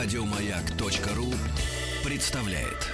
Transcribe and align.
Радиомаяк.ру 0.00 1.26
представляет. 2.04 2.86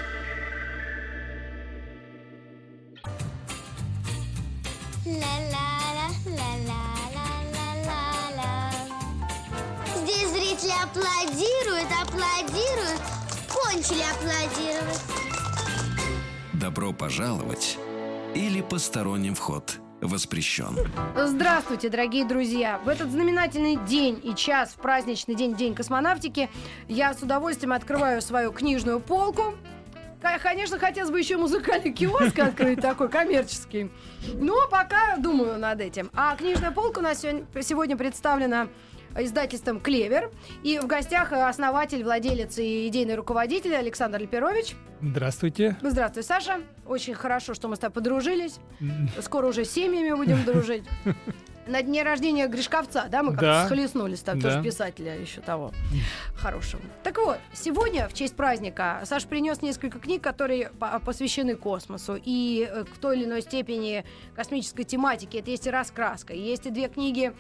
Здесь 9.99 10.31
зрители 10.31 10.73
аплодируют, 10.83 11.89
аплодируют, 12.01 13.03
кончили 13.53 14.03
аплодировать. 14.11 15.03
Добро 16.55 16.95
пожаловать 16.95 17.77
или 18.35 18.63
посторонним 18.63 19.35
вход 19.35 19.79
воспрещен. 20.09 20.77
Здравствуйте, 21.17 21.89
дорогие 21.89 22.25
друзья! 22.25 22.81
В 22.85 22.89
этот 22.89 23.11
знаменательный 23.11 23.77
день 23.77 24.21
и 24.23 24.35
час, 24.35 24.71
в 24.71 24.77
праздничный 24.77 25.35
день, 25.35 25.55
День 25.55 25.75
космонавтики, 25.75 26.51
я 26.89 27.15
с 27.15 27.23
удовольствием 27.23 27.73
открываю 27.73 28.21
свою 28.23 28.53
книжную 28.53 29.01
полку. 29.01 29.55
Конечно, 30.43 30.79
хотелось 30.79 31.11
бы 31.11 31.19
еще 31.19 31.37
музыкальный 31.37 31.93
киоск 31.93 32.39
открыть, 32.39 32.81
такой 32.81 33.11
коммерческий. 33.11 33.91
Но 34.35 34.69
пока 34.71 35.17
думаю 35.19 35.59
над 35.59 35.81
этим. 35.83 36.11
А 36.15 36.35
книжная 36.35 36.71
полка 36.71 37.01
у 37.01 37.03
нас 37.03 37.21
сегодня, 37.21 37.45
сегодня 37.63 37.97
представлена 37.97 38.69
издательством 39.19 39.81
«Клевер». 39.81 40.31
И 40.63 40.79
в 40.79 40.87
гостях 40.87 41.33
основатель, 41.33 42.03
владелец 42.05 42.59
и 42.59 42.89
идейный 42.89 43.15
руководитель 43.15 43.75
Александр 43.77 44.19
Леперович. 44.21 44.75
Здравствуйте. 45.03 45.77
Здравствуй, 45.83 46.23
Саша. 46.23 46.61
Очень 46.87 47.15
хорошо, 47.15 47.55
что 47.55 47.69
мы 47.69 47.77
с 47.77 47.79
тобой 47.79 47.95
подружились. 47.95 48.59
Скоро 49.21 49.47
уже 49.49 49.65
с 49.65 49.71
семьями 49.71 50.15
будем 50.15 50.43
дружить. 50.47 50.85
На 51.67 51.81
дне 51.83 52.03
рождения 52.03 52.47
Гришковца, 52.47 53.07
да, 53.11 53.23
мы 53.23 53.31
как-то 53.31 53.47
Да. 53.47 53.65
схлестнулись, 53.67 54.21
там 54.21 54.39
Да. 54.39 54.51
тоже 54.51 54.63
писателя 54.63 55.19
еще 55.19 55.41
того 55.41 55.73
хорошего. 56.35 56.83
Так 57.03 57.17
вот, 57.17 57.39
сегодня 57.55 58.07
в 58.07 58.13
честь 58.13 58.37
праздника 58.37 59.01
Саша 59.07 59.27
принес 59.27 59.63
несколько 59.63 59.99
книг, 59.99 60.23
которые 60.23 60.69
по- 60.79 61.01
посвящены 61.01 61.57
космосу 61.57 62.19
и 62.23 62.69
э, 62.71 62.85
в 62.85 62.99
той 62.99 63.17
или 63.17 63.25
иной 63.25 63.41
степени 63.41 64.05
космической 64.37 64.85
тематике. 64.85 65.39
Это 65.39 65.51
есть 65.53 65.67
и 65.67 65.71
раскраска, 65.71 66.35
есть 66.35 66.67
и 66.67 66.71
две 66.71 66.89
книги 66.89 67.33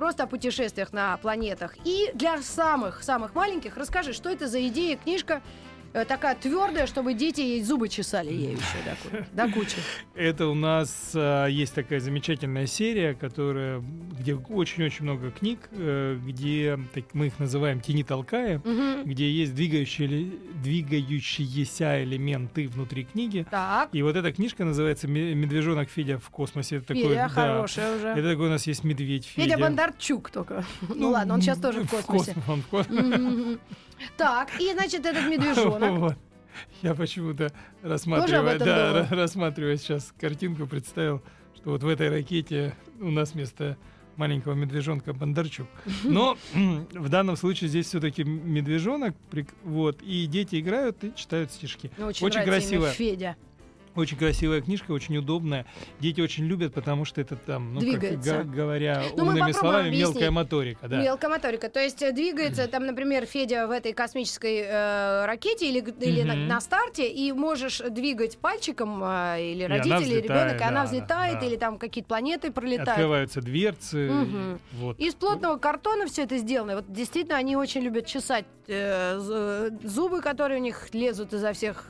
просто 0.00 0.22
о 0.22 0.26
путешествиях 0.26 0.94
на 0.94 1.14
планетах. 1.18 1.74
И 1.84 2.10
для 2.14 2.40
самых-самых 2.40 3.34
маленьких 3.34 3.76
расскажи, 3.76 4.14
что 4.14 4.30
это 4.30 4.48
за 4.48 4.66
идея, 4.68 4.96
книжка 4.96 5.42
такая 5.92 6.34
твердая, 6.36 6.86
чтобы 6.86 7.14
дети 7.14 7.40
ей 7.40 7.62
зубы 7.62 7.88
чесали 7.88 8.32
ей 8.32 8.52
еще 8.54 9.24
до, 9.34 9.46
до 9.46 9.52
кучи. 9.52 9.76
Это 10.14 10.46
у 10.46 10.54
нас 10.54 11.12
а, 11.14 11.46
есть 11.46 11.74
такая 11.74 12.00
замечательная 12.00 12.66
серия, 12.66 13.14
которая, 13.14 13.82
где 14.18 14.34
очень-очень 14.34 15.04
много 15.04 15.30
книг, 15.30 15.68
э, 15.72 16.18
где 16.24 16.78
так, 16.94 17.04
мы 17.14 17.26
их 17.28 17.38
называем 17.38 17.80
тени 17.80 18.02
толкая, 18.02 18.58
Мгм. 18.64 19.04
где 19.04 19.30
есть 19.30 19.54
двигающие, 19.54 20.30
двигающиеся 20.62 22.02
элементы 22.04 22.68
внутри 22.68 23.04
книги. 23.04 23.46
Так, 23.50 23.88
И 23.92 24.02
вот 24.02 24.16
эта 24.16 24.32
книжка 24.32 24.64
называется 24.64 25.08
«Ме- 25.08 25.34
«Медвежонок 25.34 25.88
Федя 25.90 26.18
в 26.18 26.30
космосе». 26.30 26.76
Это 26.76 26.86
такой, 26.88 27.02
Федя, 27.02 27.14
да, 27.14 27.28
хорошая 27.28 27.96
уже. 27.96 28.08
Это 28.08 28.30
такой 28.30 28.46
у 28.46 28.50
нас 28.50 28.66
есть 28.66 28.84
медведь 28.84 29.24
Федя. 29.26 29.48
Федя 29.54 29.58
Бондарчук 29.58 30.30
только. 30.30 30.64
Ну 30.94 31.10
ладно, 31.10 31.34
он 31.34 31.40
сейчас 31.42 31.58
тоже 31.58 31.82
в 31.82 31.90
космосе. 31.90 32.32
космо- 32.32 32.52
он 32.52 32.62
в 32.62 32.66
кос- 32.68 32.88
Мгм. 32.88 33.58
Так, 34.16 34.60
и 34.60 34.72
значит 34.72 35.04
этот 35.04 35.26
медвежонок. 35.26 36.16
Я 36.82 36.94
почему-то 36.94 37.52
рассматривая, 37.82 38.58
да, 38.58 39.06
рассматривая 39.10 39.76
сейчас 39.76 40.12
картинку, 40.18 40.66
представил, 40.66 41.22
что 41.54 41.70
вот 41.70 41.82
в 41.82 41.88
этой 41.88 42.08
ракете 42.08 42.74
у 43.00 43.10
нас 43.10 43.32
вместо 43.32 43.76
маленького 44.16 44.54
медвежонка 44.54 45.12
Бондарчук. 45.12 45.68
Но 46.04 46.36
в 46.54 47.08
данном 47.08 47.36
случае 47.36 47.68
здесь 47.68 47.86
все-таки 47.86 48.24
медвежонок, 48.24 49.14
вот, 49.64 50.02
и 50.02 50.26
дети 50.26 50.60
играют 50.60 51.02
и 51.04 51.14
читают 51.14 51.52
стишки. 51.52 51.90
Очень, 51.98 52.26
Очень 52.26 52.42
красивая. 52.42 52.92
Федя. 52.92 53.36
Очень 53.96 54.18
красивая 54.18 54.60
книжка, 54.60 54.92
очень 54.92 55.16
удобная. 55.16 55.66
Дети 55.98 56.20
очень 56.20 56.44
любят, 56.46 56.72
потому 56.72 57.04
что 57.04 57.20
это 57.20 57.34
там, 57.34 57.74
ну, 57.74 57.80
как 57.80 57.88
Двигается. 57.88 58.38
га- 58.38 58.42
говоря 58.44 59.02
Ну, 59.16 59.24
умными 59.24 59.50
словами, 59.52 59.88
объяснить. 59.88 60.14
мелкая 60.14 60.30
моторика. 60.30 60.88
Да. 60.88 61.02
Мелкая 61.02 61.28
моторика. 61.30 61.68
То 61.68 61.80
есть 61.80 62.00
э, 62.00 62.12
двигается 62.12 62.68
там, 62.68 62.86
например, 62.86 63.26
Федя 63.26 63.66
в 63.66 63.72
этой 63.72 63.92
космической 63.92 64.58
э, 64.64 65.24
ракете 65.26 65.68
или, 65.68 65.80
или 66.00 66.22
на, 66.22 66.34
Мгм. 66.34 66.46
на 66.46 66.60
старте, 66.60 67.08
и 67.10 67.32
можешь 67.32 67.78
двигать 67.90 68.38
пальчиком 68.38 69.02
э, 69.02 69.42
или 69.52 69.64
она 69.64 69.78
родители, 69.78 70.12
или 70.14 70.20
ребенок, 70.20 70.60
и 70.60 70.64
она 70.64 70.82
да, 70.82 70.86
взлетает, 70.86 71.40
да. 71.40 71.46
или 71.46 71.56
там 71.56 71.78
какие-то 71.78 72.08
планеты 72.08 72.52
пролетают. 72.52 72.90
Открываются 72.90 73.40
дверцы. 73.40 74.08
Мгм. 74.08 74.60
Вот. 74.74 74.98
Из 75.00 75.14
плотного 75.14 75.56
картона 75.58 76.06
все 76.06 76.22
это 76.22 76.38
сделано. 76.38 76.76
Вот 76.76 76.84
действительно, 76.92 77.36
они 77.38 77.56
очень 77.56 77.80
любят 77.80 78.06
чесать 78.06 78.44
э, 78.68 79.18
з- 79.18 79.72
зубы, 79.82 80.20
которые 80.20 80.60
у 80.60 80.62
них 80.62 80.88
лезут 80.94 81.32
изо 81.32 81.52
всех, 81.52 81.86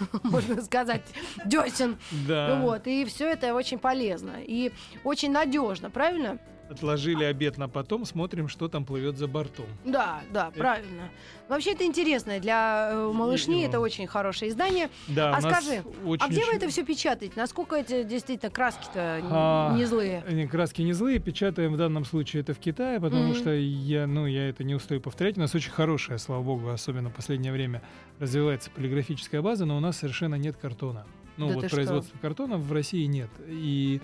можно 0.22 0.62
сказать, 0.62 1.02
десен. 1.44 1.98
Да. 2.26 2.60
Вот, 2.60 2.86
и 2.86 3.04
все 3.04 3.28
это 3.30 3.54
очень 3.54 3.78
полезно 3.78 4.36
и 4.40 4.72
очень 5.04 5.32
надежно, 5.32 5.90
правильно? 5.90 6.38
Отложили 6.68 7.22
обед 7.24 7.58
на 7.58 7.68
потом, 7.68 8.04
смотрим, 8.04 8.48
что 8.48 8.68
там 8.68 8.84
плывет 8.84 9.16
за 9.16 9.28
бортом. 9.28 9.66
Да, 9.84 10.20
да, 10.32 10.50
правильно. 10.50 11.10
Вообще 11.48 11.72
это 11.72 11.84
интересно. 11.84 12.40
Для 12.40 12.90
э, 12.92 13.12
малышни 13.12 13.64
это 13.64 13.78
очень 13.78 14.06
хорошее 14.08 14.50
издание. 14.50 14.90
Да, 15.06 15.30
а 15.34 15.40
скажи, 15.40 15.84
очень, 16.04 16.24
а 16.24 16.28
где 16.28 16.44
вы 16.44 16.52
это 16.54 16.68
все 16.68 16.84
печатаете? 16.84 17.34
Насколько 17.36 17.76
эти 17.76 18.02
действительно 18.02 18.50
краски-то 18.50 19.20
А, 19.30 19.74
не 19.76 19.84
злые? 19.84 20.24
Они 20.26 20.46
краски 20.48 20.82
не 20.82 20.92
злые, 20.92 21.20
печатаем 21.20 21.72
в 21.74 21.76
данном 21.76 22.04
случае 22.04 22.40
это 22.42 22.52
в 22.52 22.58
Китае, 22.58 23.00
потому 23.00 23.28
Мгм. 23.28 23.34
что 23.36 23.54
я, 23.54 24.06
ну, 24.08 24.26
я 24.26 24.48
это 24.48 24.64
не 24.64 24.74
устаю 24.74 25.00
повторять. 25.00 25.36
У 25.36 25.40
нас 25.40 25.54
очень 25.54 25.70
хорошая, 25.70 26.18
слава 26.18 26.42
богу, 26.42 26.68
особенно 26.70 27.10
в 27.10 27.14
последнее 27.14 27.52
время 27.52 27.80
развивается 28.18 28.70
полиграфическая 28.70 29.40
база, 29.40 29.66
но 29.66 29.76
у 29.76 29.80
нас 29.80 29.98
совершенно 29.98 30.34
нет 30.34 30.56
картона. 30.56 31.06
Ну 31.36 31.48
Да 31.48 31.54
вот 31.54 31.66
что? 31.66 31.76
производства 31.76 32.18
картона 32.18 32.56
в 32.56 32.72
России 32.72 33.04
нет. 33.04 33.28
И 33.46 34.00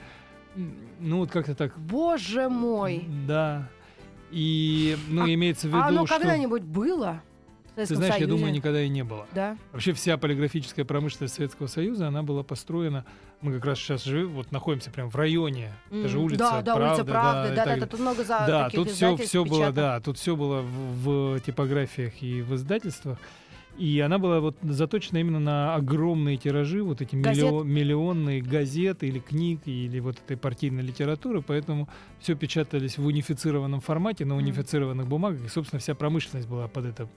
ну 1.00 1.18
вот 1.18 1.30
как-то 1.30 1.54
так. 1.54 1.78
Боже 1.78 2.48
мой! 2.48 3.06
Да. 3.26 3.68
И, 4.30 4.96
ну, 5.08 5.24
А- 5.24 5.34
имеется 5.34 5.66
в 5.66 5.70
виду, 5.70 5.82
А 5.82 5.86
оно 5.88 6.06
что... 6.06 6.16
когда-нибудь 6.18 6.62
было? 6.62 7.20
Ты 7.74 7.86
знаешь, 7.86 8.12
я 8.14 8.18
Союзе? 8.20 8.26
думаю, 8.36 8.52
никогда 8.52 8.82
и 8.82 8.88
не 8.88 9.02
было. 9.02 9.26
Да. 9.32 9.56
Вообще 9.72 9.94
вся 9.94 10.18
полиграфическая 10.18 10.84
промышленность 10.84 11.34
Советского 11.34 11.68
Союза, 11.68 12.08
она 12.08 12.22
была 12.22 12.42
построена, 12.42 13.06
мы 13.40 13.54
как 13.54 13.64
раз 13.64 13.78
сейчас 13.78 14.04
живем, 14.04 14.28
вот 14.34 14.52
находимся 14.52 14.90
прямо 14.90 15.08
в 15.10 15.16
районе, 15.16 15.72
это 15.90 16.06
же 16.08 16.18
М, 16.18 16.24
улица 16.24 16.38
Да, 16.38 16.62
да, 16.62 16.74
улица 16.76 17.04
Правды, 17.06 17.48
да, 17.48 17.54
да, 17.56 17.64
так 17.64 17.80
да, 17.80 17.86
тут 17.86 18.00
много 18.00 18.24
за 18.24 18.44
да, 18.46 18.68
тут 18.68 18.90
все, 18.90 19.16
все 19.16 19.44
было, 19.46 19.72
да, 19.72 20.00
тут 20.00 20.18
все 20.18 20.36
было 20.36 20.60
в, 20.60 21.36
в 21.36 21.40
типографиях 21.40 22.22
и 22.22 22.42
в 22.42 22.54
издательствах. 22.54 23.18
И 23.78 24.00
она 24.00 24.18
была 24.18 24.40
вот 24.40 24.56
заточена 24.62 25.18
именно 25.18 25.40
на 25.40 25.74
огромные 25.74 26.36
тиражи, 26.36 26.82
вот 26.82 27.00
эти 27.00 27.16
Газет? 27.16 27.44
миллио- 27.44 27.64
миллионные 27.64 28.42
газеты 28.42 29.08
или 29.08 29.18
книг, 29.18 29.60
или 29.64 29.98
вот 30.00 30.18
этой 30.18 30.36
партийной 30.36 30.82
литературы, 30.82 31.40
поэтому 31.42 31.88
все 32.20 32.34
печатались 32.34 32.98
в 32.98 33.06
унифицированном 33.06 33.80
формате, 33.80 34.24
на 34.26 34.36
унифицированных 34.36 35.06
бумагах, 35.06 35.44
и, 35.46 35.48
собственно, 35.48 35.80
вся 35.80 35.94
промышленность 35.94 36.48
была 36.48 36.68
под 36.68 36.84
это 36.84 37.08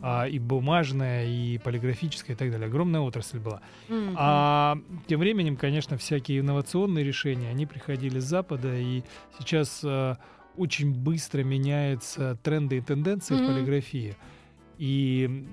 а, 0.00 0.28
и 0.28 0.38
бумажная, 0.38 1.26
и 1.26 1.58
полиграфическая, 1.58 2.36
и 2.36 2.38
так 2.38 2.50
далее. 2.52 2.66
Огромная 2.68 3.00
отрасль 3.00 3.38
была. 3.40 3.60
Мгм. 3.88 4.14
А 4.16 4.78
тем 5.08 5.18
временем, 5.20 5.56
конечно, 5.56 5.96
всякие 5.98 6.40
инновационные 6.40 7.04
решения, 7.04 7.48
они 7.50 7.66
приходили 7.66 8.20
с 8.20 8.24
Запада, 8.24 8.76
и 8.78 9.02
сейчас 9.38 9.80
а, 9.84 10.18
очень 10.56 10.94
быстро 10.94 11.42
меняются 11.42 12.38
тренды 12.42 12.76
и 12.76 12.80
тенденции 12.80 13.34
Мгм. 13.34 13.44
в 13.44 13.46
полиграфии. 13.54 14.16
И 14.78 15.44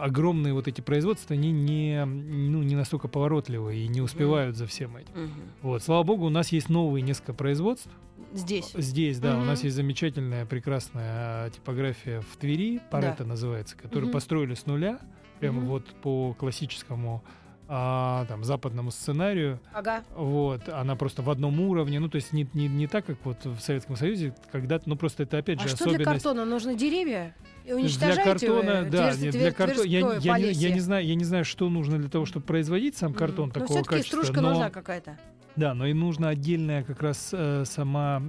огромные 0.00 0.54
вот 0.54 0.66
эти 0.68 0.80
производства, 0.80 1.34
они 1.34 1.52
не, 1.52 2.04
ну, 2.04 2.62
не 2.62 2.74
настолько 2.76 3.08
поворотливые 3.08 3.84
и 3.84 3.88
не 3.88 4.00
успевают 4.00 4.56
за 4.56 4.66
всем 4.66 4.96
этим. 4.96 5.12
Мгм. 5.14 5.30
Вот. 5.62 5.82
Слава 5.82 6.02
богу, 6.02 6.26
у 6.26 6.30
нас 6.30 6.50
есть 6.50 6.68
новые 6.70 7.02
несколько 7.02 7.34
производств. 7.34 7.90
Здесь. 8.32 8.72
Здесь, 8.74 9.18
да, 9.18 9.34
у 9.34 9.38
Мгм. 9.38 9.48
нас 9.48 9.64
есть 9.64 9.74
замечательная, 9.76 10.46
прекрасная 10.46 11.04
а, 11.46 11.50
типография 11.50 12.20
в 12.20 12.36
Твери, 12.36 12.80
Парета 12.90 13.24
называется, 13.24 13.76
которую 13.76 14.04
Мгм. 14.04 14.12
построили 14.12 14.54
с 14.54 14.66
нуля, 14.66 14.98
прямо 15.40 15.60
Мгм. 15.60 15.68
вот 15.68 15.86
по 16.02 16.32
классическому 16.34 17.22
а, 17.72 18.26
там, 18.26 18.42
западному 18.42 18.90
сценарию. 18.90 19.60
Ага. 19.72 20.02
Вот, 20.16 20.68
она 20.68 20.96
просто 20.96 21.22
в 21.22 21.30
одном 21.30 21.60
уровне, 21.60 22.00
ну, 22.00 22.08
то 22.08 22.16
есть 22.16 22.32
не, 22.32 22.48
не, 22.52 22.66
не 22.66 22.88
так, 22.88 23.06
как 23.06 23.16
вот 23.22 23.44
в 23.44 23.60
Советском 23.60 23.94
Союзе, 23.94 24.34
когда-то, 24.50 24.88
ну, 24.88 24.96
просто 24.96 25.22
это 25.22 25.38
опять 25.38 25.60
А 25.60 25.62
же 25.62 25.68
что 25.68 25.84
для 25.84 25.94
особенность. 25.94 26.24
картона? 26.24 26.44
Нужны 26.44 26.74
деревья? 26.74 27.36
И 27.64 27.68
Для 27.68 27.76
уничтожаете 27.76 28.24
картона, 28.24 28.82
вы 28.82 28.90
да, 28.90 29.14
нет, 29.14 29.30
для 29.32 29.52
картона, 29.52 29.86
я, 29.86 30.00
я, 30.18 30.38
не, 30.38 30.50
я 30.50 30.70
не 30.74 30.80
знаю, 30.80 31.06
я 31.06 31.14
не 31.14 31.24
знаю, 31.24 31.44
что 31.44 31.68
нужно 31.68 31.98
для 31.98 32.08
того, 32.08 32.26
чтобы 32.26 32.44
производить 32.44 32.96
сам 32.96 33.14
картон. 33.14 33.48
Но 33.48 33.52
такого 33.52 33.68
все-таки 33.78 33.96
качества. 33.98 34.16
стружка 34.22 34.40
но- 34.40 34.48
нужна 34.50 34.70
какая-то. 34.70 35.16
Да, 35.56 35.74
но 35.74 35.86
и 35.86 35.92
нужна 35.92 36.28
отдельная 36.28 36.82
как 36.84 37.02
раз 37.02 37.30
э, 37.32 37.64
сама, 37.66 38.22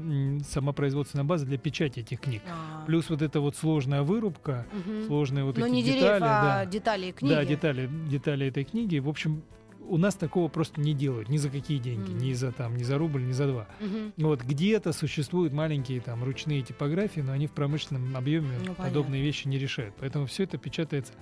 сама 0.47 0.73
производственная 0.73 1.23
база 1.25 1.45
для 1.45 1.57
печати 1.57 1.99
этих 1.99 2.19
книг. 2.19 2.41
А. 2.49 2.83
Плюс 2.85 3.09
вот 3.09 3.21
эта 3.21 3.39
вот 3.39 3.55
сложная 3.55 4.01
вырубка, 4.01 4.65
Мгм. 4.73 5.05
сложные 5.05 5.43
вот 5.45 5.57
Но 5.57 5.65
эти 5.67 5.73
не 5.73 5.83
детали. 5.83 5.99
деревья, 5.99 6.15
а 6.39 6.41
да. 6.43 6.65
детали 6.65 7.05
и 7.07 7.11
книги. 7.11 7.33
Да, 7.33 7.45
детали, 7.45 7.89
детали 8.09 8.47
этой 8.47 8.63
книги. 8.63 8.97
В 8.99 9.07
общем, 9.07 9.43
у 9.87 9.97
нас 9.97 10.15
такого 10.15 10.47
просто 10.47 10.79
не 10.81 10.93
делают 10.93 11.29
ни 11.29 11.37
за 11.37 11.49
какие 11.49 11.77
деньги, 11.77 12.09
Мгм. 12.11 12.17
ни 12.19 12.33
за 12.33 12.51
там, 12.51 12.75
ни 12.75 12.83
за 12.83 12.97
рубль, 12.97 13.23
ни 13.25 13.31
за 13.33 13.47
два. 13.47 13.67
Мгм. 13.79 14.13
Вот 14.17 14.41
где-то 14.43 14.91
существуют 14.93 15.53
маленькие 15.53 16.01
там 16.01 16.23
ручные 16.23 16.61
типографии, 16.61 17.21
но 17.21 17.33
они 17.33 17.47
в 17.47 17.51
промышленном 17.51 18.15
объеме 18.15 18.57
Ну, 18.65 18.73
подобные 18.73 19.21
вещи 19.21 19.47
не 19.47 19.57
решают. 19.59 19.93
Поэтому 19.99 20.25
все 20.25 20.43
это 20.43 20.57
печатается, 20.57 21.13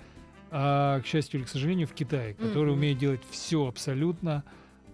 а, 0.50 1.00
к 1.00 1.06
счастью 1.06 1.40
или 1.40 1.46
к 1.46 1.48
сожалению, 1.50 1.86
в 1.86 1.92
Китае, 1.92 2.34
который 2.34 2.70
Мгм. 2.70 2.78
умеет 2.78 2.98
делать 2.98 3.20
все 3.30 3.66
абсолютно 3.66 4.44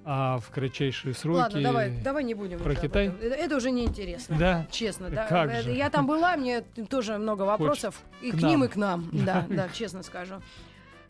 а, 0.09 0.39
в 0.39 0.51
кратчайшие 0.51 1.15
сроки. 1.15 1.37
Ладно, 1.39 1.63
давай, 1.63 1.91
давай 1.91 2.23
не 2.23 2.35
будем. 2.35 2.61
про 2.61 2.77
Китай? 2.77 3.09
Это, 3.09 3.35
это 3.35 3.57
уже 3.57 3.73
неинтересно. 3.73 4.39
Да. 4.39 4.67
Честно, 4.71 5.11
да. 5.11 5.27
Как 5.27 5.51
же? 5.63 5.73
Я 5.73 5.91
там 5.91 6.07
была, 6.07 6.37
мне 6.37 6.61
тоже 6.89 7.19
много 7.19 7.43
вопросов. 7.43 8.01
И 8.23 8.31
к 8.31 8.39
к 8.39 8.43
ним, 8.43 8.63
и 8.65 8.69
к 8.69 8.77
нам. 8.77 9.11
Да, 9.13 9.45
да, 9.49 9.69
честно 9.73 10.03
скажу. 10.05 10.35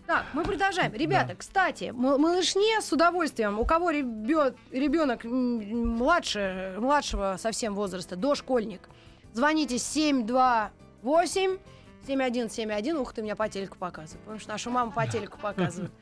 Так, 0.07 0.25
мы 0.33 0.45
продолжаем. 0.45 0.93
Ребята, 0.95 1.35
кстати, 1.35 1.85
м- 1.91 1.97
малышне 1.97 2.81
с 2.81 2.91
удовольствием, 2.93 3.59
у 3.59 3.65
кого 3.67 3.91
ребенок 3.91 5.25
младше, 5.25 6.75
младшего 6.79 7.37
совсем 7.39 7.75
возраста, 7.75 8.17
дошкольник, 8.17 8.89
звоните 9.35 9.79
728 9.79 11.59
7171. 12.07 12.97
Ух 12.99 13.13
ты, 13.13 13.23
меня 13.23 13.35
по 13.37 13.49
телеку 13.49 13.77
показывают. 13.79 14.21
Потому 14.23 14.39
что 14.39 14.51
нашу 14.53 14.71
маму 14.71 14.93
по 14.93 15.07
телеку 15.07 15.39
показывают. 15.39 15.93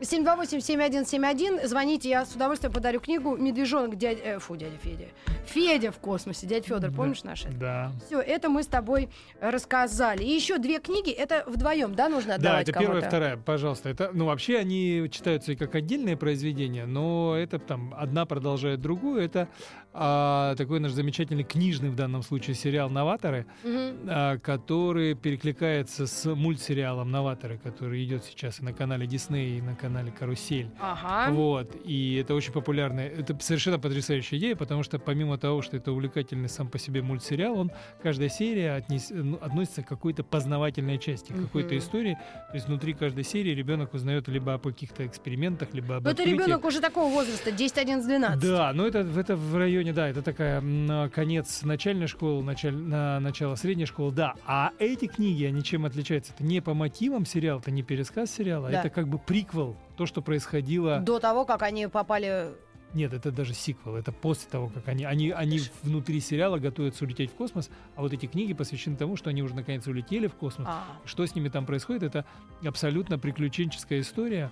728-7171. 0.00 1.66
Звоните, 1.66 2.08
я 2.08 2.24
с 2.26 2.34
удовольствием 2.34 2.72
подарю 2.72 3.00
книгу 3.00 3.36
«Медвежонок 3.36 3.96
дядя...» 3.96 4.20
э, 4.22 4.38
Фу, 4.38 4.56
дядя 4.56 4.76
Федя. 4.78 5.06
Федя 5.46 5.90
в 5.92 5.98
космосе. 5.98 6.46
Дядя 6.46 6.66
Федор, 6.66 6.90
Да. 6.90 6.96
помнишь 6.96 7.22
наш? 7.24 7.44
Да. 7.58 7.92
Все, 8.06 8.20
это 8.20 8.48
мы 8.48 8.62
с 8.62 8.66
тобой 8.66 9.08
рассказали. 9.40 10.22
И 10.24 10.30
еще 10.34 10.58
две 10.58 10.78
книги, 10.80 11.10
это 11.10 11.44
вдвоем, 11.46 11.94
да, 11.94 12.08
нужно 12.08 12.30
Да, 12.30 12.34
отдавать 12.36 12.68
это 12.68 12.78
первая, 12.78 13.00
кому-то? 13.00 13.08
вторая, 13.08 13.36
пожалуйста. 13.36 13.88
Это, 13.88 14.10
ну, 14.12 14.26
вообще 14.26 14.58
они 14.58 15.08
читаются 15.10 15.52
и 15.52 15.56
как 15.56 15.74
отдельные 15.74 16.16
произведения, 16.16 16.86
но 16.86 17.34
это 17.36 17.58
там 17.58 17.94
одна 17.96 18.26
продолжает 18.26 18.80
другую. 18.80 19.22
Это 19.22 19.48
а, 19.98 20.54
такой 20.56 20.78
наш 20.80 20.92
замечательный 20.92 21.42
книжный 21.44 21.88
в 21.90 21.94
данном 21.96 22.22
случае 22.22 22.54
сериал 22.54 22.90
«Новаторы», 22.90 23.46
Мгм. 23.64 23.96
а, 24.08 24.38
который 24.38 25.14
перекликается 25.14 26.06
с 26.06 26.34
мультсериалом 26.34 27.10
«Новаторы», 27.10 27.58
который 27.58 28.04
идет 28.04 28.24
сейчас 28.24 28.60
и 28.60 28.64
на 28.64 28.72
канале 28.72 29.06
Дисней, 29.06 29.58
и 29.58 29.62
на 29.62 29.74
канале 29.74 30.12
«Карусель». 30.12 30.68
Ага. 30.80 31.32
Вот, 31.32 31.74
и 31.84 32.16
это 32.16 32.34
очень 32.34 32.52
популярная, 32.52 33.08
это 33.08 33.36
совершенно 33.40 33.78
потрясающая 33.78 34.38
идея, 34.38 34.56
потому 34.56 34.82
что 34.82 34.98
помимо 34.98 35.38
того, 35.38 35.62
что 35.62 35.76
это 35.76 35.92
увлекательный 35.92 36.48
сам 36.48 36.68
по 36.68 36.78
себе 36.78 37.00
мультсериал, 37.02 37.58
он, 37.58 37.70
каждая 38.02 38.28
серия 38.28 38.76
отнес- 38.78 39.12
ну, 39.14 39.36
относится 39.40 39.82
к 39.82 39.88
какой-то 39.88 40.22
познавательной 40.24 40.98
части, 40.98 41.32
к 41.32 41.36
какой-то 41.42 41.70
Мгм. 41.74 41.78
истории. 41.78 42.18
То 42.50 42.54
есть 42.54 42.66
внутри 42.68 42.92
каждой 42.92 43.24
серии 43.24 43.50
ребенок 43.54 43.94
узнает 43.94 44.28
либо 44.28 44.54
о 44.54 44.58
каких-то 44.58 45.06
экспериментах, 45.06 45.68
либо 45.72 45.96
об 45.96 46.04
Но 46.04 46.10
это 46.10 46.22
открытиях. 46.22 46.46
ребенок 46.46 46.64
уже 46.64 46.80
такого 46.80 47.10
возраста, 47.12 47.50
10, 47.50 47.78
11, 47.78 48.06
12. 48.06 48.42
Да, 48.42 48.72
но 48.74 48.86
это, 48.86 48.98
это 49.00 49.36
в 49.36 49.56
районе, 49.56 49.85
да, 49.92 50.08
это 50.08 50.22
такая 50.22 50.60
м, 50.60 51.10
конец 51.10 51.62
начальной 51.62 52.06
школы, 52.06 52.42
началь, 52.42 52.74
на, 52.76 53.20
начало 53.20 53.54
средней 53.56 53.86
школы, 53.86 54.12
да. 54.12 54.34
А 54.46 54.72
эти 54.78 55.06
книги, 55.06 55.44
они 55.44 55.62
чем 55.62 55.84
отличаются? 55.84 56.32
Это 56.34 56.44
не 56.44 56.60
по 56.60 56.74
мотивам 56.74 57.26
сериала, 57.26 57.58
это 57.60 57.70
не 57.70 57.82
пересказ 57.82 58.30
сериала, 58.30 58.70
Да. 58.70 58.80
это 58.80 58.90
как 58.90 59.08
бы 59.08 59.18
приквел, 59.18 59.76
то, 59.96 60.06
что 60.06 60.22
происходило 60.22 61.00
До 61.00 61.18
того, 61.18 61.44
как 61.44 61.62
они 61.62 61.86
попали... 61.86 62.52
нет, 62.94 63.12
это 63.12 63.30
даже 63.30 63.52
сиквел. 63.54 63.96
Это 63.96 64.12
после 64.12 64.48
того, 64.50 64.68
как 64.68 64.88
они, 64.88 65.04
они, 65.04 65.30
они 65.30 65.60
внутри 65.82 66.20
сериала 66.20 66.58
готовятся 66.58 67.04
улететь 67.04 67.30
в 67.30 67.34
космос, 67.34 67.68
а 67.94 68.00
вот 68.02 68.12
эти 68.12 68.26
книги 68.26 68.54
посвящены 68.54 68.96
тому, 68.96 69.16
что 69.16 69.30
они 69.30 69.42
уже 69.42 69.54
наконец 69.54 69.86
улетели 69.86 70.26
в 70.28 70.34
космос. 70.34 70.66
А. 70.70 70.84
Что 71.04 71.26
с 71.26 71.34
ними 71.34 71.48
там 71.48 71.66
происходит, 71.66 72.02
это 72.02 72.24
абсолютно 72.64 73.18
приключенческая 73.18 74.00
история. 74.00 74.50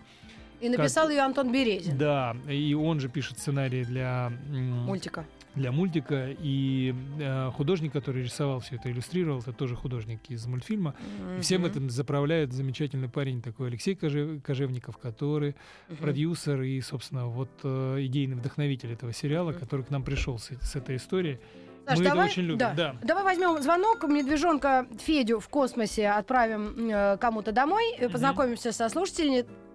И 0.64 0.69
написал 0.70 1.11
ее 1.11 1.20
Антон 1.20 1.52
Березин. 1.52 1.99
Да, 1.99 2.34
и 2.49 2.72
он 2.75 2.99
же 3.00 3.08
пишет 3.08 3.38
сценарий 3.38 3.84
для, 3.84 4.32
Мультика. 4.50 5.26
для 5.55 5.70
мультика, 5.72 6.28
и 6.31 6.94
э, 7.20 7.50
художник, 7.50 7.93
который 7.93 8.22
рисовал 8.22 8.61
все 8.61 8.76
это, 8.76 8.90
иллюстрировал, 8.90 9.40
это 9.40 9.52
тоже 9.52 9.76
художник 9.76 10.20
из 10.31 10.46
мультфильма. 10.46 10.94
И 11.38 11.43
всем 11.43 11.66
этим 11.66 11.90
заправляет 11.90 12.52
замечательный 12.52 13.08
парень 13.11 13.43
такой 13.43 13.69
Алексей 13.69 13.94
Коже- 13.94 14.40
Кожевников, 14.40 14.96
который 14.96 15.55
Мгм. 15.88 15.96
продюсер 15.99 16.62
и, 16.62 16.81
собственно, 16.81 17.26
вот 17.26 17.50
э, 17.62 17.99
идейный 18.00 18.37
вдохновитель 18.37 18.93
этого 18.93 19.12
сериала, 19.12 19.50
Мгм. 19.50 19.60
который 19.60 19.84
к 19.84 19.90
нам 19.90 20.02
пришел 20.02 20.38
с, 20.38 20.50
с 20.62 20.76
этой 20.76 20.96
историей. 20.96 21.38
Саш, 21.87 21.99
Мы 21.99 22.05
давай, 22.06 22.19
это 22.25 22.32
очень 22.32 22.43
любим, 22.44 22.58
да. 22.58 22.72
да. 22.75 22.96
Давай 23.02 23.25
возьмем 23.25 23.60
звонок, 23.62 24.05
медвежонка 24.05 24.87
Федю 25.02 25.38
в 25.38 25.49
космосе 25.50 26.08
отправим 26.08 26.88
э, 26.90 27.19
кому-то 27.19 27.52
домой, 27.52 27.84
Мгм. 28.00 28.10
познакомимся 28.10 28.72
со 28.72 28.88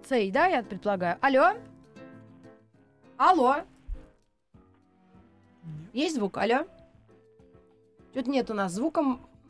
слушательницей, 0.00 0.30
да, 0.30 0.46
я 0.46 0.62
предполагаю. 0.62 1.18
Алло? 1.20 1.56
Алло? 3.16 3.56
Есть 5.92 6.16
звук? 6.16 6.38
Алло? 6.38 6.66
Что-то 8.12 8.30
нет 8.30 8.50
у 8.50 8.54
нас 8.54 8.72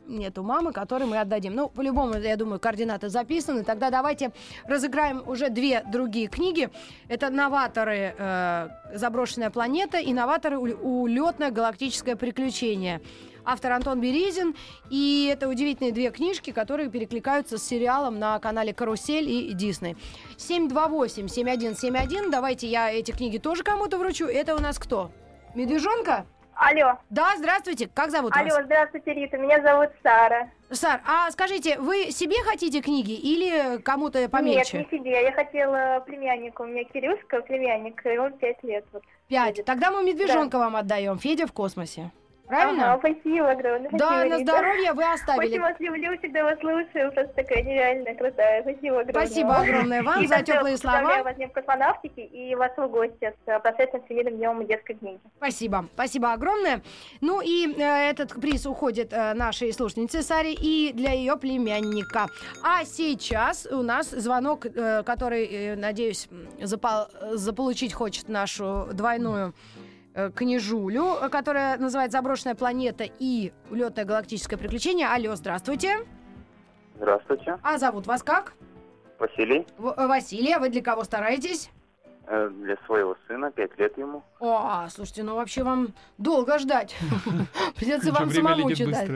звука, 0.07 0.19
нету 0.19 0.43
мамы, 0.43 0.71
которой 0.73 1.05
мы 1.05 1.17
отдадим. 1.19 1.53
Ну, 1.55 1.69
по-любому, 1.69 2.15
я 2.15 2.35
думаю, 2.35 2.59
координаты 2.59 3.09
записаны. 3.09 3.63
Тогда 3.63 3.89
давайте 3.89 4.31
разыграем 4.65 5.23
уже 5.27 5.49
две 5.49 5.83
другие 5.91 6.27
книги. 6.27 6.69
Это 7.07 7.29
«Новаторы. 7.29 8.15
э, 8.17 8.69
заброшенная 8.93 9.49
планета» 9.49 9.97
и 9.99 10.13
«Новаторы. 10.13 10.57
у- 10.57 11.01
Улетное 11.01 11.51
галактическое 11.51 12.15
приключение». 12.15 13.01
Автор 13.43 13.71
Антон 13.71 13.99
Березин. 13.99 14.55
И 14.91 15.27
это 15.31 15.47
удивительные 15.49 15.91
две 15.91 16.11
книжки, 16.11 16.51
которые 16.51 16.89
перекликаются 16.91 17.57
с 17.57 17.63
сериалом 17.63 18.19
на 18.19 18.37
канале 18.39 18.71
«Карусель» 18.73 19.27
и 19.29 19.53
«Дисней». 19.53 19.95
728-7171. 20.37 22.29
Давайте 22.29 22.67
я 22.67 22.91
эти 22.91 23.11
книги 23.11 23.37
тоже 23.39 23.63
кому-то 23.63 23.97
вручу. 23.97 24.25
Это 24.25 24.55
у 24.55 24.59
нас 24.59 24.77
кто? 24.77 25.11
Медвежонка? 25.55 26.25
Алло, 26.61 26.99
Да, 27.09 27.33
здравствуйте. 27.37 27.89
Как 27.91 28.11
зовут 28.11 28.35
вас? 28.35 28.39
алло, 28.39 28.63
здравствуйте, 28.63 29.13
Рита, 29.15 29.35
меня 29.37 29.59
зовут 29.63 29.89
Сара. 30.03 30.47
Сар, 30.69 31.01
а 31.07 31.31
скажите, 31.31 31.79
вы 31.79 32.11
себе 32.11 32.35
хотите 32.43 32.81
книги 32.81 33.13
или 33.13 33.81
кому-то 33.81 34.29
помельче? 34.29 34.77
Нет, 34.77 34.91
не 34.91 34.97
себе, 34.99 35.23
я 35.23 35.31
хотела 35.31 36.03
племянника, 36.05 36.61
у 36.61 36.65
меня 36.65 36.83
Кирюшка, 36.83 37.41
племянник, 37.41 38.05
ему 38.05 38.29
пять 38.37 38.63
лет. 38.63 38.85
Вот. 38.93 39.01
Пять. 39.27 39.65
Тогда 39.65 39.89
мы 39.89 40.03
медвежонка 40.03 40.59
вам 40.59 40.75
отдаем. 40.75 41.17
Федя 41.17 41.47
в 41.47 41.51
космосе. 41.51 42.11
Правильно? 42.51 42.93
Ага, 42.93 42.99
спасибо 42.99 43.51
огромное. 43.51 43.89
да, 43.91 43.97
спасибо, 43.97 44.29
на 44.29 44.39
здоровье 44.39 44.91
вы 44.91 45.03
оставили. 45.05 45.51
Очень 45.51 45.61
вас 45.61 45.79
люблю, 45.79 46.17
всегда 46.17 46.43
вас 46.43 46.59
слушаю, 46.59 47.11
просто 47.13 47.33
такая 47.33 47.63
нереальная, 47.63 48.13
крутая. 48.13 48.61
Спасибо 48.63 48.99
огромное. 48.99 49.13
Спасибо 49.13 49.55
огромное 49.55 50.03
вам 50.03 50.21
И 50.21 50.27
за 50.27 50.41
теплые 50.41 50.75
слова. 50.75 51.23
Вас 51.23 51.33
с 51.33 51.37
Днем 51.37 51.49
космонавтики 51.51 52.19
и 52.19 52.53
вашего 52.55 52.87
гостя 52.89 53.33
с 53.45 53.59
прошедшим 53.61 54.03
Всемирным 54.03 54.35
днем 54.35 54.67
детской 54.67 54.95
книги. 54.95 55.19
Спасибо, 55.37 55.85
спасибо 55.93 56.33
огромное. 56.33 56.81
Ну 57.21 57.39
и 57.41 57.73
э, 57.73 58.09
этот 58.09 58.33
приз 58.41 58.65
уходит 58.65 59.13
э, 59.13 59.33
нашей 59.33 59.71
слушательнице 59.71 60.21
Саре 60.21 60.51
и 60.53 60.91
для 60.91 61.13
ее 61.13 61.37
племянника. 61.37 62.27
А 62.65 62.83
сейчас 62.83 63.65
у 63.65 63.81
нас 63.81 64.09
звонок, 64.09 64.65
э, 64.65 65.03
который, 65.03 65.45
э, 65.45 65.75
надеюсь, 65.77 66.27
запол- 66.59 67.07
заполучить 67.37 67.93
хочет 67.93 68.27
нашу 68.27 68.89
двойную 68.91 69.53
книжулю, 70.35 71.15
э, 71.21 71.29
которая 71.29 71.77
называется 71.77 72.17
«Заброшенная 72.17 72.55
планета» 72.55 73.05
и 73.19 73.51
«Улетное 73.69 74.05
галактическое 74.05 74.57
приключение». 74.59 75.07
Алло, 75.07 75.35
здравствуйте. 75.35 76.05
Здравствуйте, 76.97 77.57
А 77.63 77.77
зовут 77.77 78.05
вас 78.07 78.21
как? 78.23 78.53
Василий. 79.19 79.65
В- 79.77 79.93
э, 79.97 80.07
Василий, 80.07 80.53
а 80.53 80.59
вы 80.59 80.69
для 80.69 80.81
кого 80.81 81.03
стараетесь? 81.03 81.69
Э, 82.27 82.49
Для 82.49 82.77
своего 82.85 83.17
сына, 83.27 83.51
пять 83.51 83.77
лет 83.79 83.97
ему. 83.97 84.23
О, 84.39 84.87
слушайте, 84.89 85.23
ну 85.23 85.35
вообще 85.35 85.63
вам 85.63 85.89
долго 86.17 86.59
ждать. 86.59 86.95
Придется 87.75 88.11
вам 88.11 88.29
самому 88.31 88.73
читать. 88.73 89.09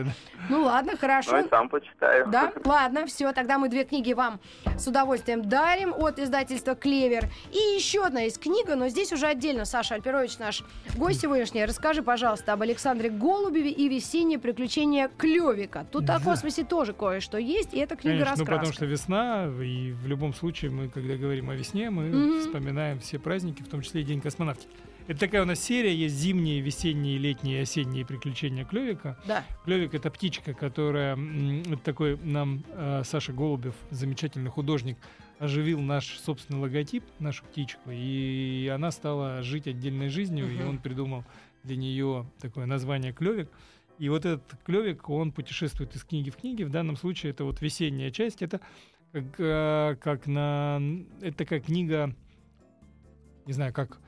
Ну 0.49 0.63
ладно, 0.63 0.93
Ну 0.93 0.97
хорошо. 0.97 1.39
и 1.39 1.49
сам 1.49 1.69
почитаю. 1.69 2.27
Да, 2.27 2.51
ладно, 2.65 3.05
все, 3.05 3.31
тогда 3.31 3.57
мы 3.57 3.69
две 3.69 3.85
книги 3.85 4.13
вам 4.13 4.39
с 4.77 4.87
удовольствием 4.87 5.47
дарим 5.47 5.93
от 5.93 6.19
издательства 6.19 6.75
«Клевер». 6.75 7.25
И 7.51 7.57
еще 7.75 8.03
одна 8.03 8.21
есть 8.21 8.39
книга, 8.39 8.75
но 8.75 8.89
здесь 8.89 9.13
уже 9.13 9.27
отдельно 9.27 9.65
Саша 9.65 9.95
Альперович, 9.95 10.39
наш 10.39 10.63
гость 10.97 11.21
сегодняшний. 11.21 11.63
Расскажи, 11.63 12.01
пожалуйста, 12.03 12.53
об 12.53 12.63
Александре 12.63 13.09
Голубеве 13.09 13.69
и 13.69 13.87
«Весеннее 13.87 14.39
приключение 14.39 15.09
Клевика». 15.17 15.85
Тут 15.91 16.09
о 16.09 16.19
космосе 16.19 16.63
тоже 16.63 16.93
кое-что 16.93 17.37
есть, 17.37 17.73
и 17.73 17.79
это 17.79 17.95
книга 17.95 18.25
Конечно, 18.25 18.35
ну 18.39 18.45
потому 18.45 18.73
что 18.73 18.85
весна, 18.85 19.45
и 19.45 19.91
в 19.93 20.07
любом 20.07 20.33
случае 20.33 20.71
мы, 20.71 20.89
когда 20.89 21.15
говорим 21.15 21.49
о 21.49 21.55
весне, 21.55 21.89
мы 21.89 22.41
вспоминаем 22.41 22.99
все 23.05 23.19
праздники, 23.19 23.61
в 23.61 23.67
том 23.67 23.81
числе 23.81 24.01
и 24.01 24.03
День 24.03 24.21
космонавтики. 24.21 24.69
Это 25.07 25.19
такая 25.19 25.43
у 25.43 25.45
нас 25.45 25.59
серия, 25.59 25.93
есть 25.95 26.15
зимние, 26.15 26.61
весенние, 26.61 27.19
летние, 27.19 27.61
осенние 27.61 28.03
приключения 28.05 28.65
Клевика. 28.65 29.17
Да. 29.27 29.43
Клевик 29.63 29.93
это 29.93 30.09
птичка, 30.09 30.53
которая 30.55 31.15
это 31.15 31.77
такой 31.77 32.17
нам 32.17 32.63
э, 32.69 33.03
Саша 33.05 33.31
Голубев, 33.31 33.75
замечательный 33.91 34.49
художник, 34.49 34.97
оживил 35.37 35.79
наш 35.79 36.17
собственный 36.17 36.59
логотип, 36.59 37.03
нашу 37.19 37.43
птичку, 37.45 37.91
и 37.91 38.71
она 38.73 38.89
стала 38.89 39.43
жить 39.43 39.67
отдельной 39.67 40.09
жизнью, 40.09 40.49
и 40.51 40.55
Мгм. 40.57 40.69
он 40.69 40.77
придумал 40.79 41.23
для 41.63 41.75
нее 41.75 42.25
такое 42.39 42.65
название 42.65 43.13
Клевик. 43.13 43.49
И 43.99 44.09
вот 44.09 44.25
этот 44.25 44.43
клевик, 44.65 45.09
он 45.09 45.31
путешествует 45.31 45.95
из 45.95 46.03
книги 46.03 46.29
в 46.29 46.35
книге. 46.35 46.65
В 46.65 46.69
данном 46.69 46.97
случае 46.97 47.31
это 47.31 47.45
вот 47.45 47.61
весенняя 47.61 48.11
часть. 48.11 48.41
Это 48.41 48.59
как, 49.13 49.23
э, 49.37 49.95
как 50.01 50.27
на... 50.27 50.81
Это 51.21 51.37
такая 51.37 51.61
книга 51.61 52.13
не 53.45 53.53
знаю, 53.53 53.73
как 53.73 53.99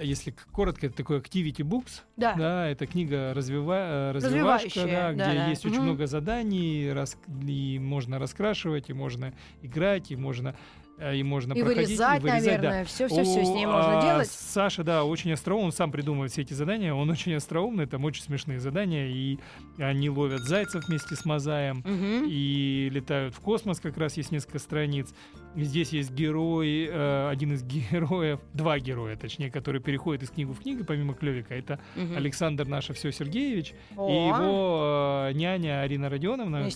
если 0.00 0.34
коротко, 0.52 0.86
это 0.86 0.96
такой 0.96 1.18
Activity 1.18 1.58
Books. 1.62 2.02
Да. 2.16 2.34
Да, 2.34 2.68
это 2.68 2.86
книга 2.86 3.32
развива- 3.32 4.10
э, 4.10 4.12
развивашка, 4.12 4.84
да, 4.86 4.86
да, 4.86 5.12
где 5.12 5.38
да. 5.38 5.46
есть 5.48 5.64
очень 5.66 5.80
много 5.82 6.06
заданий, 6.06 6.92
рас- 6.92 7.16
и 7.46 7.78
можно 7.78 8.18
раскрашивать, 8.18 8.90
и 8.90 8.92
можно 8.92 9.32
играть, 9.62 10.10
и 10.10 10.16
можно 10.16 10.54
э, 10.98 11.16
и 11.16 11.22
можно 11.22 11.52
И 11.54 11.60
проходить, 11.60 11.88
вырезать, 11.88 12.18
и 12.18 12.22
вырезать, 12.22 12.44
да. 12.44 12.50
наверное. 12.56 12.84
Все-все-все 12.84 13.44
с 13.44 13.48
ней 13.48 13.66
можно 13.66 13.98
а, 14.00 14.02
делать. 14.02 14.30
Саша, 14.30 14.84
да, 14.84 15.04
очень 15.04 15.32
остроумный, 15.32 15.66
он 15.66 15.72
сам 15.72 15.90
придумывает 15.90 16.30
все 16.32 16.42
эти 16.42 16.54
задания, 16.54 16.92
он 16.94 17.10
очень 17.10 17.34
остроумный, 17.34 17.86
там 17.86 18.04
очень 18.04 18.22
смешные 18.22 18.60
задания, 18.60 19.08
и 19.08 19.38
они 19.78 20.08
ловят 20.10 20.42
зайцев 20.42 20.86
вместе 20.88 21.16
с 21.16 21.24
Мазаем, 21.24 21.78
Мгм. 21.78 22.26
и 22.28 22.88
летают 22.92 23.34
в 23.34 23.40
космос, 23.40 23.80
как 23.80 23.96
раз 23.96 24.16
есть 24.16 24.30
несколько 24.32 24.58
страниц. 24.60 25.12
И 25.56 25.62
здесь 25.64 25.90
есть 25.90 26.10
герой, 26.12 26.88
э, 26.90 27.28
один 27.30 27.52
из 27.52 27.62
героев, 27.62 28.40
два 28.54 28.78
героя, 28.78 29.16
точнее, 29.16 29.50
которые 29.50 29.80
переходят 29.80 30.22
из 30.22 30.30
книги 30.30 30.50
в 30.50 30.60
книгу, 30.60 30.84
помимо 30.84 31.14
Клевика. 31.14 31.54
Это 31.54 31.78
Мгм. 31.96 32.16
Александр 32.16 32.66
наше 32.66 32.92
все 32.92 33.12
Сергеевич 33.12 33.70
и 33.70 33.74
О, 33.96 34.08
его 34.28 35.28
э, 35.30 35.32
няня 35.34 35.82
Арина 35.82 36.08
Родионовна, 36.08 36.68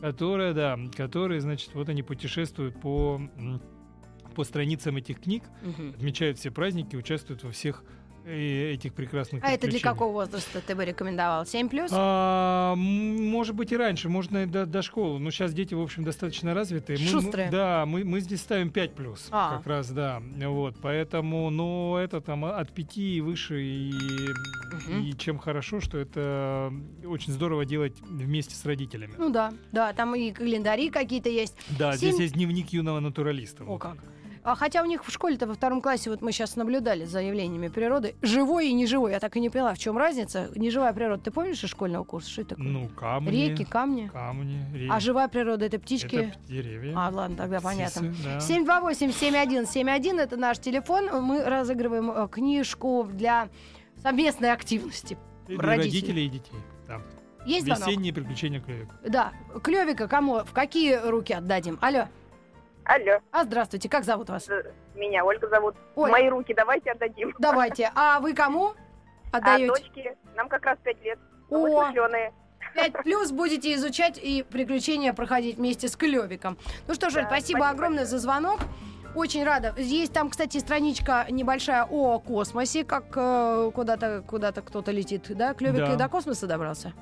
которая, 0.00 0.54
да, 0.54 0.78
которые, 0.96 1.40
значит, 1.40 1.70
вот 1.74 1.88
они 1.88 2.02
путешествуют 2.02 2.80
по 2.80 3.20
по 4.34 4.44
страницам 4.44 4.98
этих 4.98 5.20
книг, 5.22 5.44
Мгм. 5.62 5.94
отмечают 5.96 6.38
все 6.38 6.50
праздники, 6.50 6.94
участвуют 6.94 7.42
во 7.42 7.50
всех 7.52 7.82
э, 8.26 8.72
этих 8.74 8.92
прекрасных 8.92 9.42
А 9.44 9.50
это 9.50 9.68
для 9.68 9.80
какого 9.80 10.12
возраста 10.12 10.60
ты 10.60 10.74
бы 10.74 10.84
рекомендовал? 10.84 11.46
7 11.46 11.68
плюс? 11.68 11.90
А, 11.94 12.74
может 12.76 13.54
быть 13.54 13.72
и 13.72 13.76
раньше, 13.76 14.08
можно 14.08 14.42
и 14.42 14.46
до, 14.46 14.66
до 14.66 14.82
школы. 14.82 15.18
Но 15.18 15.30
сейчас 15.30 15.52
дети, 15.54 15.74
в 15.74 15.80
общем, 15.80 16.04
достаточно 16.04 16.52
развитые. 16.54 16.98
Мы- 16.98 17.04
мы- 17.04 17.10
Шустрые. 17.10 17.50
да, 17.50 17.86
мы, 17.86 18.04
мы 18.04 18.20
здесь 18.20 18.40
ставим 18.40 18.70
5 18.70 18.94
плюс. 18.94 19.28
А. 19.30 19.56
Как 19.58 19.66
раз, 19.66 19.90
да. 19.90 20.22
Вот. 20.46 20.74
Поэтому, 20.82 21.50
но 21.50 21.98
это 22.02 22.20
там 22.20 22.44
от 22.44 22.72
5 22.72 22.96
и 22.98 23.20
выше. 23.20 23.62
И, 23.62 23.92
и 25.02 25.14
чем 25.18 25.38
хорошо, 25.38 25.80
что 25.80 25.98
это 25.98 26.72
очень 27.04 27.32
здорово 27.32 27.64
делать 27.64 27.94
вместе 28.02 28.54
с 28.54 28.64
родителями. 28.64 29.14
Ну 29.16 29.30
да, 29.30 29.52
да, 29.72 29.92
там 29.92 30.14
и 30.14 30.32
календари 30.32 30.90
какие-то 30.90 31.28
есть. 31.28 31.54
да, 31.78 31.92
семь- 31.96 32.10
здесь 32.10 32.20
есть 32.20 32.34
дневник 32.34 32.70
юного 32.70 33.00
натуралиста. 33.00 33.62
О 33.62 33.66
вот. 33.66 33.78
как. 33.78 33.96
А 34.46 34.54
хотя 34.54 34.80
у 34.80 34.84
них 34.84 35.04
в 35.04 35.10
школе-то 35.10 35.48
во 35.48 35.54
втором 35.54 35.82
классе, 35.82 36.08
вот 36.08 36.22
мы 36.22 36.30
сейчас 36.30 36.54
наблюдали 36.54 37.04
за 37.04 37.20
явлениями 37.20 37.66
природы, 37.66 38.14
живой 38.22 38.68
и 38.68 38.72
неживой. 38.72 39.10
Я 39.10 39.18
так 39.18 39.36
и 39.36 39.40
не 39.40 39.50
поняла, 39.50 39.74
в 39.74 39.78
чем 39.78 39.98
разница. 39.98 40.50
Неживая 40.54 40.92
природа, 40.92 41.20
ты 41.20 41.30
помнишь 41.32 41.64
из 41.64 41.70
школьного 41.70 42.04
курса? 42.04 42.30
Что 42.30 42.42
это 42.42 42.50
такое? 42.50 42.68
Ну, 42.68 42.88
камни. 42.90 43.30
Реки, 43.30 43.64
камни. 43.64 44.06
Камни, 44.06 44.64
реки. 44.72 44.88
А 44.88 45.00
живая 45.00 45.26
природа 45.26 45.64
это 45.64 45.80
птички. 45.80 46.14
Это 46.14 46.38
деревья. 46.46 46.94
А, 46.96 47.10
ладно, 47.12 47.36
тогда 47.36 47.60
понятно. 47.60 48.12
птицы, 48.12 48.22
да. 48.22 48.38
728-7171 48.38 50.20
это 50.20 50.36
наш 50.36 50.60
телефон. 50.60 51.08
Мы 51.24 51.42
разыгрываем 51.42 52.12
э, 52.12 52.28
книжку 52.28 53.08
для 53.12 53.48
совместной 54.00 54.52
активности. 54.52 55.18
И 55.48 55.56
родителей. 55.56 55.66
родителей 55.66 56.26
и 56.26 56.28
детей. 56.28 56.60
Да. 56.86 57.00
Есть 57.46 57.66
звонок? 57.66 57.88
Весенние 57.88 58.12
приключения 58.12 58.60
Клевика. 58.60 58.94
Да. 59.04 59.32
Клевика 59.64 60.06
кому? 60.06 60.44
В 60.44 60.52
какие 60.52 60.94
руки 61.04 61.32
отдадим? 61.32 61.78
Алло. 61.80 62.06
Алло, 62.88 63.18
А 63.32 63.44
здравствуйте, 63.44 63.88
как 63.88 64.04
зовут 64.04 64.28
вас? 64.28 64.48
э, 64.48 64.72
меня 64.94 65.24
Ольга 65.24 65.48
зовут. 65.48 65.74
Оля. 65.96 66.12
Мои 66.12 66.28
руки 66.28 66.54
давайте 66.54 66.92
отдадим. 66.92 67.34
Давайте. 67.38 67.90
А 67.96 68.20
вы 68.20 68.32
кому 68.32 68.74
А 69.32 69.38
отдаете? 69.38 69.66
дочки, 69.68 70.16
нам 70.36 70.48
как 70.48 70.64
раз 70.64 70.78
пять 70.84 71.02
лет. 71.02 71.18
Мы 71.50 71.68
О, 71.74 71.84
смышленые. 71.84 72.32
5 72.74 72.92
плюс 73.04 73.32
будете 73.32 73.74
изучать 73.74 74.18
и 74.22 74.42
приключения 74.44 75.12
проходить 75.12 75.56
вместе 75.56 75.88
с 75.88 75.96
Клевиком. 75.96 76.58
Ну 76.86 76.94
что 76.94 77.10
ж, 77.10 77.16
Оль, 77.16 77.22
Да, 77.22 77.28
спасибо, 77.28 77.58
спасибо 77.58 77.70
огромное 77.70 78.04
за 78.04 78.18
звонок. 78.18 78.60
Очень 79.16 79.44
рада. 79.44 79.74
Есть 79.78 80.12
там, 80.12 80.28
кстати, 80.30 80.58
страничка 80.58 81.26
небольшая 81.30 81.84
о 81.90 82.20
космосе, 82.20 82.84
как 82.84 83.04
э, 83.16 83.70
куда-то 83.74 84.22
куда-то 84.26 84.62
кто-то 84.62 84.92
летит, 84.92 85.24
да? 85.36 85.54
Клевик 85.54 85.78
Да. 85.86 85.94
и 85.94 85.96
до 85.96 86.08
космоса 86.08 86.46
добрался 86.46 86.92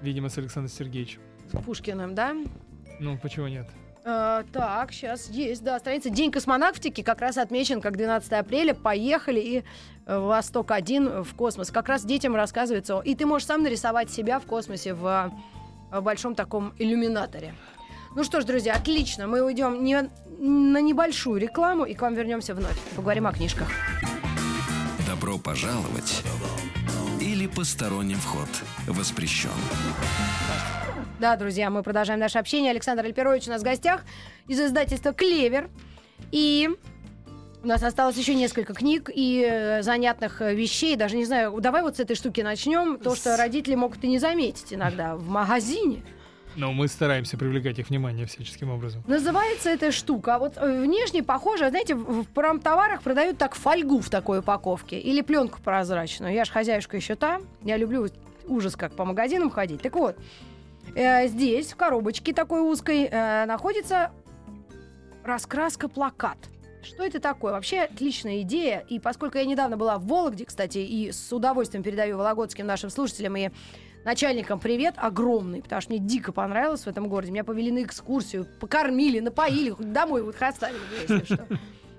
Видимо, 0.00 0.28
с 0.28 0.38
Александром 0.38 0.70
Сергеевичем. 0.72 1.20
с 1.52 1.58
Пушкиным, 1.62 2.14
да? 2.14 2.34
Ну, 3.00 3.18
почему 3.18 3.48
нет? 3.48 3.66
Э, 4.08 4.44
так, 4.52 4.92
сейчас 4.92 5.28
есть, 5.30 5.64
да, 5.64 5.80
страница 5.80 6.10
День 6.10 6.30
космонавтики 6.30 7.02
как 7.02 7.20
раз 7.20 7.38
отмечен 7.38 7.80
как 7.80 7.96
12 7.96 8.32
апреля. 8.34 8.72
Поехали 8.72 9.40
и 9.40 9.64
э, 10.06 10.18
Восток-1 10.18 11.24
в 11.24 11.34
космос. 11.34 11.72
Как 11.72 11.88
раз 11.88 12.04
детям 12.04 12.36
рассказывается. 12.36 13.00
И 13.00 13.16
ты 13.16 13.26
можешь 13.26 13.48
сам 13.48 13.64
нарисовать 13.64 14.08
себя 14.08 14.38
в 14.38 14.44
космосе 14.44 14.94
в, 14.94 15.32
э, 15.90 16.00
большом 16.00 16.36
таком 16.36 16.72
иллюминаторе. 16.78 17.56
Ну 18.14 18.22
что 18.22 18.40
ж, 18.40 18.44
друзья, 18.44 18.74
отлично. 18.74 19.26
Мы 19.26 19.42
уйдем 19.42 19.82
не, 19.82 20.08
на 20.38 20.80
небольшую 20.80 21.40
рекламу 21.40 21.84
и 21.84 21.94
к 21.94 22.00
вам 22.00 22.14
вернемся 22.14 22.54
вновь. 22.54 22.78
Поговорим 22.94 23.26
о 23.26 23.32
книжках. 23.32 23.68
Добро 25.04 25.36
пожаловать 25.36 26.22
или 27.20 27.48
посторонним 27.48 28.18
вход 28.18 28.48
воспрещен. 28.86 29.50
Да, 31.18 31.34
друзья, 31.36 31.70
мы 31.70 31.82
продолжаем 31.82 32.20
наше 32.20 32.38
общение. 32.38 32.70
Александр 32.70 33.04
Альперович 33.04 33.48
у 33.48 33.50
нас 33.50 33.62
в 33.62 33.64
гостях 33.64 34.04
из 34.48 34.60
издательства 34.60 35.14
«Клевер». 35.14 35.70
И 36.30 36.68
у 37.62 37.66
нас 37.66 37.82
осталось 37.82 38.16
еще 38.16 38.34
несколько 38.34 38.74
книг 38.74 39.10
и 39.12 39.42
э, 39.48 39.82
занятных 39.82 40.42
э, 40.42 40.54
вещей. 40.54 40.94
Даже 40.94 41.16
не 41.16 41.24
знаю, 41.24 41.58
давай 41.62 41.80
вот 41.80 41.96
с 41.96 42.00
этой 42.00 42.16
штуки 42.16 42.42
начнем. 42.42 42.98
То, 42.98 43.16
что 43.16 43.34
родители 43.38 43.74
могут 43.74 44.04
и 44.04 44.08
не 44.08 44.18
заметить 44.18 44.74
иногда 44.74 45.16
в 45.16 45.26
магазине. 45.26 46.02
Но 46.54 46.72
мы 46.72 46.86
стараемся 46.86 47.38
привлекать 47.38 47.78
их 47.78 47.88
внимание 47.88 48.26
всяческим 48.26 48.70
образом. 48.70 49.02
Называется 49.06 49.70
эта 49.70 49.92
штука. 49.92 50.38
Вот 50.38 50.58
э, 50.58 50.82
внешне 50.82 51.22
похоже, 51.22 51.70
знаете, 51.70 51.94
в 51.94 52.24
в 52.24 52.28
промтоварах 52.28 53.00
продают 53.00 53.38
так 53.38 53.54
фольгу 53.54 54.00
в 54.00 54.10
такой 54.10 54.40
упаковке 54.40 55.00
или 55.00 55.22
пленку 55.22 55.60
прозрачную. 55.64 56.34
Я 56.34 56.44
же 56.44 56.52
хозяюшка 56.52 56.98
еще 56.98 57.14
та. 57.14 57.40
Я 57.62 57.78
люблю 57.78 58.06
ужас 58.46 58.76
как 58.76 58.92
по 58.94 59.06
магазинам 59.06 59.50
ходить. 59.50 59.80
Так 59.80 59.94
вот, 59.96 60.16
э, 60.94 61.28
здесь 61.28 61.72
в 61.72 61.76
коробочке 61.76 62.32
такой 62.32 62.60
узкой 62.60 63.08
э, 63.10 63.46
находится 63.46 64.12
раскраска 65.24 65.88
плакат. 65.88 66.38
Что 66.82 67.04
это 67.04 67.18
такое? 67.18 67.52
Вообще 67.52 67.80
отличная 67.80 68.42
идея. 68.42 68.84
И 68.88 69.00
поскольку 69.00 69.38
я 69.38 69.44
недавно 69.44 69.76
была 69.76 69.98
в 69.98 70.06
Вологде, 70.06 70.44
кстати, 70.44 70.78
и 70.78 71.10
с 71.10 71.32
удовольствием 71.32 71.82
передаю 71.82 72.16
вологодским 72.16 72.66
нашим 72.66 72.90
слушателям 72.90 73.36
и 73.36 73.50
начальникам 74.04 74.60
привет 74.60 74.94
огромный, 74.96 75.62
потому 75.62 75.82
что 75.82 75.90
мне 75.92 75.98
дико 75.98 76.30
понравилось 76.30 76.82
в 76.82 76.86
этом 76.86 77.08
городе. 77.08 77.32
Меня 77.32 77.42
повели 77.42 77.72
на 77.72 77.82
экскурсию, 77.82 78.46
покормили, 78.60 79.18
напоили, 79.18 79.70
хоть 79.70 79.92
домой 79.92 80.22
вот 80.22 80.40
оставили, 80.40 80.78
если 81.02 81.24
что. 81.24 81.46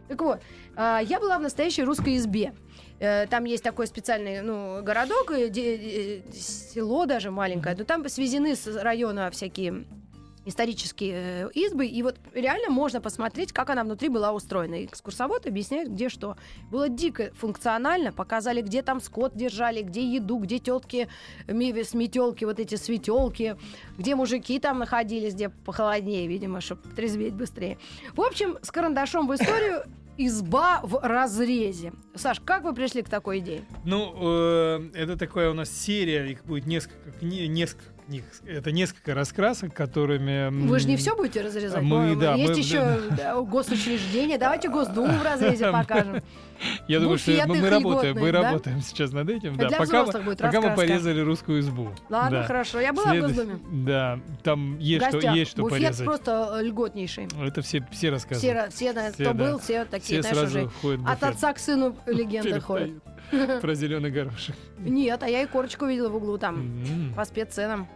Так 0.07 0.21
вот, 0.21 0.39
я 0.77 1.19
была 1.19 1.39
в 1.39 1.41
настоящей 1.41 1.83
русской 1.83 2.17
избе. 2.17 2.53
Э, 2.99 3.27
Там 3.27 3.45
есть 3.45 3.63
такой 3.63 3.87
специальный 3.87 4.41
ну, 4.41 4.81
городок, 4.81 5.31
э, 5.31 5.51
э, 5.55 6.21
село 6.33 7.05
даже 7.05 7.31
маленькое, 7.31 7.75
но 7.77 7.83
там 7.83 8.07
свезены 8.09 8.55
с 8.55 8.67
района 8.67 9.29
всякие 9.29 9.85
исторические 10.45 11.49
избы, 11.53 11.87
и 11.87 12.01
вот 12.03 12.15
реально 12.33 12.69
можно 12.69 13.01
посмотреть, 13.01 13.51
как 13.51 13.69
она 13.69 13.83
внутри 13.83 14.07
была 14.07 14.31
устроена. 14.31 14.75
И 14.75 14.85
экскурсовод 14.85 15.45
объясняет, 15.45 15.91
где 15.91 16.07
что. 16.07 16.37
Было 16.71 16.87
дико 16.87 17.31
функционально, 17.35 18.13
показали, 18.13 18.61
где 18.61 18.81
там 18.81 19.01
скот 19.01 19.35
держали, 19.35 19.81
где 19.81 20.01
еду, 20.09 20.37
где 20.37 20.59
тетки, 20.59 21.09
с 21.47 21.93
метелки, 21.93 22.45
вот 22.45 22.61
эти 22.61 22.75
светелки, 22.75 23.57
где 23.97 24.15
мужики 24.15 24.57
там 24.57 24.79
находились, 24.79 25.33
где 25.33 25.49
похолоднее, 25.49 26.27
видимо, 26.27 26.61
чтобы 26.61 26.83
трезветь 26.95 27.33
быстрее. 27.33 27.77
В 28.13 28.21
общем, 28.21 28.57
с 28.61 28.71
карандашом 28.71 29.27
в 29.27 29.35
историю 29.35 29.83
изба 30.17 30.81
в 30.83 30.99
разрезе. 31.01 31.93
Саш, 32.15 32.39
как 32.39 32.63
вы 32.63 32.73
пришли 32.73 33.01
к 33.01 33.09
такой 33.09 33.39
идее? 33.39 33.61
Ну, 33.85 34.13
э, 34.19 34.89
это 34.93 35.17
такая 35.17 35.49
у 35.51 35.53
нас 35.53 35.69
серия, 35.69 36.25
их 36.31 36.43
будет 36.45 36.65
несколько, 36.65 37.09
кни- 37.21 37.47
несколько 37.47 37.85
книг. 38.07 38.23
Это 38.45 38.71
несколько 38.71 39.13
раскрасок, 39.13 39.73
которыми... 39.73 40.49
Вы 40.67 40.79
же 40.79 40.87
не 40.87 40.97
все 40.97 41.15
будете 41.15 41.41
разрезать. 41.41 41.81
мы, 41.83 42.15
да, 42.15 42.33
Есть 42.35 42.53
мы- 42.53 42.57
еще 42.59 42.99
да, 43.15 43.35
госучреждения. 43.41 44.37
Давайте 44.37 44.69
Госдуму 44.69 45.13
в 45.17 45.23
разрезе 45.23 45.71
покажем. 45.71 46.21
Я 46.87 46.99
думаю, 46.99 47.17
что 47.19 47.31
мы, 47.45 47.57
мы 47.59 47.69
работаем, 47.69 48.15
мы 48.19 48.31
да? 48.31 48.41
работаем 48.41 48.81
сейчас 48.81 49.11
над 49.11 49.29
этим. 49.29 49.53
А 49.59 49.69
да, 49.69 49.77
пока, 49.77 50.05
пока 50.05 50.61
мы 50.61 50.75
порезали 50.75 51.19
русскую 51.21 51.59
избу. 51.59 51.89
Ладно, 52.09 52.39
Да. 52.39 52.43
хорошо. 52.47 52.79
Я 52.79 52.93
была 52.93 53.05
в 53.07 53.09
След- 53.09 53.23
Госдуме. 53.23 53.59
Да, 53.85 54.19
там 54.43 54.77
В 54.77 54.79
есть 54.79 55.03
что, 55.05 55.11
гостях. 55.13 55.35
есть 55.35 55.51
что 55.51 55.61
Буфет 55.61 55.77
порезать. 55.79 56.05
просто 56.05 56.57
э, 56.59 56.63
льготнейший. 56.63 57.27
Это 57.43 57.61
все, 57.61 57.81
все 57.91 57.97
Все, 57.97 58.09
рассказывают. 58.09 58.57
ра- 58.57 58.69
все, 58.71 58.93
на- 58.93 59.11
Все, 59.11 59.23
кто 59.23 59.33
да. 59.33 59.33
был, 59.33 59.59
все 59.59 59.85
такие, 59.85 60.21
все 60.21 60.33
знаешь, 60.33 60.49
сразу 60.51 60.71
уже 60.83 60.97
в 60.97 61.07
от 61.09 61.23
отца 61.23 61.53
к 61.53 61.59
сыну 61.59 61.95
легенда 62.07 62.59
ходит. 62.59 62.93
Про 63.61 63.73
зеленый 63.75 64.09
горошек. 64.09 64.55
Нет, 64.79 65.21
а 65.21 65.27
я 65.27 65.41
и 65.43 65.47
корочку 65.47 65.85
видела 65.85 66.07
в 66.09 66.15
углу 66.15 66.37
там, 66.37 67.11
по 67.15 67.25
спецценам. 67.25 67.87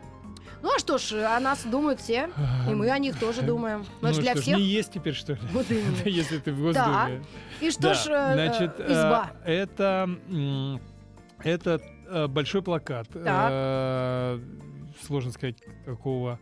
Ну 0.62 0.76
а 0.76 0.80
что 0.80 0.98
ж, 0.98 1.14
о 1.24 1.40
нас 1.40 1.64
думают 1.64 2.00
все, 2.00 2.30
и 2.70 2.74
мы 2.74 2.90
о 2.90 2.98
них 3.00 3.20
тоже 3.20 3.42
думаем. 3.42 3.86
Ну, 4.02 4.12
для 4.14 4.36
всех. 4.36 4.58
не 4.58 4.64
есть 4.64 4.92
теперь, 4.94 5.14
что 5.14 5.34
ли? 5.34 5.40
Вот 5.54 5.70
именно. 5.70 5.96
Если 6.06 6.38
ты 6.38 6.52
в 6.52 6.62
Госдуме. 6.62 7.24
И 7.60 7.72
что 7.72 7.82
Да, 7.82 7.94
ж, 7.94 8.08
э, 8.08 8.34
значит, 8.34 8.80
э, 8.80 8.92
изба. 8.92 9.32
это, 9.46 10.10
это 11.44 11.82
э, 12.08 12.28
большой 12.28 12.62
плакат. 12.62 13.08
Сложно 15.06 15.32
сказать, 15.32 15.58
какого 15.86 16.40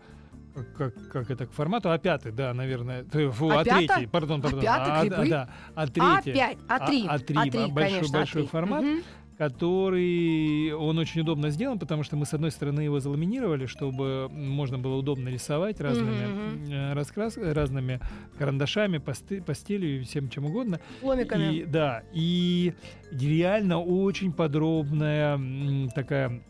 как, 0.78 0.94
как, 1.10 1.32
это 1.32 1.46
к 1.46 1.52
формату, 1.52 1.90
А5, 1.90 2.32
да, 2.32 2.54
наверное. 2.54 3.04
Фу, 3.06 3.50
А5? 3.52 3.88
А3, 3.88 4.10
пардон, 4.10 4.42
пардон. 4.42 4.62
А5 4.62 4.66
А- 4.68 5.26
да, 5.28 5.50
А3. 5.76 6.24
А5, 6.24 6.58
А3. 6.68 7.06
А- 7.08 7.18
А3, 7.18 7.34
А3, 7.36 7.68
большой- 7.72 7.74
конечно, 7.74 8.18
большой 8.18 8.44
А3. 8.44 8.48
формат. 8.48 8.84
Мгм. 8.84 9.04
Который 9.40 10.74
он 10.74 10.98
очень 11.00 11.22
удобно 11.22 11.50
сделан, 11.50 11.80
потому 11.80 12.04
что 12.04 12.18
мы 12.18 12.26
с 12.26 12.34
одной 12.34 12.52
стороны 12.52 12.82
его 12.82 13.00
заламинировали, 13.00 13.68
чтобы 13.68 14.28
можно 14.30 14.78
было 14.78 14.98
удобно 14.98 15.30
рисовать 15.30 15.80
разными 15.80 16.70
э, 16.70 16.94
раскрас, 16.94 17.38
разными 17.38 18.02
карандашами, 18.38 18.98
посты- 18.98 19.42
постелью 19.42 20.02
и 20.02 20.04
всем 20.04 20.30
чем 20.30 20.46
угодно. 20.46 20.82
Ломиками. 21.02 21.54
И, 21.56 21.64
да, 21.64 22.04
и 22.14 22.74
реально 23.12 23.80
очень 23.80 24.34
подробная 24.34 25.40
такая 25.96 26.42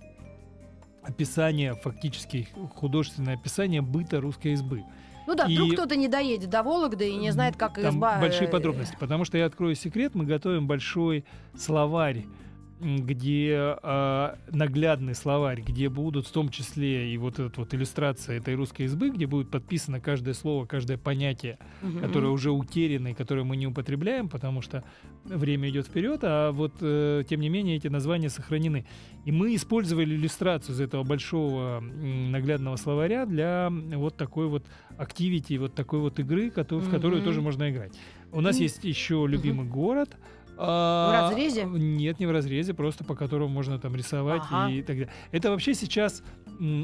описание, 1.03 1.75
фактически 1.75 2.47
художественное 2.73 3.35
описание 3.35 3.83
быта 3.83 4.19
русской 4.19 4.53
избы. 4.53 4.83
Ну 5.27 5.35
да, 5.35 5.45
и- 5.45 5.53
вдруг 5.53 5.73
кто-то 5.73 5.95
не 5.95 6.07
доедет 6.07 6.49
до 6.49 6.63
Вологды 6.63 7.07
и 7.11 7.15
не 7.15 7.29
знает, 7.29 7.55
как 7.55 7.75
Там 7.79 7.97
изба... 7.97 8.19
большие 8.19 8.47
э, 8.47 8.51
подробности, 8.51 8.97
потому 8.99 9.25
что 9.25 9.37
я 9.37 9.45
открою 9.45 9.75
секрет, 9.75 10.15
мы 10.15 10.25
готовим 10.25 10.65
большой 10.65 11.23
словарь, 11.55 12.25
где 12.79 13.77
а, 13.83 14.37
наглядный 14.51 15.13
словарь, 15.13 15.61
где 15.61 15.89
будут 15.89 16.27
в 16.27 16.31
том 16.31 16.49
числе 16.49 17.13
и 17.13 17.17
вот 17.17 17.39
эта 17.39 17.59
вот 17.59 17.73
иллюстрация 17.73 18.37
этой 18.37 18.55
русской 18.55 18.83
избы, 18.83 19.09
где 19.09 19.25
будет 19.25 19.49
подписано 19.49 19.99
каждое 19.99 20.33
слово, 20.33 20.65
каждое 20.65 20.97
понятие, 20.97 21.57
мгм. 21.81 21.99
которое 21.99 22.29
уже 22.29 22.51
утеряно 22.51 23.09
и 23.09 23.13
которое 23.13 23.43
мы 23.43 23.57
не 23.57 23.67
употребляем, 23.67 24.29
потому 24.29 24.61
что 24.61 24.83
время 25.25 25.69
идет 25.69 25.87
вперед, 25.87 26.21
а 26.23 26.51
вот 26.51 26.73
э, 26.81 27.23
тем 27.29 27.41
не 27.41 27.49
менее 27.49 27.75
эти 27.75 27.87
названия 27.87 28.29
сохранены. 28.29 28.85
И 29.25 29.31
мы 29.31 29.53
использовали 29.55 30.15
иллюстрацию 30.15 30.75
из 30.75 30.81
этого 30.81 31.03
большого 31.03 31.81
наглядного 31.81 32.77
словаря 32.77 33.25
для 33.25 33.69
вот 33.69 34.15
такой 34.15 34.47
вот 34.47 34.65
активити, 34.97 35.57
вот 35.57 35.75
такой 35.75 35.99
вот 35.99 36.19
игры, 36.19 36.49
в 36.49 36.89
которую 36.89 37.21
тоже 37.23 37.41
можно 37.41 37.69
играть. 37.69 37.93
У 38.31 38.41
нас 38.41 38.57
есть 38.57 38.83
еще 38.83 39.25
любимый 39.27 39.65
город. 39.65 40.15
В 40.59 40.61
а, 40.67 41.29
разрезе? 41.29 41.63
Нет, 41.63 42.19
не 42.19 42.25
в 42.25 42.31
разрезе, 42.31 42.73
просто 42.73 43.03
по 43.05 43.15
которому 43.15 43.47
можно 43.47 43.79
там 43.79 43.95
рисовать 43.95 44.41
Ага. 44.51 44.69
и 44.71 44.81
так 44.81 44.97
далее. 44.97 45.13
Это 45.31 45.51
вообще 45.51 45.73
сейчас 45.73 46.21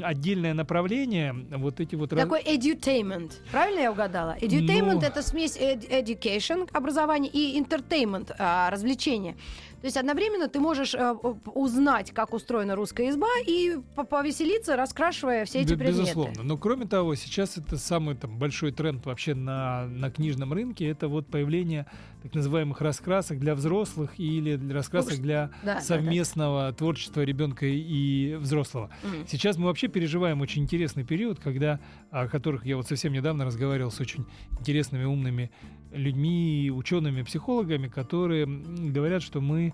отдельное 0.02 0.54
направление. 0.54 1.34
Вот 1.50 1.80
эти 1.80 1.94
вот 1.94 2.12
раз- 2.12 2.22
Такой 2.22 2.42
edutainment. 2.42 3.32
Правильно 3.52 3.80
я 3.80 3.92
угадала? 3.92 4.36
Edutainment 4.40 4.94
Ну. 4.94 5.00
это 5.02 5.20
смесь 5.22 5.56
ed- 5.58 5.86
education, 5.90 6.68
образование, 6.72 7.30
и 7.30 7.60
entertainment, 7.60 8.34
а, 8.38 8.70
развлечение. 8.70 9.34
То 9.82 9.84
есть 9.88 9.98
одновременно 9.98 10.48
ты 10.48 10.58
можешь 10.58 10.94
э, 10.94 11.12
узнать, 11.54 12.10
как 12.10 12.32
устроена 12.32 12.74
русская 12.74 13.10
изба, 13.10 13.28
и 13.46 13.76
по- 13.94 14.04
повеселиться, 14.04 14.74
раскрашивая 14.74 15.44
все 15.44 15.60
эти 15.60 15.74
Бе- 15.74 15.76
предметы. 15.76 16.00
Безусловно. 16.00 16.42
Но 16.42 16.56
кроме 16.56 16.86
того, 16.86 17.14
сейчас 17.14 17.58
это 17.58 17.76
самый 17.76 18.16
там, 18.16 18.38
большой 18.38 18.72
тренд 18.72 19.04
вообще 19.04 19.34
на, 19.34 19.86
на 19.86 20.10
книжном 20.10 20.52
рынке. 20.54 20.88
Это 20.88 21.08
вот 21.08 21.26
появление 21.26 21.86
так 22.26 22.34
называемых 22.34 22.80
раскрасок 22.80 23.38
для 23.38 23.54
взрослых 23.54 24.18
или 24.18 24.56
для 24.56 24.74
раскрасок 24.74 25.20
для 25.20 25.46
Да, 25.46 25.52
да, 25.62 25.74
да. 25.74 25.80
совместного 25.80 26.72
творчества 26.72 27.20
ребенка 27.22 27.66
и 27.66 28.34
взрослого. 28.34 28.90
Мгм. 29.04 29.26
Сейчас 29.28 29.56
мы 29.56 29.66
вообще 29.66 29.86
переживаем 29.86 30.40
очень 30.40 30.64
интересный 30.64 31.04
период, 31.04 31.38
когда, 31.38 31.78
о 32.10 32.26
которых 32.26 32.66
я 32.66 32.76
вот 32.76 32.88
совсем 32.88 33.12
недавно 33.12 33.44
разговаривал 33.44 33.92
с 33.92 34.00
очень 34.00 34.26
интересными, 34.58 35.04
умными 35.04 35.52
людьми, 35.92 36.72
учеными, 36.74 37.22
психологами, 37.22 37.86
которые 37.86 38.46
говорят, 38.46 39.22
что 39.22 39.40
мы, 39.40 39.72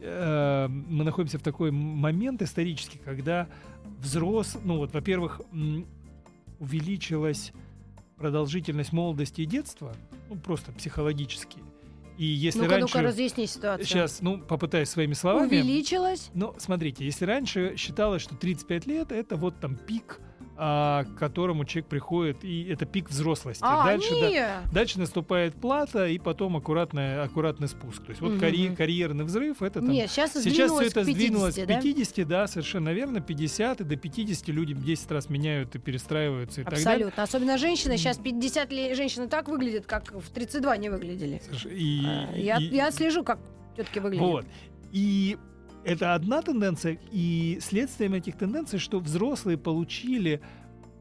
э, 0.00 0.68
мы 0.68 1.04
находимся 1.04 1.40
в 1.40 1.42
такой 1.42 1.72
момент 1.72 2.40
исторический, 2.40 2.98
когда 2.98 3.48
взрос, 3.98 4.58
ну 4.62 4.76
вот, 4.76 4.92
во-первых, 4.94 5.40
увеличилась 6.60 7.52
продолжительность 8.16 8.92
молодости 8.92 9.40
и 9.40 9.46
детства, 9.46 9.92
ну 10.28 10.36
просто 10.36 10.70
психологически. 10.70 11.58
И 12.20 12.26
если 12.26 12.58
Ну-ка, 12.58 12.72
раньше... 12.72 12.98
ну-ка, 12.98 13.02
разъясни 13.02 13.46
ситуацию. 13.46 13.86
Сейчас, 13.86 14.20
ну, 14.20 14.36
попытаюсь 14.36 14.90
своими 14.90 15.14
словами. 15.14 15.46
Увеличилась. 15.46 16.30
Ну, 16.34 16.54
смотрите, 16.58 17.02
если 17.02 17.24
раньше 17.24 17.76
считалось, 17.78 18.20
что 18.20 18.34
35 18.34 18.86
лет 18.86 19.10
это 19.10 19.36
вот 19.36 19.58
там 19.58 19.74
пик, 19.74 20.20
а, 20.62 21.04
к 21.04 21.14
которому 21.18 21.64
человек 21.64 21.86
приходит, 21.88 22.44
и 22.44 22.64
это 22.68 22.84
пик 22.84 23.08
взрослости. 23.08 23.62
А, 23.66 23.84
дальше, 23.86 24.10
да, 24.20 24.62
дальше 24.70 24.98
наступает 24.98 25.54
плата, 25.54 26.06
и 26.06 26.18
потом 26.18 26.56
аккуратный, 26.58 27.22
аккуратный 27.22 27.66
спуск. 27.66 28.02
То 28.04 28.10
есть 28.10 28.20
вот 28.20 28.32
Мгм. 28.32 28.40
карье- 28.40 28.76
карьерный 28.76 29.24
взрыв 29.24 29.62
это 29.62 29.80
там. 29.80 29.88
Нет, 29.90 30.10
сейчас 30.10 30.34
Сейчас 30.34 30.70
все 30.70 30.82
это 30.88 31.02
к 31.02 31.06
50, 31.06 31.14
сдвинулось 31.14 31.54
да? 31.54 31.62
к 31.64 31.66
50, 31.82 32.24
да, 32.24 32.46
совершенно 32.46 32.90
верно, 32.92 33.20
50 33.20 33.80
и 33.80 33.84
до 33.84 33.96
50 33.96 34.52
люди 34.52 34.74
10 34.74 35.10
раз 35.10 35.30
меняют 35.30 35.74
и 35.74 35.78
перестраиваются 35.78 36.60
и 36.60 36.64
так 36.64 36.74
далее. 36.74 36.90
Абсолютно. 37.06 37.22
Особенно 37.22 37.56
женщины. 37.58 37.96
Сейчас 37.96 38.18
50 38.18 38.70
лет 38.72 38.96
женщины 38.96 39.28
так 39.28 39.48
выглядят, 39.48 39.86
как 39.86 40.12
в 40.12 40.28
32 40.30 40.76
не 40.76 40.90
выглядели. 40.90 41.40
И, 41.70 42.02
А, 42.04 42.36
Я, 42.36 42.58
и- 42.58 42.64
я 42.74 42.90
слежу, 42.90 43.24
как 43.24 43.38
тетки 43.76 43.98
выглядят. 43.98 44.26
Вот. 44.26 44.46
И 44.92 45.38
это 45.84 46.14
одна 46.14 46.42
тенденция, 46.42 46.98
и 47.10 47.58
следствием 47.60 48.14
этих 48.14 48.36
тенденций, 48.36 48.78
что 48.78 49.00
взрослые 49.00 49.56
получили 49.56 50.40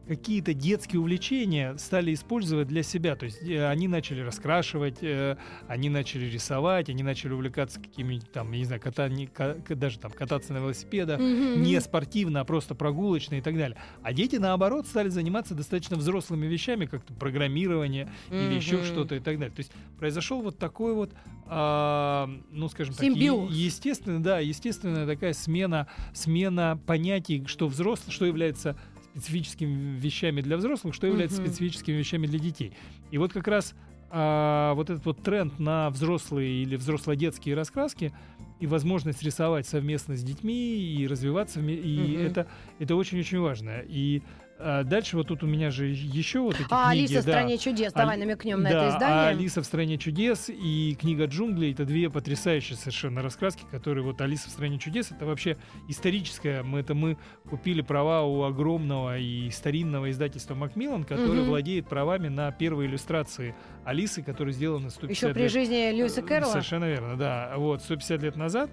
какие-то 0.09 0.55
детские 0.55 0.99
увлечения 0.99 1.77
стали 1.77 2.13
использовать 2.15 2.67
для 2.67 2.81
себя. 2.81 3.15
То 3.15 3.25
есть 3.25 3.43
э, 3.43 3.67
они 3.69 3.87
начали 3.87 4.21
раскрашивать, 4.21 4.97
э, 5.03 5.37
они 5.67 5.87
начали 5.89 6.25
рисовать, 6.25 6.89
они 6.89 7.03
начали 7.03 7.31
увлекаться 7.33 7.79
какими-нибудь 7.79 8.31
там, 8.31 8.51
я 8.51 8.57
не 8.57 8.65
знаю, 8.65 8.81
катани- 8.81 9.27
ка- 9.31 9.53
к- 9.65 9.75
даже 9.75 9.99
там 9.99 10.11
кататься 10.11 10.51
на 10.53 10.57
велосипедах, 10.57 11.19
Мгм. 11.19 11.61
не 11.61 11.79
спортивно, 11.79 12.41
а 12.41 12.43
просто 12.43 12.73
прогулочно 12.73 13.35
и 13.35 13.41
так 13.41 13.55
далее. 13.55 13.77
А 14.01 14.11
дети, 14.11 14.37
наоборот, 14.37 14.87
стали 14.87 15.09
заниматься 15.09 15.53
достаточно 15.53 15.95
взрослыми 15.95 16.47
вещами, 16.47 16.87
как 16.87 17.05
программирование 17.19 18.09
или 18.31 18.55
еще 18.55 18.83
что-то 18.83 19.13
и 19.13 19.19
так 19.19 19.37
далее. 19.37 19.55
То 19.55 19.59
есть 19.59 19.71
произошел 19.99 20.41
вот 20.41 20.57
такой 20.57 20.95
вот, 20.95 21.11
а, 21.45 22.27
ну, 22.51 22.67
скажем 22.69 22.95
так, 22.95 23.03
Симбиоз. 23.05 23.51
е- 23.51 23.65
естественно, 23.65 24.23
да, 24.23 24.39
естественная 24.39 25.05
такая 25.05 25.33
смена, 25.33 25.85
смена 26.13 26.79
понятий, 26.87 27.43
что 27.45 27.67
взрослый, 27.67 28.11
что 28.11 28.25
является 28.25 28.75
специфическими 29.19 29.99
вещами 29.99 30.41
для 30.41 30.57
взрослых, 30.57 30.93
что 30.93 31.07
является 31.07 31.41
Мгм. 31.41 31.47
специфическими 31.47 31.95
вещами 31.95 32.27
для 32.27 32.39
детей. 32.39 32.73
И 33.11 33.17
вот 33.17 33.33
как 33.33 33.47
раз 33.47 33.75
а, 34.11 34.73
вот 34.73 34.89
этот 34.89 35.05
вот 35.05 35.21
тренд 35.21 35.59
на 35.59 35.89
взрослые 35.91 36.63
или 36.63 36.75
взросло-детские 36.75 37.53
раскраски 37.55 38.11
и 38.59 38.65
возможность 38.65 39.21
рисовать 39.21 39.67
совместно 39.67 40.15
с 40.15 40.23
детьми 40.23 40.77
и 40.77 41.05
развиваться, 41.07 41.59
и 41.59 42.15
Мгм. 42.15 42.25
это, 42.25 42.47
это 42.79 42.95
очень-очень 42.95 43.39
важно. 43.39 43.81
И 43.87 44.23
а, 44.59 44.83
дальше 44.83 45.15
вот 45.17 45.27
тут 45.27 45.41
у 45.43 45.47
меня 45.47 45.71
же 45.71 45.85
еще 45.87 46.39
вот 46.41 46.55
эти 46.59 46.67
А 46.69 46.91
книги. 46.91 47.03
Алиса 47.05 47.21
в 47.21 47.25
да. 47.25 47.31
стране 47.31 47.57
чудес. 47.57 47.93
Давай 47.93 48.15
Али- 48.15 48.25
намекнем 48.25 48.61
на 48.61 48.69
да, 48.69 48.75
это 48.75 48.85
а 48.85 48.89
издание. 48.97 49.27
Алиса 49.29 49.61
в 49.61 49.65
стране 49.65 49.97
чудес 49.97 50.49
и 50.49 50.97
книга 50.99 51.25
джунглей 51.25 51.71
это 51.71 51.85
две 51.85 52.09
потрясающие 52.09 52.77
совершенно 52.77 53.21
раскраски, 53.21 53.63
которые 53.71 54.03
вот 54.03 54.19
Алиса 54.21 54.49
в 54.49 54.51
стране 54.51 54.77
чудес 54.79 55.11
это 55.11 55.25
вообще 55.25 55.57
историческая. 55.87 56.63
Мы 56.63 56.79
это 56.79 56.93
мы 56.93 57.17
купили 57.49 57.81
права 57.81 58.23
у 58.23 58.43
огромного 58.43 59.17
и 59.17 59.49
старинного 59.49 60.11
издательства 60.11 60.55
Макмиллан, 60.55 61.03
которое 61.03 61.39
Мгм. 61.41 61.49
владеет 61.49 61.87
правами 61.87 62.27
на 62.27 62.51
первые 62.51 62.89
иллюстрации 62.89 63.55
Алисы, 63.85 64.21
которые 64.21 64.53
сделаны 64.53 64.89
150 64.89 65.29
Еще 65.29 65.33
при 65.33 65.41
лет 65.43 65.51
жизни 65.51 65.91
Льюиса 65.91 66.21
Э, 66.21 66.23
Кэрролла. 66.23 66.51
Совершенно 66.51 66.85
верно, 66.85 67.15
да. 67.17 67.53
Вот, 67.57 67.81
150 67.81 68.21
лет 68.23 68.35
назад. 68.35 68.69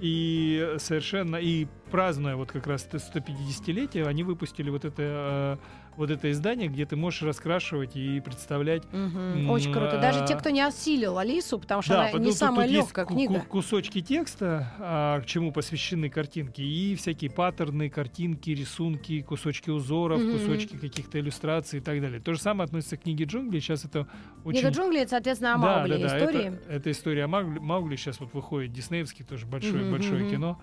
И 0.00 0.74
совершенно, 0.78 1.36
и 1.36 1.66
празднуя 1.86 2.36
вот 2.36 2.50
как 2.52 2.66
раз 2.66 2.86
это 2.86 2.98
150-летие, 2.98 4.06
они 4.06 4.22
выпустили 4.22 4.70
вот 4.70 4.84
это, 4.84 5.02
э, 5.02 5.56
вот 5.96 6.10
это 6.10 6.30
издание, 6.30 6.68
где 6.68 6.84
ты 6.84 6.94
можешь 6.96 7.22
раскрашивать 7.22 7.96
и 7.96 8.20
представлять 8.20 8.82
Мгм. 8.92 9.50
Очень 9.50 9.72
круто. 9.72 9.98
Даже 9.98 10.26
те, 10.26 10.36
кто 10.36 10.50
не 10.50 10.60
осилил 10.60 11.16
Алису, 11.18 11.58
потому 11.58 11.80
что 11.82 11.98
она 12.00 12.10
вот 12.12 12.20
не 12.20 12.32
самая 12.32 12.66
легкая 12.66 13.06
книга. 13.06 13.40
ку- 13.40 13.46
кусочки 13.46 14.00
текста, 14.02 14.72
а, 14.78 15.20
к 15.20 15.26
чему 15.26 15.52
посвящены 15.52 16.10
картинки, 16.10 16.60
и 16.60 16.94
всякие 16.96 17.30
паттерны, 17.30 17.88
картинки, 17.88 18.50
рисунки, 18.50 19.22
кусочки 19.22 19.70
узоров, 19.70 20.20
Мгм. 20.20 20.32
кусочки 20.38 20.76
каких-то 20.76 21.18
иллюстраций 21.18 21.78
и 21.78 21.82
так 21.82 22.00
далее. 22.00 22.20
То 22.20 22.34
же 22.34 22.40
самое 22.40 22.66
относится 22.66 22.96
к 22.96 23.02
книге 23.02 23.24
джунглей. 23.24 23.60
Сейчас 23.60 23.84
это 23.84 24.06
очень... 24.44 24.60
Книга 24.60 24.74
джунглей, 24.74 25.00
это, 25.02 25.10
соответственно, 25.10 25.54
о 25.54 25.58
Да, 25.58 25.76
Маугли 25.78 25.96
да, 26.02 26.08
да, 26.08 26.18
истории. 26.18 26.46
Это, 26.48 26.72
это 26.72 26.90
история 26.90 27.24
о 27.24 27.28
Маугли. 27.28 27.58
Маугли 27.58 27.96
сейчас 27.96 28.20
вот 28.20 28.34
выходит 28.34 28.72
диснеевский, 28.72 29.24
тоже 29.24 29.46
большое, 29.46 29.82
Мгм, 29.84 29.92
большое 29.92 30.28
кино. 30.30 30.60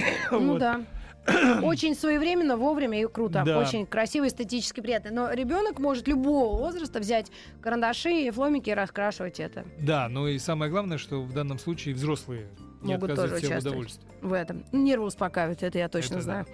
Ну 0.30 0.52
Вот. 0.52 0.58
да. 0.58 0.80
Очень 1.62 1.94
своевременно, 1.94 2.56
вовремя 2.56 3.00
и 3.00 3.06
круто. 3.06 3.42
Да. 3.44 3.58
Очень 3.58 3.86
красиво, 3.86 4.26
эстетически 4.26 4.80
приятно. 4.80 5.10
Но 5.10 5.30
ребенок 5.32 5.78
может 5.78 6.08
любого 6.08 6.56
возраста 6.56 6.98
взять 6.98 7.30
карандаши 7.60 8.10
и 8.10 8.30
фломики 8.30 8.70
и 8.70 8.74
раскрашивать 8.74 9.38
это 9.38 9.64
Да, 9.78 10.08
но 10.08 10.28
и 10.28 10.38
самое 10.38 10.70
главное, 10.70 10.96
что 10.98 11.20
в 11.20 11.32
данном 11.32 11.58
случае 11.58 11.94
взрослые 11.94 12.46
не 12.82 12.94
Могут 12.94 13.14
тоже 13.14 13.34
участвовать. 13.34 14.00
в 14.22 14.32
этом. 14.32 14.64
Нервы 14.72 15.04
успокаивают, 15.04 15.62
это 15.62 15.78
я 15.78 15.90
точно 15.90 16.14
Это 16.14 16.16
да. 16.16 16.22
знаю. 16.22 16.46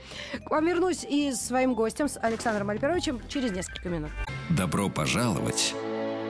К 0.44 0.50
вам 0.50 0.66
вернусь 0.66 1.04
и 1.08 1.30
с 1.30 1.40
своим 1.46 1.74
гостем, 1.74 2.08
с 2.08 2.18
Александром 2.18 2.68
Альперовичем, 2.70 3.20
через 3.28 3.52
несколько 3.52 3.88
минут. 3.88 4.10
Добро 4.50 4.88
пожаловать 4.88 5.74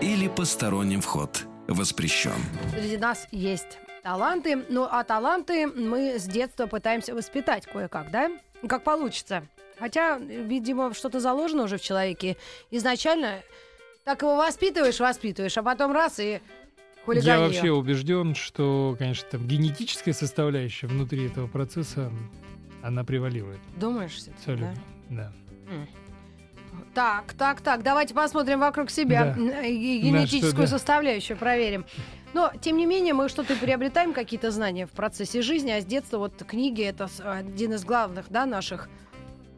или 0.03 0.29
посторонним 0.29 1.01
вход 1.01 1.47
воспрещен. 1.69 2.33
Среди 2.79 2.99
нас 2.99 3.27
есть 3.33 3.79
таланты, 4.07 4.65
ну 4.69 4.87
а 4.89 5.03
таланты 5.03 5.67
мы 5.67 6.17
с 6.21 6.27
детства 6.27 6.67
пытаемся 6.67 7.13
воспитать 7.13 7.67
кое-как, 7.67 8.13
да? 8.13 8.31
Как 8.69 8.85
получится. 8.85 9.43
Хотя, 9.81 10.17
видимо, 10.19 10.95
что-то 10.95 11.19
заложено 11.19 11.65
уже 11.65 11.77
в 11.77 11.83
человеке 11.83 12.37
изначально. 12.71 13.41
Так 14.05 14.23
его 14.23 14.37
воспитываешь, 14.37 15.01
воспитываешь, 15.01 15.59
а 15.59 15.63
потом 15.65 15.91
раз 15.91 16.21
и 16.21 16.35
Я 16.35 16.41
хулиганье. 17.05 17.47
вообще 17.47 17.73
убежден, 17.73 18.37
что, 18.37 18.95
конечно, 18.97 19.27
там 19.29 19.49
генетическая 19.49 20.13
составляющая 20.13 20.87
внутри 20.87 21.27
этого 21.27 21.49
процесса, 21.49 22.13
она 22.85 23.03
превалирует. 23.03 23.59
Думаешь, 23.77 24.19
Абсолютно. 24.39 24.77
да? 25.11 25.33
Да. 25.67 25.73
М. 25.75 25.89
Так, 26.97 27.35
так, 27.35 27.61
так, 27.61 27.83
давайте 27.83 28.15
посмотрим 28.15 28.59
вокруг 28.59 28.89
себя 28.89 29.35
Да. 29.35 29.41
На 29.43 29.69
генетическую 29.69 30.53
что, 30.53 30.61
да. 30.63 30.67
составляющую 30.67 31.37
проверим. 31.37 31.85
Но, 32.33 32.51
тем 32.63 32.79
не 32.79 32.87
менее, 32.87 33.13
мы 33.13 33.29
что-то 33.29 33.55
приобретаем, 33.55 34.15
какие-то 34.15 34.51
знания 34.51 34.87
в 34.87 34.93
процессе 34.93 35.43
жизни, 35.43 35.71
а 35.73 35.83
с 35.83 35.85
детства 35.85 36.17
вот 36.17 36.43
книги— 36.45 36.83
это 36.85 37.11
один 37.23 37.75
из 37.75 37.85
главных, 37.85 38.31
да, 38.31 38.47
наших 38.47 38.89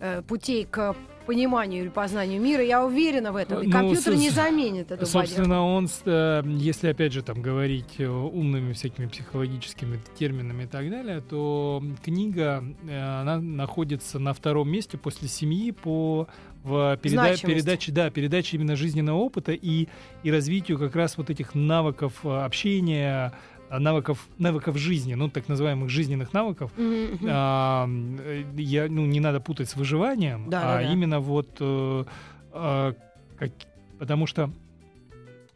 э, 0.00 0.22
путей 0.22 0.64
к 0.64 0.96
пониманию 1.28 1.82
или 1.82 1.90
познанию 1.90 2.40
мира. 2.40 2.62
Я 2.64 2.86
уверена 2.86 3.32
в 3.32 3.36
этом. 3.36 3.62
И 3.62 3.66
Ну, 3.66 3.70
компьютер 3.70 4.14
не 4.14 4.30
заменит 4.30 4.90
эту 4.90 5.04
Собственно, 5.04 5.62
он, 5.62 5.86
э, 6.06 6.42
если 6.46 6.88
опять 6.88 7.12
же 7.12 7.22
там 7.22 7.42
говорить 7.42 7.96
э, 7.98 8.08
умными 8.08 8.72
всякими 8.72 9.06
психологическими 9.06 10.00
терминами 10.18 10.62
и 10.62 10.66
так 10.66 10.88
далее, 10.88 11.20
то 11.20 11.82
книга, 12.02 12.64
э, 12.88 13.20
она 13.20 13.38
находится 13.40 14.18
на 14.18 14.32
втором 14.32 14.70
месте 14.70 14.96
после 14.96 15.28
семьи 15.28 15.70
по 15.70 16.28
в 16.64 16.98
переда- 17.02 17.46
передаче, 17.46 17.92
да, 17.92 18.10
передаче 18.10 18.56
именно 18.56 18.74
жизненного 18.74 19.18
опыта 19.18 19.52
и, 19.52 19.86
и 20.22 20.30
развитию 20.30 20.78
как 20.78 20.96
раз 20.96 21.18
вот 21.18 21.28
этих 21.28 21.54
навыков 21.54 22.24
общения, 22.24 23.32
навыков, 23.70 24.26
навыков 24.38 24.76
жизни, 24.78 25.14
ну, 25.14 25.28
так 25.28 25.48
называемых 25.48 25.90
жизненных 25.90 26.32
навыков, 26.32 26.70
мгм. 26.76 27.18
а, 27.28 27.86
э, 27.88 28.44
я, 28.56 28.88
ну, 28.88 29.04
не 29.06 29.20
надо 29.20 29.40
путать 29.40 29.68
с 29.68 29.76
выживанием, 29.76 30.48
Да, 30.48 30.60
а 30.60 30.76
да, 30.82 30.82
да. 30.84 30.92
именно 30.92 31.20
вот 31.20 31.48
э, 31.60 32.04
а, 32.52 32.94
как- 33.38 33.52
потому 33.98 34.26
что 34.26 34.50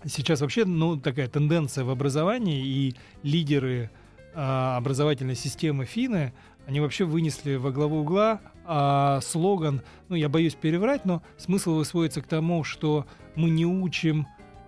сейчас 0.04 0.40
вообще 0.40 0.64
ну 0.64 0.96
такая 0.96 1.28
тенденция 1.28 1.84
в 1.84 1.90
образовании 1.90 2.64
и 2.64 2.94
лидеры 3.22 3.90
а, 4.34 4.76
образовательной 4.76 5.36
системы 5.36 5.84
Фины 5.84 6.32
они 6.66 6.80
вообще 6.80 7.04
вынесли 7.04 7.56
во 7.56 7.70
главу 7.70 7.98
угла 8.00 8.40
а, 8.64 9.20
слоган, 9.22 9.82
ну 10.08 10.16
я 10.16 10.28
боюсь 10.28 10.54
переврать, 10.54 11.04
но 11.04 11.22
смысл 11.36 11.82
сводится 11.84 12.22
к 12.22 12.26
тому, 12.26 12.62
что 12.64 13.06
мы 13.34 13.50
не 13.50 13.66
учим 13.66 14.26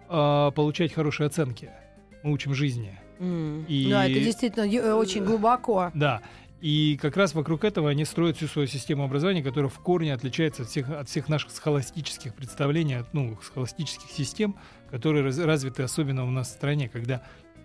а, 0.08 0.50
получать 0.50 0.92
хорошие 0.92 1.26
оценки, 1.28 1.70
мы 2.22 2.32
учим 2.32 2.54
жизни. 2.54 2.98
М. 3.18 3.64
и- 3.68 3.88
Да, 3.90 4.06
это 4.06 4.20
действительно 4.20 4.64
э, 4.64 4.92
очень 4.92 5.24
глубоко. 5.24 5.90
Да. 5.94 6.20
И 6.60 6.98
как 7.02 7.16
раз 7.18 7.34
вокруг 7.34 7.62
этого 7.64 7.90
они 7.90 8.04
строят 8.06 8.38
всю 8.38 8.46
свою 8.46 8.66
систему 8.68 9.04
образования, 9.04 9.42
которая 9.42 9.68
в 9.68 9.78
корне 9.80 10.14
отличается 10.14 10.62
от 10.62 10.68
всех, 10.68 10.88
от 10.88 11.08
всех 11.08 11.28
наших 11.28 11.50
схоластических 11.50 12.34
представлений, 12.34 12.94
от, 13.00 13.12
ну, 13.12 13.38
схоластических 13.42 14.10
систем, 14.10 14.56
которые 14.90 15.22
раз- 15.24 15.38
развиты 15.38 15.82
особенно 15.82 16.24
у 16.24 16.30
нас 16.30 16.48
в 16.48 16.52
стране, 16.52 16.88
когда 16.88 17.22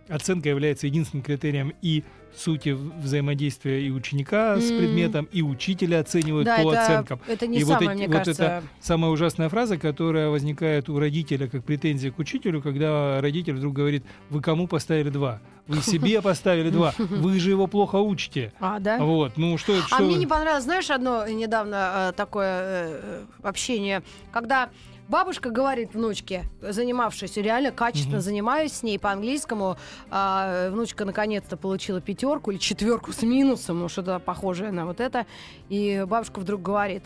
оценка 0.10 0.50
является 0.50 0.88
единственным 0.88 1.24
критерием 1.24 1.74
и 1.82 2.04
сути 2.36 2.70
взаимодействия 2.70 3.86
и 3.86 3.90
ученика 3.90 4.60
с 4.60 4.70
М. 4.70 4.78
предметом, 4.78 5.28
и 5.32 5.42
учителя 5.42 6.00
оценивают 6.00 6.46
Да, 6.46 6.58
по 6.64 6.72
это, 6.72 6.84
оценкам. 6.84 7.20
это 7.28 7.48
не 7.48 7.58
И 7.60 7.64
вот 7.64 7.74
самое, 7.80 7.90
эти- 7.90 7.98
мне 7.98 8.08
вот 8.08 8.18
кажется... 8.18 8.44
это 8.44 8.64
Самая 8.80 9.12
ужасная 9.12 9.50
фраза, 9.50 9.78
которая 9.78 10.30
возникает 10.30 10.90
у 10.90 11.00
родителя 11.00 11.48
как 11.48 11.64
претензия 11.64 12.12
к 12.12 12.20
учителю, 12.20 12.62
когда 12.62 13.20
родитель 13.20 13.54
вдруг 13.54 13.74
говорит, 13.74 14.04
вы 14.30 14.42
кому 14.42 14.68
поставили 14.68 15.10
два? 15.10 15.42
Вы 15.68 15.78
себе 15.82 16.22
поставили 16.22 16.70
два, 16.70 16.94
вы 16.98 17.40
же 17.40 17.50
его 17.50 17.66
плохо 17.68 17.96
учите. 17.98 18.54
А, 18.60 18.80
да? 18.80 19.00
Вот, 19.00 19.38
ну 19.38 19.58
что 19.58 19.74
это? 19.74 19.86
А 19.92 19.96
что 19.96 20.04
мне 20.04 20.16
не 20.16 20.28
понравилось, 20.28 20.64
знаешь, 20.66 20.90
одно 20.92 21.28
недавно 21.28 22.10
э, 22.10 22.14
такое 22.16 22.62
э, 22.62 23.22
общение, 23.42 24.04
когда 24.32 24.70
бабушка 25.10 25.50
говорит 25.50 25.94
внучке, 25.94 26.46
занимавшись, 26.62 27.36
реально 27.36 27.72
качественно 27.72 28.18
Мгм. 28.18 28.24
занимаюсь 28.24 28.72
с 28.74 28.84
ней 28.84 28.98
по-английскому, 28.98 29.78
а 30.10 30.70
внучка 30.70 31.04
наконец-то 31.04 31.58
получила 31.58 32.00
пятерку 32.00 32.52
или 32.52 32.58
четверку 32.60 33.12
с 33.12 33.22
минусом, 33.24 33.80
ну 33.80 33.90
что-то 33.90 34.20
похожее 34.20 34.72
на 34.72 34.86
вот 34.86 35.00
это, 35.02 35.26
и 35.68 36.06
бабушка 36.08 36.40
вдруг 36.40 36.62
говорит, 36.62 37.04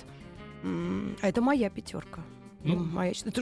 «М, 0.63 1.15
а 1.21 1.27
это 1.29 1.41
моя 1.41 1.69
пятерка. 1.69 2.21
Ну. 2.63 2.75
Моя... 2.75 3.11
Это 3.25 3.41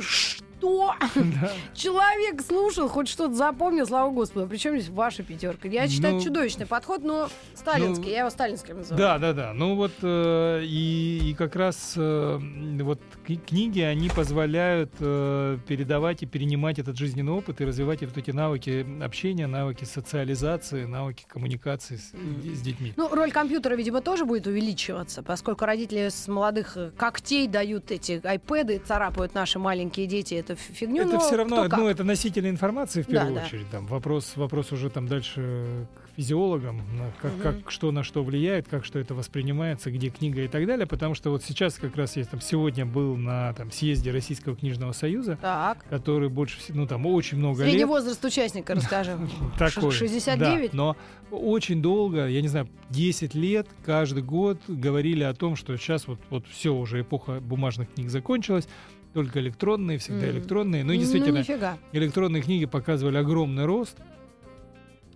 что? 0.61 0.93
Да. 1.15 1.51
Человек 1.73 2.41
слушал, 2.41 2.87
хоть 2.87 3.07
что-то 3.07 3.33
запомнил, 3.33 3.85
слава 3.87 4.11
господу. 4.11 4.47
Причем 4.47 4.77
здесь 4.77 4.89
ваша 4.89 5.23
пятерка? 5.23 5.67
Я 5.67 5.87
считаю, 5.87 6.15
Ну, 6.15 6.21
чудовищный 6.21 6.65
подход, 6.65 7.03
но 7.03 7.29
сталинский. 7.55 8.05
ну, 8.05 8.09
я 8.11 8.19
его 8.19 8.29
сталинским 8.29 8.77
называю. 8.77 8.97
Да, 8.97 9.17
да, 9.17 9.33
да. 9.33 9.53
Ну 9.53 9.75
вот 9.75 9.91
э, 10.01 10.61
и, 10.63 11.29
и 11.31 11.33
как 11.33 11.55
раз 11.55 11.93
э, 11.97 12.39
вот 12.81 12.99
кни- 13.27 13.39
книги, 13.45 13.79
они 13.79 14.09
позволяют 14.09 14.91
э, 14.99 15.57
передавать 15.67 16.23
и 16.23 16.25
перенимать 16.25 16.79
этот 16.79 16.97
жизненный 16.97 17.31
опыт 17.33 17.59
и 17.61 17.65
развивать 17.65 18.01
вот 18.01 18.17
эти 18.17 18.31
навыки 18.31 18.85
общения, 19.03 19.47
навыки 19.47 19.83
социализации, 19.85 20.85
навыки 20.85 21.25
коммуникации 21.27 21.95
с, 21.97 22.11
с 22.11 22.61
детьми. 22.61 22.93
Ну, 22.97 23.07
роль 23.13 23.31
компьютера, 23.31 23.75
видимо, 23.75 24.01
тоже 24.01 24.25
будет 24.25 24.47
увеличиваться, 24.47 25.23
поскольку 25.23 25.65
родители 25.65 26.09
с 26.09 26.27
молодых 26.27 26.77
когтей 26.97 27.47
дают 27.47 27.91
эти 27.91 28.21
айпэды, 28.23 28.79
царапают 28.85 29.33
наши 29.33 29.57
маленькие 29.59 30.05
дети 30.07 30.35
эту 30.35 30.50
фи- 30.55 30.73
фигню. 30.73 31.03
это 31.07 31.19
все 31.19 31.35
равно, 31.37 31.67
ну, 31.69 31.87
это 31.87 32.03
носители 32.03 32.49
информации 32.49 33.01
в 33.01 33.07
Да, 33.07 33.11
первую 33.11 33.35
да. 33.35 33.43
очередь. 33.45 33.69
Там 33.69 33.85
вопрос, 33.87 34.33
вопрос 34.35 34.71
уже 34.71 34.89
там 34.89 35.07
дальше 35.07 35.87
к 35.95 36.15
физиологам, 36.17 36.81
как, 37.21 37.31
Мгм. 37.33 37.41
как 37.41 37.71
что 37.71 37.91
на 37.91 38.03
что 38.03 38.23
влияет, 38.23 38.67
как 38.67 38.83
что 38.85 38.99
это 38.99 39.13
воспринимается, 39.15 39.91
где 39.91 40.09
книга 40.09 40.41
и 40.41 40.47
так 40.47 40.65
далее. 40.67 40.85
Потому 40.85 41.15
что 41.15 41.29
вот 41.29 41.43
сейчас 41.43 41.75
как 41.75 41.95
раз 41.95 42.17
я 42.17 42.25
там 42.25 42.41
сегодня 42.41 42.85
был 42.85 43.15
на 43.15 43.53
там 43.53 43.71
съезде 43.71 44.11
Российского 44.11 44.55
книжного 44.55 44.91
союза, 44.91 45.37
Так. 45.41 45.85
который 45.89 46.29
больше, 46.29 46.57
ну 46.69 46.85
там 46.87 47.05
очень 47.05 47.37
много 47.37 47.61
Средний 47.61 47.79
лет. 47.79 47.87
возраст 47.87 48.23
участника, 48.25 48.75
расскажи. 48.75 49.17
Такой, 49.57 49.91
Ш- 49.91 49.97
69? 49.99 50.71
да, 50.71 50.77
но 50.77 50.97
очень 51.31 51.81
долго, 51.81 52.27
я 52.27 52.41
не 52.41 52.49
знаю, 52.49 52.67
10 52.89 53.33
лет, 53.35 53.67
каждый 53.85 54.21
год 54.21 54.59
говорили 54.67 55.23
о 55.23 55.33
том, 55.33 55.55
что 55.55 55.75
сейчас 55.77 56.07
вот, 56.07 56.19
вот 56.29 56.45
все 56.47 56.73
уже 56.73 57.01
эпоха 57.01 57.39
бумажных 57.39 57.89
книг 57.93 58.09
закончилась, 58.09 58.67
только 59.13 59.39
электронные, 59.39 59.97
всегда 59.97 60.27
Мгм. 60.27 60.37
электронные. 60.37 60.83
Ну 60.83 60.93
и 60.93 60.95
Ну, 60.95 61.01
действительно, 61.01 61.39
нифига. 61.39 61.77
электронные 61.91 62.41
книги 62.41 62.65
показывали 62.65 63.17
огромный 63.17 63.65
рост. 63.65 63.97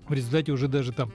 В 0.07 0.13
результате 0.13 0.51
уже 0.51 0.67
даже 0.67 0.91
там 0.91 1.11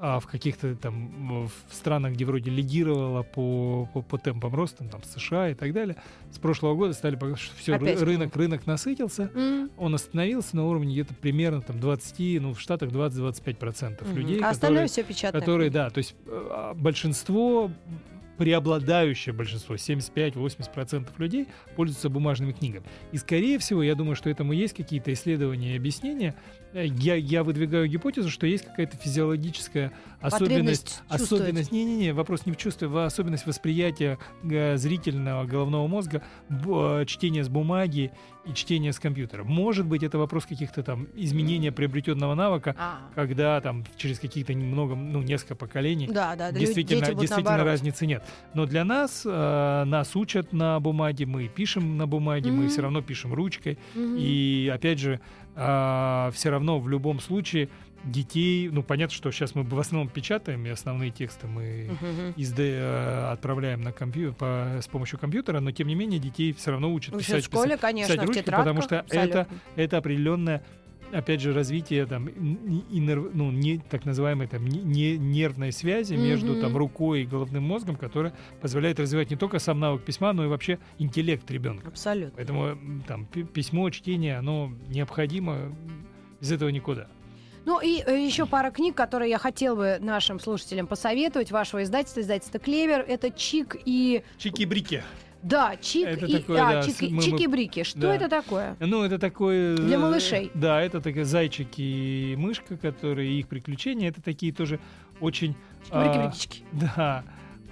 а, 0.00 0.20
в 0.20 0.26
каких-то 0.26 0.74
там 0.74 1.46
в 1.46 1.74
странах, 1.74 2.12
где 2.12 2.26
вроде 2.26 2.50
лидировала 2.50 3.22
по, 3.22 3.88
по, 3.94 4.02
по 4.02 4.18
темпам 4.18 4.54
роста, 4.54 4.84
там 4.84 5.02
США 5.02 5.50
и 5.50 5.54
так 5.54 5.72
далее, 5.72 5.96
с 6.30 6.38
прошлого 6.38 6.74
года 6.74 6.92
стали 6.92 7.14
показывать, 7.14 7.40
что 7.40 7.56
все, 7.56 7.74
Опять 7.76 8.02
рынок, 8.02 8.36
рынок 8.36 8.66
насытился, 8.66 9.30
М. 9.34 9.70
он 9.78 9.94
остановился 9.94 10.56
на 10.56 10.66
уровне 10.66 10.92
где-то 10.92 11.14
примерно 11.14 11.62
там 11.62 11.80
20, 11.80 12.38
ну 12.42 12.52
в 12.52 12.60
Штатах 12.60 12.90
20-25% 12.90 14.02
Мгм. 14.06 14.16
людей, 14.16 14.40
А 14.42 14.50
остальное 14.50 14.82
которые, 14.82 14.88
все 14.88 15.02
печатное. 15.04 15.40
которые, 15.40 15.70
да, 15.70 15.88
то 15.88 15.98
есть 15.98 16.14
э, 16.26 16.48
а, 16.50 16.74
большинство, 16.74 17.70
преобладающее 18.38 19.32
большинство, 19.32 19.74
75-80% 19.76 21.08
людей 21.18 21.48
пользуются 21.76 22.08
бумажными 22.08 22.52
книгами. 22.52 22.84
И 23.12 23.18
скорее 23.18 23.58
всего, 23.58 23.82
я 23.82 23.94
думаю, 23.94 24.16
что 24.16 24.30
этому 24.30 24.52
есть 24.52 24.74
какие-то 24.74 25.12
исследования 25.12 25.74
и 25.74 25.76
объяснения. 25.76 26.34
Э, 26.74 26.84
Я, 26.86 27.14
я 27.14 27.44
выдвигаю 27.44 27.86
гипотезу, 27.86 28.28
что 28.30 28.46
есть 28.46 28.64
какая-то 28.66 28.96
физиологическая 28.96 29.92
особенность, 30.20 31.02
особенность, 31.08 31.70
не-не-не, 31.70 32.12
вопрос 32.12 32.46
не 32.46 32.52
в 32.52 32.56
чувстве, 32.56 32.88
а 32.92 33.06
особенность 33.06 33.46
восприятия 33.46 34.18
э, 34.42 34.76
зрительного 34.76 35.44
головного 35.44 35.86
мозга, 35.86 36.22
э, 36.50 37.04
чтения 37.06 37.44
с 37.44 37.48
бумаги 37.48 38.10
и 38.44 38.52
чтения 38.54 38.92
с 38.92 38.98
компьютера. 38.98 39.44
Может 39.44 39.86
быть, 39.86 40.02
это 40.02 40.18
вопрос 40.18 40.46
каких-то 40.46 40.82
там 40.82 41.06
изменения 41.14 41.70
приобретенного 41.72 42.34
навыка, 42.34 42.74
А. 42.78 42.98
когда 43.14 43.60
там 43.60 43.84
через 43.96 44.18
какие-то 44.18 44.52
немного, 44.52 44.94
ну, 44.96 45.22
несколько 45.22 45.54
поколений 45.54 46.08
Да, 46.08 46.34
да, 46.36 46.50
действительно, 46.52 47.14
действительно 47.14 47.64
разницы 47.64 48.06
нет. 48.06 48.24
Но 48.54 48.66
для 48.66 48.84
нас, 48.84 49.22
э, 49.24 49.84
нас 49.84 50.16
учат 50.16 50.52
на 50.52 50.80
бумаге, 50.80 51.24
мы 51.26 51.48
пишем 51.48 51.96
на 51.96 52.06
бумаге, 52.06 52.50
мы 52.50 52.62
Мгм. 52.64 52.68
все 52.70 52.82
равно 52.82 53.00
пишем 53.02 53.32
ручкой. 53.32 53.78
Мгм. 53.94 54.16
И 54.18 54.70
опять 54.74 54.98
же, 54.98 55.20
все 55.54 56.50
равно 56.50 56.78
в 56.80 56.88
любом 56.88 57.20
случае 57.20 57.68
детей, 58.04 58.68
ну 58.70 58.82
понятно, 58.82 59.14
что 59.14 59.30
сейчас 59.30 59.54
мы 59.54 59.62
в 59.62 59.78
основном 59.78 60.08
печатаем, 60.08 60.66
и 60.66 60.68
основные 60.68 61.10
тексты 61.10 61.46
мы 61.46 61.90
Мгм. 62.00 62.34
изда- 62.36 62.62
э, 62.62 63.32
отправляем 63.32 63.80
на 63.82 63.92
компью- 63.92 64.34
по, 64.34 64.78
с 64.82 64.86
помощью 64.88 65.18
компьютера, 65.18 65.60
но 65.60 65.70
тем 65.70 65.88
не 65.88 65.94
менее 65.94 66.20
детей 66.20 66.52
все 66.52 66.72
равно 66.72 66.92
учат 66.92 67.14
Учат 67.14 67.26
писать, 67.26 67.42
в 67.44 67.46
школе, 67.46 67.66
писать, 67.70 67.80
конечно, 67.80 68.12
писать 68.14 68.24
в 68.24 68.28
ручкой, 68.28 68.40
тетрадках. 68.42 68.64
потому 68.66 68.82
что 68.82 68.96
это, 68.96 69.40
абсолютно. 69.40 69.46
это 69.76 69.96
определенное 69.96 70.62
опять 71.14 71.40
же 71.40 71.52
развитие 71.52 72.06
там 72.06 72.28
ин- 72.28 72.84
иннер- 72.90 73.30
ну 73.34 73.50
не 73.50 73.78
так 73.78 74.04
называемой 74.04 74.46
там 74.48 74.66
не- 74.66 74.80
не 74.82 75.16
нервной 75.16 75.72
связи 75.72 76.14
между 76.14 76.52
Мгм. 76.52 76.60
там 76.60 76.76
рукой 76.76 77.22
и 77.22 77.26
головным 77.26 77.62
мозгом, 77.64 77.96
которая 77.96 78.32
позволяет 78.60 78.98
развивать 79.00 79.30
не 79.30 79.36
только 79.36 79.58
сам 79.58 79.80
навык 79.80 80.02
письма, 80.04 80.32
но 80.32 80.44
и 80.44 80.48
вообще 80.48 80.78
интеллект 80.98 81.50
ребенка. 81.50 81.88
Абсолютно. 81.88 82.32
Поэтому 82.36 82.76
там 83.06 83.26
пи- 83.26 83.44
письмо, 83.44 83.88
чтение, 83.90 84.36
оно 84.38 84.72
необходимо, 84.88 85.72
без 86.40 86.52
этого 86.52 86.68
никуда. 86.68 87.06
Ну 87.66 87.80
и 87.80 87.88
еще 87.88 88.44
пара 88.44 88.70
книг, 88.70 88.94
которые 88.94 89.30
я 89.30 89.38
хотел 89.38 89.74
бы 89.76 89.96
нашим 89.98 90.38
слушателям 90.38 90.86
посоветовать. 90.86 91.50
Вашего 91.50 91.82
издательства, 91.82 92.20
издательства 92.20 92.60
Клевер. 92.60 93.02
Это 93.08 93.30
Чик 93.30 93.76
и... 93.86 94.22
Чики-брики. 94.36 95.02
Да, 95.44 95.76
Чик 95.76 96.06
Это 96.06 96.26
и... 96.26 96.38
такое, 96.38 96.62
а, 96.62 96.72
да, 96.72 96.82
Чик, 96.82 97.10
мы- 97.10 97.22
Чики-брики. 97.22 97.84
Что 97.84 98.00
да. 98.00 98.14
это 98.16 98.28
такое? 98.28 98.76
Ну, 98.80 99.02
это 99.02 99.18
такой... 99.18 99.76
Для 99.76 99.96
э, 99.96 99.98
малышей. 99.98 100.50
Да, 100.54 100.80
это 100.80 101.02
такие 101.02 101.26
зайчики 101.26 101.82
и 101.82 102.34
мышка, 102.36 102.78
которые 102.78 103.38
их 103.38 103.46
приключения. 103.46 104.08
Это 104.08 104.22
такие 104.22 104.52
тоже 104.52 104.80
очень... 105.20 105.54
а, 105.90 106.02
Брики-брикички. 106.02 106.62
Да, 106.72 107.24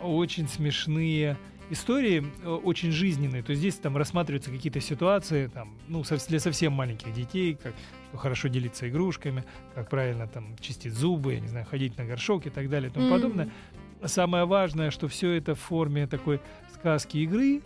очень 0.02 0.48
смешные 0.48 1.38
истории, 1.70 2.30
э, 2.44 2.48
очень 2.48 2.92
жизненные. 2.92 3.42
То 3.42 3.50
есть 3.52 3.60
здесь 3.60 3.76
там 3.76 3.96
рассматриваются 3.96 4.50
какие-то 4.50 4.82
ситуации, 4.82 5.46
там, 5.46 5.74
ну, 5.88 6.04
для 6.28 6.40
совсем 6.40 6.74
маленьких 6.74 7.12
детей, 7.14 7.58
как 7.60 7.72
что 8.12 8.18
хорошо 8.18 8.48
делиться 8.48 8.86
игрушками, 8.86 9.42
как 9.74 9.88
правильно 9.88 10.26
там 10.28 10.54
чистить 10.60 10.92
зубы, 10.92 11.32
я 11.32 11.40
не 11.40 11.48
знаю, 11.48 11.64
ходить 11.64 11.96
на 11.96 12.04
горшок 12.04 12.46
и 12.46 12.50
так 12.50 12.68
далее 12.68 12.90
и 12.90 12.92
тому 12.92 13.06
М. 13.06 13.12
подобное. 13.12 13.48
Самое 14.04 14.44
важное, 14.44 14.90
что 14.90 15.08
все 15.08 15.30
это 15.32 15.54
в 15.54 15.60
форме 15.60 16.06
такой 16.06 16.40
сказки 16.82 17.18
игры, 17.18 17.62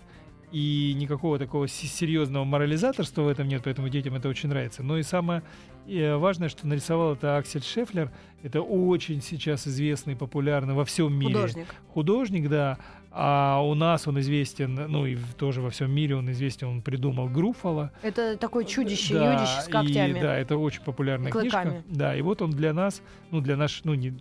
и 0.52 0.94
никакого 0.96 1.38
такого 1.38 1.66
се- 1.68 1.86
серьезного 1.86 2.44
морализаторства 2.44 3.22
в 3.22 3.28
этом 3.28 3.48
нет, 3.48 3.62
поэтому 3.64 3.88
детям 3.88 4.14
это 4.14 4.28
очень 4.28 4.48
нравится. 4.50 4.82
Но 4.82 4.98
и 4.98 5.02
самое 5.02 5.42
э, 5.88 6.14
важное, 6.16 6.48
что 6.50 6.66
нарисовал 6.66 7.14
это 7.14 7.36
Аксель 7.38 7.62
Шефлер, 7.62 8.10
это 8.42 8.60
очень 8.60 9.22
сейчас 9.22 9.66
известный, 9.66 10.14
популярный 10.16 10.74
во 10.74 10.84
всем 10.84 11.18
мире 11.18 11.32
Художник. 11.34 11.66
художник, 11.94 12.48
да. 12.50 12.78
А 13.10 13.62
у 13.62 13.74
нас 13.74 14.06
он 14.06 14.20
известен, 14.20 14.74
ну 14.74 15.06
и 15.06 15.16
тоже 15.38 15.62
во 15.62 15.70
всем 15.70 15.90
мире 15.90 16.14
он 16.16 16.30
известен, 16.30 16.66
он 16.68 16.82
придумал 16.82 17.28
Груфала. 17.30 17.90
Это 18.02 18.36
такое 18.36 18.64
чудище, 18.66 19.14
Да, 19.14 19.32
юдище 19.32 19.62
с 19.62 19.68
и, 19.68 19.72
когтями. 19.72 20.20
да, 20.20 20.36
это 20.36 20.58
очень 20.58 20.82
популярная 20.82 21.32
Клыками. 21.32 21.70
книжка. 21.70 21.82
Да, 21.88 22.14
и 22.14 22.20
вот 22.20 22.42
он 22.42 22.50
для 22.50 22.74
нас, 22.74 23.00
ну 23.30 23.40
для 23.40 23.56
наш, 23.56 23.80
ну 23.84 23.94
не 23.94 24.12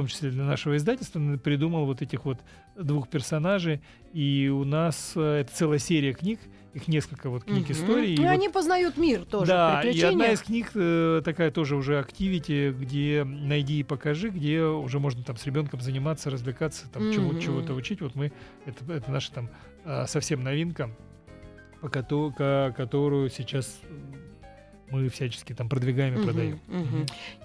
том 0.00 0.06
числе 0.08 0.30
для 0.30 0.44
нашего 0.44 0.76
издательства, 0.76 1.20
придумал 1.36 1.84
вот 1.86 2.00
этих 2.02 2.24
вот 2.24 2.38
двух 2.76 3.08
персонажей. 3.08 3.80
И 4.12 4.48
у 4.52 4.64
нас 4.64 5.12
э, 5.14 5.40
это 5.42 5.52
целая 5.54 5.78
серия 5.78 6.12
книг, 6.14 6.40
их 6.72 6.88
несколько 6.88 7.28
вот 7.30 7.44
книг 7.44 7.64
Мгм. 7.64 7.72
истории. 7.72 8.16
Ну, 8.16 8.22
и 8.22 8.26
вот- 8.26 8.32
они 8.32 8.48
познают 8.48 8.96
мир 8.96 9.24
тоже. 9.24 9.46
да, 9.50 9.82
и 9.82 10.00
одна 10.00 10.32
из 10.32 10.40
книг 10.40 10.70
э, 10.74 11.20
такая 11.24 11.50
тоже 11.50 11.76
уже 11.76 11.98
активити, 11.98 12.70
где 12.72 13.24
найди 13.24 13.80
и 13.80 13.82
покажи, 13.82 14.30
где 14.30 14.62
уже 14.62 14.98
можно 15.00 15.22
там 15.22 15.36
с 15.36 15.44
ребенком 15.46 15.80
заниматься, 15.80 16.30
развлекаться, 16.30 16.88
там 16.90 17.12
чего- 17.12 17.30
Мгм. 17.32 17.40
чего-то 17.40 17.74
учить. 17.74 18.00
Вот 18.00 18.14
мы 18.14 18.32
это, 18.66 18.92
это 18.92 19.10
наша 19.10 19.32
там 19.32 19.50
а, 19.84 20.06
совсем 20.06 20.42
новинка, 20.44 20.90
по 21.80 21.88
кото- 21.88 22.32
ко- 22.36 22.74
которую 22.76 23.30
сейчас 23.30 23.80
мы 24.90 25.08
всячески 25.08 25.52
там 25.52 25.68
продвигаем 25.68 26.20
и 26.20 26.24
продаем. 26.24 26.60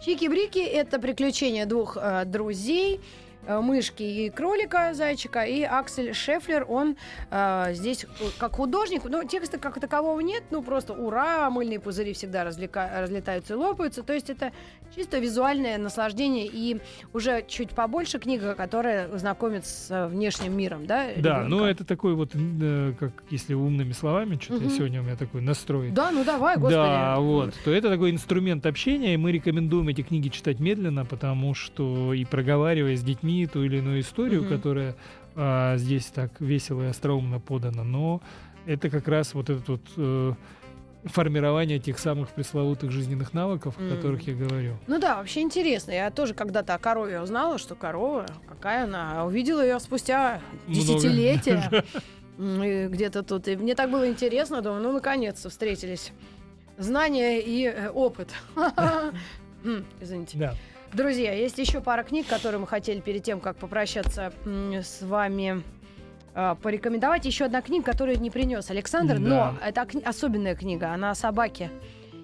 Чики-брики— 0.04 0.60
это 0.60 1.00
приключения 1.00 1.66
двух 1.66 1.98
э, 2.00 2.26
друзей, 2.26 3.00
мышки 3.48 4.04
и 4.04 4.30
кролика, 4.30 4.94
зайчика, 4.94 5.42
и 5.44 5.62
Аксель 5.64 6.14
Шефлер, 6.14 6.66
он 6.68 6.96
э, 7.32 7.74
здесь 7.74 8.06
э, 8.06 8.08
как 8.38 8.54
художник, 8.56 9.04
но 9.06 9.24
текста 9.24 9.58
как 9.58 9.80
такового 9.80 10.20
нет, 10.20 10.44
ну 10.52 10.62
просто 10.62 10.94
ура, 10.94 11.50
мыльные 11.50 11.80
пузыри 11.80 12.14
всегда 12.14 12.44
развлека- 12.44 13.02
разлетаются 13.02 13.54
и 13.54 13.58
лопаются, 13.58 14.04
то 14.04 14.14
есть 14.14 14.30
это 14.30 14.52
чисто 14.96 15.20
визуальное 15.20 15.78
наслаждение 15.78 16.48
и 16.52 16.80
уже 17.14 17.44
чуть 17.48 17.72
побольше 17.72 18.20
книга, 18.20 18.56
которая 18.56 19.10
знакомит 19.18 19.66
с 19.66 19.92
э, 19.92 20.08
внешним 20.08 20.56
миром, 20.58 20.86
да? 20.86 21.08
Да, 21.18 21.40
ну 21.44 21.58
ребёнка? 21.58 21.66
это 21.72 21.86
такой 21.86 22.14
вот, 22.16 22.32
э, 22.34 22.94
как 23.00 23.12
если 23.30 23.54
умными 23.54 23.92
словами, 23.92 24.38
что-то 24.42 24.66
Мгм. 24.66 24.70
сегодня 24.72 25.02
у 25.02 25.04
меня 25.04 25.16
такой 25.16 25.42
настрой. 25.42 25.90
Да, 25.92 26.12
ну 26.12 26.24
давай, 26.24 26.56
господи. 26.56 26.76
Да, 26.76 27.20
вот. 27.20 27.54
То 27.64 27.72
это 27.72 27.90
такой 27.90 28.12
инструмент 28.12 28.66
общения, 28.66 29.14
и 29.14 29.18
мы 29.18 29.32
рекомендуем 29.32 29.88
эти 29.90 30.02
книги 30.02 30.30
читать 30.30 30.60
медленно, 30.60 31.06
потому 31.06 31.54
что 31.54 32.14
и 32.14 32.24
проговаривая 32.26 32.96
с 32.96 33.02
детьми 33.04 33.35
ту 33.46 33.64
или 33.64 33.78
иную 33.78 34.00
историю, 34.00 34.42
Мгм. 34.44 34.50
которая 34.50 34.96
а, 35.36 35.76
здесь 35.78 36.06
так 36.06 36.32
весело 36.40 36.84
и 36.84 36.88
остроумно 36.88 37.40
подана, 37.40 37.84
но 37.84 38.22
это 38.66 38.90
как 38.90 39.08
раз 39.08 39.34
вот 39.34 39.50
этот 39.50 39.68
вот 39.68 39.82
э, 39.98 40.34
формирование 41.06 41.78
тех 41.78 42.00
самых 42.00 42.30
пресловутых 42.30 42.90
жизненных 42.92 43.34
навыков, 43.34 43.76
о 43.78 43.96
которых 43.96 44.26
я 44.28 44.34
говорю. 44.34 44.78
Ну 44.88 44.98
да, 45.00 45.18
вообще 45.18 45.42
интересно. 45.42 45.92
Я 45.92 46.10
тоже 46.10 46.34
когда-то 46.34 46.74
о 46.74 46.80
корове 46.80 47.22
узнала, 47.22 47.58
что 47.60 47.76
корова, 47.76 48.26
какая 48.48 48.86
она. 48.86 49.26
Увидела 49.26 49.62
ее 49.62 49.80
спустя 49.80 50.42
десятилетия. 50.68 51.84
Где-то 52.38 53.24
тут. 53.24 53.48
И 53.48 53.56
мне 53.56 53.76
так 53.76 53.92
было 53.92 54.10
интересно, 54.10 54.62
думаю, 54.62 54.82
ну 54.82 54.92
наконец-то 54.94 55.50
встретились. 55.50 56.12
Знания 56.78 57.40
и 57.40 57.66
э, 57.66 57.90
опыт. 57.90 58.30
Извините. 60.02 60.38
Да. 60.38 60.56
Друзья, 60.96 61.34
есть 61.34 61.58
еще 61.58 61.82
пара 61.82 62.04
книг, 62.04 62.26
которые 62.28 62.60
мы 62.62 62.68
хотели 62.68 63.02
перед 63.02 63.22
тем, 63.22 63.42
как 63.42 63.58
попрощаться 63.58 64.32
с 64.46 65.02
вами 65.02 65.62
а, 66.34 66.56
порекомендовать. 66.56 67.26
Еще 67.26 67.46
одна 67.46 67.62
книга, 67.62 67.84
которую 67.84 68.18
не 68.22 68.30
принес 68.32 68.70
Александр, 68.72 69.20
но 69.20 69.30
Да. 69.30 69.68
это 69.68 69.82
кни- 69.82 70.04
особенная 70.04 70.56
книга, 70.56 70.94
она 70.94 71.12
о 71.12 71.16
собаке. 71.16 71.70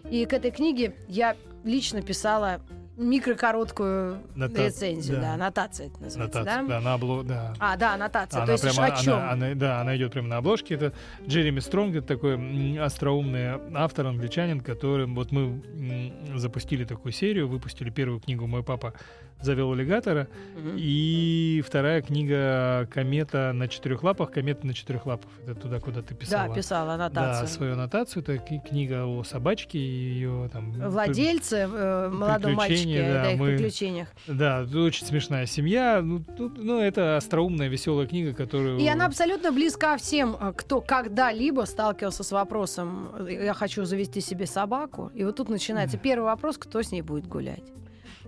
И 0.10 0.26
к 0.26 0.32
этой 0.32 0.52
книге 0.52 0.96
я 1.10 1.36
лично 1.66 2.02
писала 2.02 2.62
микрокороткую 2.98 4.22
Нота- 4.36 4.66
рецензию, 4.66 5.18
да. 5.18 5.22
да. 5.24 5.34
аннотация 5.34 5.88
это 5.88 6.02
называется, 6.04 6.40
Нотация, 6.40 6.64
да? 6.64 6.68
да, 6.68 6.82
на 6.82 6.96
обло- 6.98 7.24
да. 7.24 7.54
А, 7.60 7.78
да, 7.78 7.94
аннотация. 7.94 8.38
Она 8.40 8.46
То 8.46 8.52
есть 8.54 8.64
прямо- 8.64 8.86
о 8.94 8.98
чем? 9.02 9.14
она- 9.16 9.32
она- 9.32 9.56
да, 9.56 9.82
она 9.82 9.96
идет 9.98 10.12
прямо 10.14 10.28
на 10.28 10.38
обложке. 10.38 10.76
Это 10.76 10.94
Джереми 11.28 11.60
Стронг, 11.60 11.96
это 11.96 12.08
такой 12.08 12.78
остроумный 12.80 13.60
автор, 13.74 14.08
англичанин, 14.08 14.62
который 14.62 15.06
вот 15.08 15.32
мы 15.32 16.14
запустили 16.36 16.84
такую 16.86 17.12
серию, 17.12 17.48
выпустили 17.48 17.90
первую 17.90 18.20
книгу 18.20 18.48
«Мой 18.48 18.64
папа 18.64 18.94
завел 19.42 19.72
аллигатора», 19.74 20.28
Мгм. 20.56 20.76
и 20.78 21.64
вторая 21.66 22.02
книга 22.02 22.88
«Комета 22.92 23.52
на 23.54 23.68
четырех 23.68 24.04
лапах». 24.04 24.32
«Комета 24.32 24.66
на 24.68 24.74
четырех 24.74 25.06
лапах»— 25.06 25.30
это 25.48 25.56
туда, 25.56 25.80
куда 25.80 26.02
ты 26.02 26.14
писала. 26.16 26.48
Да, 26.50 26.54
писала 26.54 26.88
Да, 26.98 27.06
аннотацию. 27.06 27.48
свою 27.48 27.74
аннотацию. 27.74 28.24
Это 28.24 28.38
книга 28.38 29.06
о 29.06 29.24
собачке 29.24 29.80
и 29.80 29.82
ее 29.82 30.50
там... 30.52 30.72
Владельцы, 30.72 31.68
э, 31.72 32.10
молодом 32.10 32.54
мальчике, 32.54 33.02
да, 33.14 33.24
да, 33.24 33.32
их 33.32 33.40
мы- 33.40 33.48
приключениях. 33.56 34.08
Да, 34.28 34.66
очень 34.76 35.06
смешная 35.06 35.46
семья. 35.46 36.02
Ну, 36.04 36.24
тут, 36.38 36.58
ну, 36.58 36.80
это 36.80 37.18
остроумная, 37.18 37.68
веселая 37.68 38.08
книга, 38.08 38.34
которую... 38.34 38.78
И 38.80 38.88
она 38.88 39.06
абсолютно 39.06 39.52
близка 39.52 39.98
всем, 39.98 40.36
э, 40.40 40.54
кто 40.56 40.82
когда-либо 40.82 41.62
сталкивался 41.66 42.24
с 42.24 42.32
вопросом 42.32 43.10
«я 43.28 43.54
хочу 43.54 43.86
завести 43.86 44.22
себе 44.22 44.46
собаку». 44.46 45.12
И 45.16 45.24
вот 45.24 45.36
тут 45.36 45.50
начинается 45.50 45.98
первый 45.98 46.26
вопрос, 46.26 46.58
кто 46.58 46.82
с 46.82 46.92
ней 46.92 47.02
будет 47.02 47.28
гулять. 47.28 47.64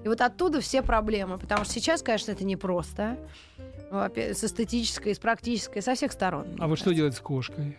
И 0.04 0.08
вот 0.08 0.22
оттуда 0.22 0.60
все 0.62 0.82
проблемы, 0.82 1.38
потому 1.38 1.64
что 1.64 1.74
сейчас, 1.74 2.02
конечно, 2.02 2.32
это 2.32 2.44
непросто. 2.44 3.18
Во-пе- 3.90 4.34
С 4.34 4.44
эстетической, 4.44 5.14
с 5.16 5.20
практической, 5.20 5.82
со 5.82 5.96
всех 5.96 6.12
сторон. 6.12 6.46
А 6.60 6.68
вот 6.68 6.80
что 6.80 6.94
делать 6.94 7.16
с 7.16 7.20
кошкой? 7.20 7.78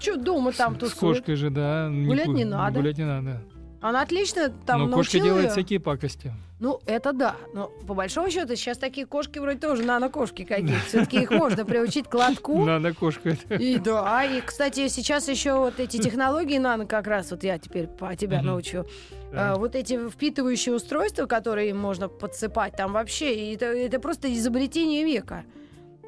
Что 0.00 0.16
дома 0.16 0.52
там 0.52 0.74
С 0.76 0.78
тусует? 0.78 1.18
кошкой 1.18 1.36
же, 1.36 1.50
да. 1.50 1.88
Гулять 1.88 2.26
не 2.28 2.44
надо. 2.44 2.78
Гулять 2.80 2.98
не 2.98 3.04
надо. 3.04 3.40
Она 3.84 4.00
отлично 4.00 4.48
там 4.48 4.78
Но 4.78 4.84
кошка 4.86 4.96
научила 4.96 5.24
делает 5.24 5.42
её. 5.42 5.52
всякие 5.52 5.78
пакости. 5.78 6.32
Ну, 6.58 6.80
это 6.86 7.12
да. 7.12 7.36
Но 7.52 7.66
по 7.86 7.92
большому 7.92 8.30
счету 8.30 8.56
сейчас 8.56 8.78
такие 8.78 9.06
кошки 9.06 9.38
вроде 9.38 9.58
тоже 9.58 9.82
нано-кошки 9.82 10.44
какие-то. 10.44 10.80
Все-таки 10.86 11.18
их 11.18 11.30
можно 11.30 11.66
приучить 11.66 12.08
к 12.08 12.14
лотку. 12.14 12.64
Надо 12.64 12.94
кошка. 12.94 13.36
И 13.50 13.78
да, 13.78 14.24
и, 14.24 14.40
кстати, 14.40 14.88
сейчас 14.88 15.28
еще 15.28 15.58
вот 15.58 15.80
эти 15.80 15.98
технологии 15.98 16.56
нано 16.56 16.86
как 16.86 17.06
раз, 17.06 17.30
вот 17.30 17.44
я 17.44 17.58
теперь 17.58 17.86
по 17.86 18.16
тебя 18.16 18.40
научу. 18.40 18.86
А, 19.34 19.56
вот 19.56 19.74
эти 19.74 20.08
впитывающие 20.08 20.74
устройства, 20.74 21.26
которые 21.26 21.74
можно 21.74 22.08
подсыпать, 22.08 22.76
там 22.76 22.94
вообще, 22.94 23.52
это, 23.52 23.66
это 23.66 24.00
просто 24.00 24.32
изобретение 24.32 25.04
века. 25.04 25.44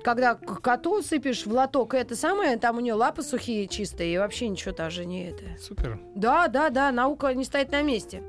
Когда 0.07 0.37
к 0.37 0.61
коту 0.61 1.03
сыпешь 1.03 1.47
в 1.47 1.53
лоток 1.53 1.93
это 1.93 2.15
самое, 2.15 2.57
там 2.59 2.77
у 2.77 2.81
нее 2.81 2.95
лапы 2.95 3.23
сухие, 3.23 3.67
чистые, 3.67 4.15
и 4.15 4.19
вообще 4.19 4.47
ничего 4.47 4.73
даже 4.73 5.05
не 5.05 5.31
это. 5.31 5.43
Супер. 5.61 5.99
Да, 6.15 6.47
да, 6.47 6.71
да, 6.71 6.93
наука 6.93 7.35
не 7.35 7.43
стоит 7.43 7.73
на 7.73 7.83
месте. 7.83 8.23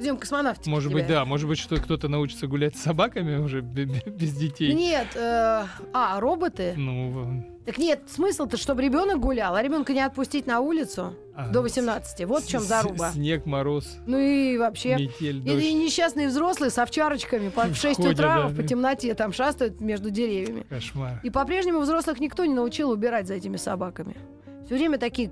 Ждем 0.00 0.16
космонавтики. 0.16 0.70
Может 0.70 0.90
быть, 0.94 1.04
тебя. 1.04 1.16
да. 1.16 1.24
Может 1.26 1.46
быть, 1.46 1.58
что 1.58 1.76
кто-то 1.76 2.08
научится 2.08 2.46
гулять 2.46 2.74
с 2.76 2.80
собаками 2.84 3.36
уже 3.36 3.60
бе- 3.60 3.84
бе- 3.84 4.02
без 4.06 4.32
детей. 4.34 4.72
Нет, 4.72 5.08
э, 5.14 5.64
а, 5.92 6.20
роботы? 6.20 6.72
Ну, 6.74 7.44
Так 7.64 7.78
нет, 7.78 8.02
смысл-то, 8.08 8.58
чтобы 8.58 8.82
ребенок 8.82 9.20
гулял, 9.20 9.54
а 9.54 9.62
ребенка 9.62 9.94
не 9.94 10.02
отпустить 10.02 10.46
на 10.46 10.60
улицу 10.60 11.14
а, 11.34 11.48
до 11.48 11.62
18. 11.62 12.26
Вот 12.26 12.44
в 12.44 12.48
чем 12.48 12.60
заруба. 12.60 13.10
Снег, 13.12 13.46
мороз, 13.46 13.96
Ну 14.06 14.18
и 14.18 14.58
вообще. 14.58 14.96
метель, 14.96 15.38
Или 15.38 15.72
дождь. 15.72 15.72
несчастные 15.74 16.28
взрослые 16.28 16.70
с 16.70 16.76
овчарочками 16.78 17.48
по 17.54 17.62
в 17.64 17.74
6 17.74 17.96
Ходят, 17.96 18.12
утра 18.12 18.48
да. 18.48 18.54
по 18.54 18.62
темноте 18.62 19.14
там 19.14 19.32
шастают 19.32 19.80
между 19.80 20.10
деревьями. 20.10 20.66
Кошмар. 20.68 21.20
И 21.22 21.30
по-прежнему 21.30 21.80
взрослых 21.80 22.20
никто 22.20 22.44
не 22.44 22.52
научил 22.52 22.90
убирать 22.90 23.26
за 23.26 23.34
этими 23.34 23.56
собаками. 23.56 24.14
Все 24.66 24.74
время 24.76 24.98
такие, 24.98 25.30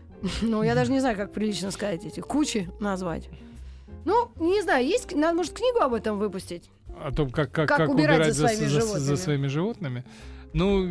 ну 0.40 0.62
я 0.62 0.74
даже 0.74 0.90
не 0.90 1.00
знаю, 1.00 1.16
как 1.18 1.32
прилично 1.32 1.70
сказать 1.70 2.06
эти 2.06 2.20
кучи 2.20 2.70
назвать. 2.80 3.28
Ну, 4.06 4.30
не 4.38 4.62
знаю, 4.62 4.86
есть, 4.86 5.14
надо, 5.14 5.34
может, 5.36 5.52
книгу 5.52 5.80
об 5.80 5.92
этом 5.94 6.18
выпустить? 6.18 6.70
О 7.02 7.10
том, 7.12 7.30
как, 7.30 7.50
как, 7.50 7.68
Как 7.68 7.78
как 7.78 7.88
убирать 7.90 8.16
убирать, 8.20 8.34
за 8.34 8.46
своими 8.48 8.64
за, 8.68 8.80
животными. 8.80 9.04
за 9.04 9.16
своими 9.16 9.46
животными. 9.48 10.04
Ну, 10.54 10.88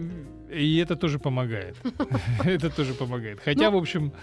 и 0.51 0.77
это 0.77 0.95
тоже 0.95 1.17
помогает. 1.19 1.77
Это 2.43 2.69
тоже 2.69 2.93
помогает. 2.93 3.39
Хотя, 3.43 3.71
Ну, 3.71 3.77
в 3.77 3.81
общем, 3.81 4.13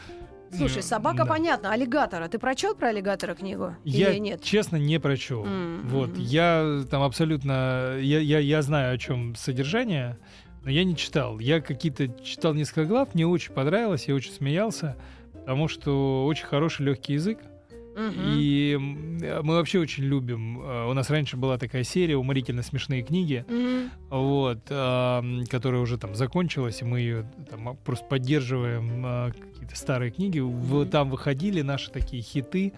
Слушай, 0.57 0.83
собака 0.83 1.19
да. 1.19 1.27
понятно, 1.27 1.73
аллигатора. 1.73 2.29
Ты 2.29 2.39
прочел 2.39 2.75
про 2.75 2.89
аллигатора 2.89 3.35
книгу? 3.35 3.75
Я, 3.85 4.11
Или 4.11 4.19
нет? 4.19 4.43
честно, 4.43 4.77
не 4.77 4.99
прочел. 5.01 5.47
Вот, 5.85 6.17
я 6.17 6.83
там 6.91 7.03
абсолютно, 7.03 7.97
я, 8.01 8.21
я, 8.21 8.39
я 8.39 8.63
знаю, 8.63 8.95
о 8.95 8.99
чем 8.99 9.35
содержание, 9.35 10.19
но 10.65 10.71
я 10.71 10.85
не 10.85 10.97
читал. 10.97 11.39
Я 11.39 11.61
какие-то 11.61 12.09
читал 12.23 12.55
несколько 12.55 12.85
глав, 12.85 13.15
мне 13.15 13.27
очень 13.27 13.53
понравилось, 13.53 14.09
я 14.09 14.15
очень 14.15 14.33
смеялся, 14.33 14.97
потому 15.33 15.69
что 15.69 16.27
очень 16.27 16.47
хороший 16.47 16.87
легкий 16.87 17.15
язык. 17.15 17.39
И 17.97 18.79
э, 19.23 19.43
мы 19.43 19.55
вообще 19.55 19.79
очень 19.81 20.05
любим. 20.05 20.61
э, 20.61 20.91
У 20.91 20.93
нас 20.95 21.11
раньше 21.11 21.37
была 21.37 21.59
такая 21.59 21.85
серия 21.85 22.17
уморительно 22.17 22.63
смешные 22.63 23.03
книги, 23.03 23.45
вот, 24.09 24.61
которая 24.65 25.81
уже 25.81 25.99
там 25.99 26.15
закончилась, 26.15 26.83
и 26.83 26.85
мы 26.85 27.01
ее 27.01 27.31
там 27.49 27.69
а, 27.69 27.75
просто 27.75 28.05
поддерживаем 28.07 29.03
а, 29.05 29.31
какие-то 29.31 29.77
старые 29.77 30.11
книги. 30.11 30.43
Там 30.91 31.11
выходили 31.11 31.63
наши 31.63 31.91
такие 31.91 32.23
хиты. 32.23 32.73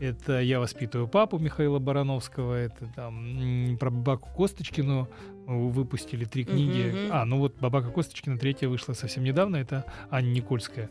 Это 0.00 0.40
«Я 0.40 0.60
воспитываю 0.60 1.08
папу» 1.08 1.38
Михаила 1.38 1.78
Барановского, 1.78 2.54
это 2.54 2.86
там 2.94 3.76
про 3.78 3.90
Бабаку 3.90 4.28
Косточкину 4.34 5.08
выпустили 5.46 6.24
три 6.24 6.44
книги. 6.44 6.90
Мгм. 6.90 7.08
А, 7.12 7.24
ну 7.24 7.38
вот 7.38 7.54
Бабака 7.60 7.88
Косточкина 7.90 8.38
третья 8.38 8.68
вышла 8.68 8.92
совсем 8.92 9.24
недавно, 9.24 9.56
это 9.56 9.84
Аня 10.10 10.28
Никольская. 10.30 10.88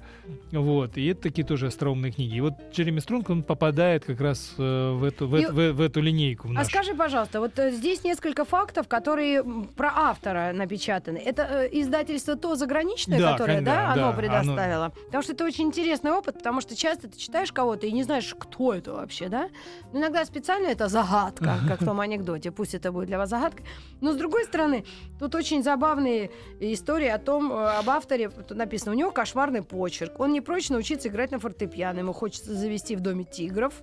Вот, 0.51 0.97
и 0.97 1.05
это 1.07 1.21
такие 1.21 1.45
тоже 1.45 1.67
остроумные 1.67 2.11
книги. 2.11 2.35
И 2.35 2.41
вот 2.41 2.53
Джереми 2.73 2.99
Стронг, 2.99 3.29
он 3.29 3.43
попадает 3.43 4.05
как 4.05 4.19
раз 4.19 4.53
э, 4.57 4.91
в 4.93 5.03
эту, 5.03 5.27
в, 5.27 5.35
И- 5.37 5.45
в- 5.45 5.73
в 5.73 5.81
эту 5.81 6.01
линейку. 6.01 6.47
в 6.49 6.57
А 6.57 6.63
скажи, 6.65 6.93
пожалуйста, 6.93 7.39
вот 7.39 7.57
э, 7.59 7.71
здесь 7.71 8.03
несколько 8.03 8.43
фактов, 8.45 8.87
которые 8.87 9.43
про 9.75 9.91
автора 9.95 10.51
напечатаны. 10.53 11.17
Это 11.17 11.43
э, 11.43 11.69
издательство 11.71 12.35
то 12.35 12.55
заграничное, 12.55 13.19
Да, 13.19 13.31
которое, 13.33 13.55
кон- 13.57 13.63
да, 13.65 13.75
да, 13.75 13.93
оно 13.93 14.11
да, 14.11 14.17
предоставило? 14.17 14.89
Потому 15.05 15.23
что 15.23 15.33
это 15.33 15.45
очень 15.45 15.65
интересный 15.67 16.11
опыт, 16.11 16.35
потому 16.37 16.61
что 16.61 16.75
часто 16.75 17.07
ты 17.09 17.17
читаешь 17.17 17.51
кого-то 17.51 17.87
и 17.87 17.91
не 17.91 18.03
знаешь, 18.03 18.35
кто 18.37 18.73
это 18.73 18.93
вообще, 18.93 19.29
да? 19.29 19.49
Но 19.93 19.99
иногда 19.99 20.25
специально 20.25 20.67
это 20.67 20.87
загадка, 20.89 21.59
как 21.67 21.81
в 21.81 21.85
том 21.85 21.99
анекдоте. 21.99 22.51
Пусть 22.51 22.73
это 22.75 22.91
будет 22.91 23.07
для 23.07 23.17
вас 23.17 23.29
загадка. 23.29 23.63
Но 24.01 24.11
с 24.13 24.15
другой 24.17 24.38
стороны, 24.45 24.85
тут 25.19 25.35
очень 25.35 25.63
забавные 25.63 26.31
истории 26.59 27.07
о 27.07 27.17
том, 27.17 27.51
э, 27.51 27.55
об 27.55 27.89
авторе. 27.89 28.29
Тут 28.29 28.57
написано, 28.57 28.91
у 28.91 28.95
него 28.95 29.11
кошмарный 29.11 29.63
почерк. 29.63 30.19
Он 30.19 30.31
не 30.31 30.41
прочь 30.41 30.69
научиться 30.69 31.09
играть 31.09 31.31
на 31.31 31.39
фортепиано. 31.39 31.99
Ему 31.99 32.13
хочется 32.13 32.53
завести 32.53 32.95
в 32.95 33.01
доме 33.01 33.23
тигров. 33.23 33.73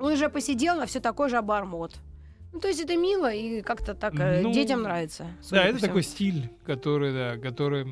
Он 0.00 0.12
уже 0.12 0.28
посидел 0.28 0.76
на 0.76 0.86
все 0.86 1.00
такой 1.00 1.28
же 1.28 1.36
обормот. 1.36 1.94
Ну, 2.52 2.60
то 2.60 2.68
есть 2.68 2.80
это 2.80 2.96
мило 2.96 3.32
и 3.32 3.62
как-то 3.62 3.94
так 3.94 4.14
э, 4.20 4.42
Ну, 4.42 4.52
детям 4.52 4.82
нравится. 4.82 5.26
Да, 5.50 5.64
это 5.64 5.80
такой 5.80 6.02
стиль, 6.02 6.50
который, 6.66 7.12
да, 7.12 7.36
который, 7.38 7.86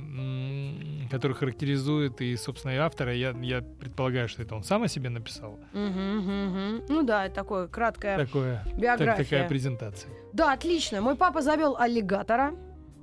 который 1.11 1.33
характеризует 1.35 2.21
и, 2.21 2.37
собственно, 2.37 2.73
и 2.73 2.77
автора. 2.77 3.15
Я, 3.15 3.31
я 3.41 3.63
предполагаю, 3.63 4.29
что 4.29 4.43
это 4.43 4.55
он 4.55 4.63
сам 4.63 4.83
о 4.83 4.89
себе 4.89 5.09
написал. 5.09 5.59
Ну 5.73 7.03
да, 7.03 7.29
такое 7.31 7.69
краткая 7.69 8.19
Такое, 8.19 8.63
так- 8.65 8.79
биография. 8.79 9.25
такая 9.25 9.49
презентация. 9.49 10.11
Да, 10.33 10.53
отлично. 10.53 11.01
Мой 11.01 11.17
папа 11.17 11.41
завел 11.43 11.77
аллигатора. 11.79 12.55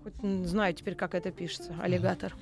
Хоть 0.04 0.46
знаю 0.48 0.74
теперь, 0.74 0.96
как 0.96 1.15
это 1.15 1.32
пишется. 1.32 1.74
Аллигатор. 1.82 2.34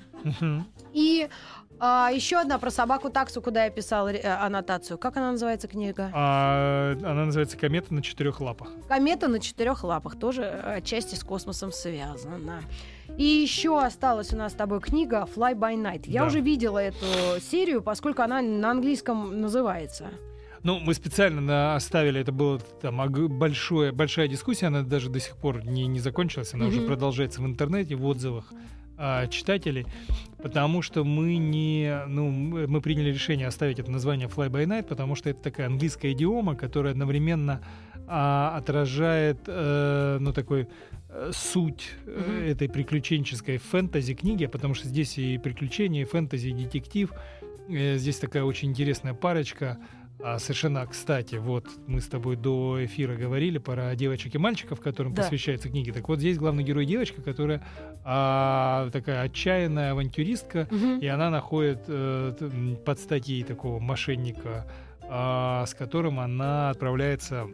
И 0.92 1.28
а, 1.78 2.10
еще 2.12 2.36
одна 2.38 2.58
про 2.58 2.70
собаку 2.70 3.10
таксу, 3.10 3.42
куда 3.42 3.64
я 3.64 3.70
писала 3.70 4.10
ре- 4.12 4.20
э, 4.20 4.28
аннотацию. 4.28 4.98
Как 4.98 5.16
она 5.16 5.32
называется 5.32 5.68
книга? 5.68 6.10
А, 6.14 6.96
она 7.02 7.26
называется 7.26 7.56
«Комета 7.58 7.92
на 7.94 8.02
четырех 8.02 8.40
лапах». 8.40 8.68
Комета 8.88 9.28
на 9.28 9.40
четырех 9.40 9.84
лапах 9.84 10.18
тоже 10.18 10.42
э, 10.42 10.76
отчасти 10.76 11.14
с 11.14 11.22
космосом 11.24 11.72
связана. 11.72 12.62
И 13.18 13.24
еще 13.24 13.78
осталась 13.80 14.32
у 14.32 14.36
нас 14.36 14.52
с 14.52 14.54
тобой 14.54 14.80
книга 14.80 15.26
Fly 15.34 15.54
by 15.54 15.74
Night. 15.76 16.02
Я 16.06 16.22
Да. 16.22 16.26
уже 16.28 16.40
видела 16.40 16.78
эту 16.78 17.06
серию, 17.40 17.82
поскольку 17.82 18.22
она 18.22 18.40
на 18.42 18.70
английском 18.70 19.40
называется. 19.40 20.06
Ну, 20.62 20.80
мы 20.80 20.94
специально 20.94 21.76
оставили, 21.76 22.20
это 22.20 22.32
была 22.32 22.58
там 22.82 22.96
большое, 23.38 23.92
большая 23.92 24.26
дискуссия, 24.26 24.66
она 24.66 24.82
даже 24.82 25.10
до 25.10 25.20
сих 25.20 25.36
пор 25.36 25.64
не, 25.64 25.86
не 25.86 26.00
закончилась, 26.00 26.54
она 26.54 26.66
уже 26.66 26.78
Мгм. 26.78 26.86
продолжается 26.88 27.40
в 27.40 27.46
интернете, 27.46 27.94
в 27.94 28.04
отзывах 28.04 28.52
а, 28.98 29.26
читателей, 29.26 29.86
потому 30.42 30.82
что 30.82 31.04
мы 31.04 31.36
не, 31.36 32.02
ну, 32.06 32.30
мы 32.30 32.80
приняли 32.80 33.10
решение 33.10 33.46
оставить 33.46 33.78
это 33.78 33.90
название 33.90 34.28
Fly 34.28 34.48
by 34.48 34.64
Night, 34.66 34.84
потому 34.84 35.14
что 35.14 35.30
это 35.30 35.40
такая 35.42 35.66
английская 35.66 36.12
идиома, 36.12 36.54
которая 36.54 36.92
одновременно 36.92 37.60
а, 38.06 38.56
отражает, 38.56 39.38
э, 39.46 40.18
ну, 40.20 40.32
такой 40.32 40.68
э, 41.08 41.30
суть 41.34 41.90
Мгм. 42.06 42.44
этой 42.46 42.68
приключенческой 42.68 43.58
фэнтези 43.58 44.14
книги, 44.14 44.46
потому 44.46 44.74
что 44.74 44.86
здесь 44.88 45.18
и 45.18 45.38
приключения, 45.38 46.02
и 46.02 46.04
фэнтези, 46.04 46.48
и 46.48 46.52
детектив. 46.52 47.12
Э, 47.68 47.96
Здесь 47.96 48.18
такая 48.18 48.44
очень 48.44 48.68
интересная 48.70 49.14
парочка. 49.14 49.78
А, 50.22 50.38
совершенно, 50.38 50.86
кстати, 50.86 51.34
вот 51.36 51.66
мы 51.86 52.00
с 52.00 52.06
тобой 52.08 52.36
до 52.36 52.82
эфира 52.84 53.14
говорили 53.16 53.58
про 53.58 53.94
девочек 53.94 54.34
и 54.34 54.38
мальчиков, 54.38 54.80
которым 54.80 55.12
Да. 55.14 55.22
посвящается 55.22 55.68
книга. 55.68 55.92
Так 55.92 56.08
вот, 56.08 56.18
здесь 56.20 56.38
главный 56.38 56.64
герой 56.64 56.86
девочка, 56.86 57.20
которая 57.22 57.62
а, 58.04 58.88
такая 58.92 59.22
отчаянная 59.22 59.92
авантюристка, 59.92 60.68
Мгм. 60.70 60.98
и 61.00 61.06
она 61.06 61.28
находит 61.30 61.84
э, 61.88 62.76
под 62.84 62.98
статьей 62.98 63.42
такого 63.44 63.78
мошенника, 63.78 64.66
а, 65.08 65.66
с 65.66 65.74
которым 65.74 66.18
она 66.18 66.70
отправляется 66.70 67.46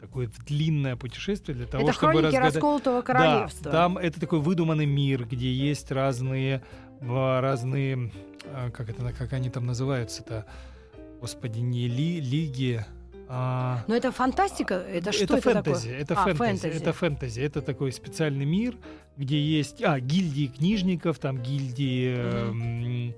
такое 0.00 0.30
длинное 0.46 0.96
путешествие 0.96 1.56
для 1.56 1.66
того, 1.66 1.84
Это 1.84 1.92
чтобы 1.92 2.12
хроники 2.12 2.26
разгадать... 2.26 2.54
расколотого 2.54 3.02
королевства. 3.02 3.64
Да, 3.64 3.70
там 3.72 3.98
это 3.98 4.18
такой 4.20 4.40
выдуманный 4.40 4.86
мир, 4.86 5.24
где 5.26 5.52
есть 5.52 5.90
разные, 5.92 6.62
а, 7.00 7.40
разные, 7.40 8.10
а, 8.46 8.70
как 8.70 8.88
это, 8.90 9.12
как 9.12 9.32
они 9.32 9.50
там 9.50 9.66
называются-то, 9.66 10.46
господи, 11.20 11.60
не 11.60 11.88
ли, 11.88 12.20
лиги. 12.20 12.84
а, 13.28 13.84
Но 13.88 13.94
это 13.96 14.10
фантастика? 14.12 14.74
Это 14.74 15.12
что 15.12 15.24
это, 15.24 15.40
фэнтези, 15.40 15.88
такое? 15.88 16.00
это 16.00 16.14
А, 16.14 16.24
фэнтези, 16.24 16.38
фэнтези. 16.60 16.82
это 16.82 16.92
фэнтези, 16.92 17.40
это 17.40 17.62
такой 17.62 17.92
специальный 17.92 18.44
мир, 18.46 18.76
где 19.16 19.40
есть, 19.40 19.82
а, 19.82 20.00
гильдии 20.00 20.46
книжников, 20.46 21.18
там 21.18 21.42
гильдии... 21.42 22.14
какие- 22.14 23.14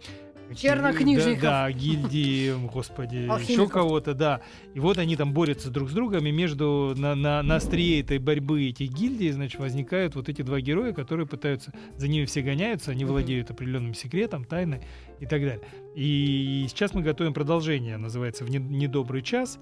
Чернокнижников. 0.55 1.43
Да, 1.43 1.65
да, 1.67 1.73
гильдии, 1.73 2.53
господи, 2.73 3.17
еще 3.17 3.69
кого-то, 3.69 4.15
да. 4.15 4.41
И 4.75 4.81
вот 4.81 4.99
они 4.99 5.17
там 5.17 5.33
борются 5.33 5.71
друг 5.71 5.91
с 5.91 5.93
другом, 5.93 6.27
и 6.27 6.31
между, 6.31 6.95
на, 6.97 7.15
на, 7.15 7.43
на 7.43 7.57
острие 7.57 8.01
этой 8.01 8.19
борьбы 8.19 8.69
этих 8.69 8.91
гильдий, 8.93 9.31
значит, 9.31 9.61
возникают 9.61 10.15
вот 10.15 10.29
эти 10.29 10.43
два 10.43 10.61
героя, 10.61 10.93
которые 10.93 11.27
пытаются, 11.27 11.73
за 11.97 12.09
ними 12.09 12.25
все 12.25 12.43
гоняются, 12.43 12.91
они 12.91 13.05
владеют 13.05 13.51
определенным 13.51 13.95
секретом, 13.95 14.45
тайной 14.45 14.81
и 15.21 15.27
так 15.27 15.41
далее. 15.41 15.63
И 15.95 16.67
сейчас 16.69 16.95
мы 16.95 17.03
готовим 17.03 17.35
продолжение, 17.35 17.97
называется 17.97 18.45
«В 18.45 18.51
не- 18.51 18.59
недобрый 18.59 19.23
час», 19.23 19.59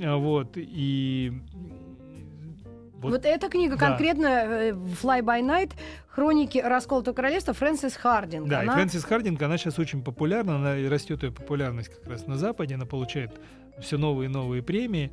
А, 0.00 0.16
вот, 0.16 0.52
и... 0.56 1.32
Вот, 3.00 3.12
Вот, 3.12 3.24
эта 3.24 3.48
книга 3.48 3.76
да. 3.76 3.88
конкретно 3.88 4.26
э, 4.26 4.70
Fly 4.72 5.22
by 5.22 5.40
Night 5.40 5.72
Хроники 6.08 6.58
расколотого 6.58 7.14
королевства 7.14 7.54
Фрэнсис 7.54 7.94
Хардинг. 7.96 8.48
да, 8.48 8.60
Она- 8.60 8.72
и 8.72 8.76
Фрэнсис 8.76 9.04
Хардинг, 9.04 9.40
она 9.40 9.56
сейчас 9.56 9.78
очень 9.78 10.02
популярна, 10.02 10.56
она 10.56 10.90
растет 10.90 11.22
ее 11.22 11.30
популярность 11.30 11.90
как 11.94 12.08
раз 12.08 12.26
на 12.26 12.36
Западе, 12.36 12.74
она 12.74 12.86
получает 12.86 13.30
все 13.80 13.98
новые 13.98 14.28
и 14.28 14.32
новые 14.32 14.62
премии. 14.62 15.12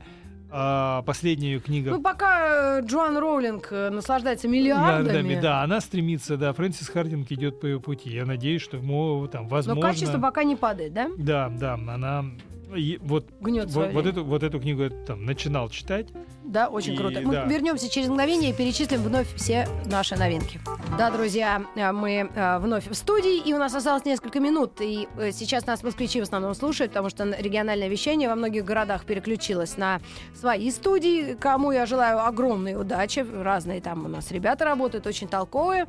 А 0.57 1.01
последняя 1.01 1.53
ее 1.53 1.59
книга 1.59 1.91
Ну, 1.91 2.01
пока 2.01 2.79
э, 2.79 2.81
Джоан 2.85 3.17
Роулинг 3.17 3.67
э, 3.71 3.89
наслаждается 3.89 4.47
миллиардами, 4.47 5.39
Да, 5.39 5.63
она 5.63 5.81
стремится, 5.81 6.37
да, 6.37 6.53
Фрэнсис 6.53 6.87
Хардинг 6.87 7.31
идет 7.31 7.59
по 7.59 7.65
ее 7.65 7.79
пути. 7.79 8.09
Я 8.09 8.25
надеюсь, 8.25 8.61
что 8.61 8.77
ему 8.77 9.27
там 9.27 9.43
но 9.43 9.49
возможно... 9.49 9.81
качество 9.81 10.19
пока 10.19 10.43
не 10.43 10.55
падает, 10.55 10.93
да? 10.93 11.09
Да, 11.17 11.49
да, 11.49 11.73
она 11.73 12.25
и 12.75 12.97
вот, 13.01 13.25
Гнет 13.39 13.71
вот, 13.71 13.91
вот 13.91 14.05
эту, 14.05 14.23
вот 14.23 14.43
эту 14.43 14.59
книгу 14.59 14.83
я 14.83 14.89
там 14.89 15.25
начинал 15.25 15.69
читать. 15.69 16.07
Да, 16.43 16.67
очень 16.67 16.93
И, 16.93 16.97
круто. 16.97 17.21
Мы 17.21 17.33
да. 17.33 17.45
вернемся 17.45 17.89
через 17.89 18.07
мгновение 18.07 18.51
и 18.51 18.53
перечислим 18.53 19.01
вновь 19.01 19.33
все 19.35 19.67
наши 19.85 20.15
новинки. 20.15 20.59
Да, 20.97 21.11
друзья, 21.11 21.63
э, 21.75 21.91
мы 21.91 22.29
э, 22.33 22.59
вновь 22.59 22.87
в 22.87 22.93
студии, 22.93 23.37
и 23.37 23.53
у 23.53 23.57
нас 23.57 23.73
осталось 23.73 24.05
несколько 24.05 24.39
минут. 24.39 24.79
И 24.79 25.07
э, 25.17 25.31
сейчас 25.31 25.65
нас 25.65 25.83
москвичи 25.83 26.19
в 26.19 26.23
основном 26.23 26.53
слушают, 26.53 26.91
потому 26.91 27.09
что 27.09 27.25
региональное 27.25 27.87
вещание 27.87 28.29
во 28.29 28.35
многих 28.35 28.63
городах 28.63 29.05
переключилось 29.05 29.77
на 29.77 29.99
свои 30.33 30.69
студии, 30.71 31.33
кому 31.33 31.71
я 31.71 31.85
желаю 31.85 32.25
огромной 32.25 32.79
удачи. 32.79 33.25
Разные 33.33 33.81
там 33.81 34.05
у 34.05 34.07
нас 34.07 34.31
ребята 34.31 34.65
работают, 34.65 35.07
очень 35.07 35.27
толковые. 35.27 35.87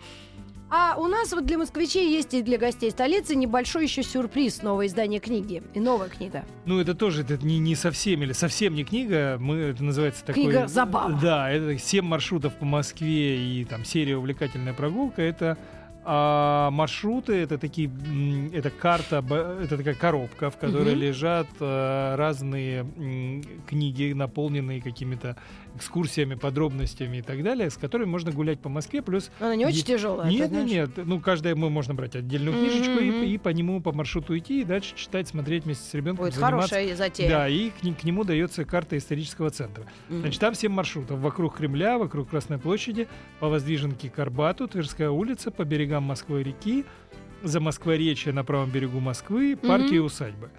А 0.69 0.97
у 0.99 1.07
нас 1.07 1.33
вот 1.33 1.47
для 1.47 1.59
москвичей 1.59 2.11
есть 2.11 2.35
и 2.35 2.43
для 2.43 2.59
гостей 2.59 2.91
столицы 2.91 3.37
небольшой 3.37 3.85
еще 3.85 4.03
сюрприз. 4.03 4.63
Новое 4.63 4.87
издание 4.87 5.21
книги 5.21 5.63
и 5.75 5.81
новая 5.81 6.09
книга. 6.09 6.45
Ну, 6.65 6.81
это 6.81 6.95
тоже 6.95 7.23
это 7.23 7.37
не, 7.39 7.59
не 7.59 7.77
совсем 7.77 8.23
или 8.23 8.33
совсем 8.33 8.75
не 8.75 8.85
книга. 8.85 9.37
Мы, 9.39 9.57
это 9.57 9.85
называется 9.85 10.25
такой... 10.25 10.43
Книга 10.43 10.67
забава. 10.67 11.19
Да, 11.21 11.51
это 11.51 11.79
7 11.79 12.05
маршрутов 12.05 12.55
по 12.55 12.65
Москве 12.65 13.61
и 13.61 13.65
там 13.65 13.85
серия 13.85 14.17
«Увлекательная 14.17 14.75
прогулка». 14.75 15.23
Это 15.23 15.57
а, 16.09 16.71
маршруты, 16.71 17.35
это 17.35 17.59
такие, 17.59 17.91
это 18.53 18.71
карта, 18.71 19.25
это 19.63 19.77
такая 19.77 19.95
коробка, 19.95 20.51
в 20.51 20.57
которой 20.57 20.93
Мгм. 20.93 21.01
лежат 21.01 21.49
а, 21.59 22.17
разные 22.17 22.81
м, 22.81 23.43
книги, 23.67 24.13
наполненные 24.13 24.81
какими-то 24.81 25.37
экскурсиями, 25.77 26.35
подробностями 26.35 27.19
и 27.19 27.23
так 27.23 27.43
далее, 27.43 27.71
с 27.71 27.77
которыми 27.77 28.09
можно 28.09 28.33
гулять 28.33 28.61
по 28.61 28.69
Москве, 28.69 29.03
плюс 29.03 29.31
Она 29.41 29.57
не 29.57 29.67
очень 29.67 29.83
тяжелая. 29.85 30.31
нет, 30.31 30.51
нет, 30.51 30.67
нет. 30.67 30.91
Ну, 30.97 31.21
каждое 31.21 31.55
мы 31.55 31.71
можно 31.71 31.95
брать 31.95 32.17
отдельную 32.17 32.57
книжечку 32.57 32.99
и, 32.99 33.27
и 33.27 33.39
по 33.39 33.51
нему 33.51 33.81
по 33.81 33.93
маршруту 33.93 34.37
идти, 34.37 34.63
и 34.63 34.65
дальше 34.65 34.95
читать, 34.97 35.29
смотреть 35.29 35.65
вместе 35.65 35.89
с 35.89 35.95
ребенком. 35.95 36.25
Будет 36.25 36.35
заниматься. 36.35 36.75
хорошая 36.75 36.97
затея. 36.97 37.29
Да, 37.29 37.49
и 37.49 37.71
к, 37.71 38.01
к 38.01 38.05
нему 38.05 38.25
дается 38.25 38.65
карта 38.65 38.97
исторического 38.97 39.51
центра. 39.51 39.85
Мгм. 40.09 40.21
Значит, 40.21 40.41
там 40.41 40.55
7 40.55 40.73
маршрутов. 40.73 41.21
Вокруг 41.21 41.57
Кремля, 41.57 41.99
вокруг 41.99 42.31
Красной 42.31 42.59
площади, 42.59 43.09
по 43.41 43.49
Воздвиженке 43.49 44.11
к 44.11 44.19
Арбату, 44.19 44.67
Тверская 44.69 45.11
улица, 45.11 45.51
по 45.51 45.65
берегам 45.65 46.05
Москвы-реки, 46.05 46.85
за 47.43 47.61
Москворечье 47.61 48.33
на 48.33 48.45
правом 48.45 48.71
берегу 48.71 49.01
Москвы, 49.01 49.57
парки 49.57 49.95
и 49.95 49.99
усадьбы. 49.99 50.51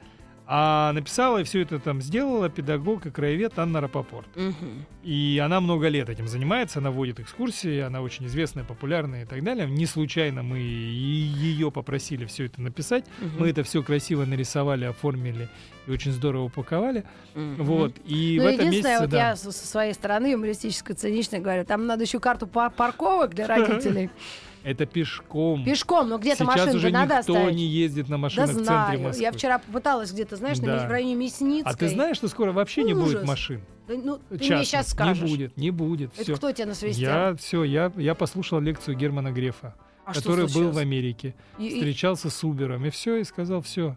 А 0.50 0.94
написала 0.94 1.40
и 1.40 1.44
все 1.44 1.62
это 1.64 1.78
там 1.78 2.02
сделала 2.02 2.48
педагог 2.50 3.06
и 3.06 3.12
краевед 3.12 3.60
Анна 3.60 3.82
Рапопорт. 3.82 4.28
Мгм. 4.36 4.86
И 5.04 5.42
она 5.44 5.60
много 5.60 5.90
лет 5.90 6.08
этим 6.08 6.26
занимается, 6.30 6.80
она 6.80 6.90
водит 6.90 7.20
экскурсии, 7.20 7.80
она 7.80 8.02
очень 8.02 8.26
известная, 8.28 8.64
популярная 8.64 9.24
и 9.24 9.26
так 9.26 9.44
далее. 9.44 9.70
Не 9.70 9.86
случайно 9.86 10.44
мы 10.44 10.60
ее 10.60 11.70
попросили 11.70 12.26
все 12.26 12.46
это 12.46 12.62
написать. 12.62 13.04
Мгм. 13.20 13.32
Мы 13.40 13.50
это 13.50 13.64
все 13.64 13.84
красиво 13.84 14.24
нарисовали, 14.24 14.86
оформили 14.86 15.50
и 15.86 15.92
очень 15.92 16.14
здорово 16.14 16.44
упаковали. 16.44 17.04
Мгм. 17.36 17.64
Вот. 17.66 17.94
И 18.06 18.38
Ну, 18.40 18.46
в 18.46 18.48
этом 18.48 18.68
единственное, 18.68 18.92
месяце, 18.94 19.02
вот 19.02 19.10
да. 19.10 19.30
я 19.30 19.36
со 19.36 19.52
своей 19.52 19.94
стороны 19.94 20.28
юмористической, 20.28 20.96
циничной 20.96 21.40
говорю, 21.40 21.66
там 21.66 21.86
надо 21.88 22.04
еще 22.06 22.22
карту 22.22 22.48
па- 22.48 22.70
парковок 22.70 23.34
для 23.36 23.48
родителей. 23.54 24.10
Это 24.64 24.86
пешком. 24.86 25.64
Пешком, 25.64 26.10
но 26.10 26.18
где-то 26.18 26.44
машину 26.44 26.76
уже 26.76 26.90
надо 26.90 27.18
никто 27.20 27.34
оставить. 27.34 27.56
не 27.56 27.66
ездит 27.68 28.10
на 28.10 28.16
Да 28.16 28.22
машинах 28.22 28.50
в 28.50 28.54
центре 28.54 28.66
знаю. 28.66 29.02
Москвы. 29.02 29.24
Я 29.24 29.32
вчера 29.32 29.60
попыталась 29.60 30.12
где-то, 30.12 30.36
знаешь, 30.36 30.58
на 30.60 30.78
Да. 30.80 30.88
в 30.88 30.92
районе 30.92 31.16
Мясницкой. 31.16 31.72
А 31.72 31.76
ты 31.76 31.88
знаешь, 31.90 32.18
что 32.18 32.28
скоро 32.28 32.52
вообще 32.52 32.84
не 32.84 32.94
будет 32.94 33.16
Ужас. 33.18 33.28
машин? 33.28 33.62
Да, 33.88 33.94
ну, 33.96 34.18
ты 34.18 34.24
мне 34.36 34.40
Частных? 34.48 34.66
сейчас 34.68 34.90
скажешь. 34.90 35.24
Не 35.24 35.30
будет, 35.30 35.58
не 35.58 35.72
будет. 35.72 36.14
Это 36.16 36.24
Всё. 36.24 36.36
кто 36.36 36.52
тебя 36.52 36.66
насвистел? 36.68 37.04
Я 37.10 37.36
все, 37.38 37.64
я, 37.64 37.92
я 37.96 38.16
послушал 38.16 38.60
лекцию 38.60 38.98
Германа 38.98 39.32
Грефа, 39.32 39.76
А 40.06 40.14
который 40.14 40.48
был 40.54 40.72
в 40.72 40.78
Америке, 40.78 41.36
И- 41.58 41.68
и- 41.68 41.76
встречался 41.76 42.30
с 42.30 42.44
Убером 42.44 42.86
и 42.86 42.90
все, 42.90 43.16
и 43.18 43.24
сказал 43.24 43.62
все. 43.62 43.96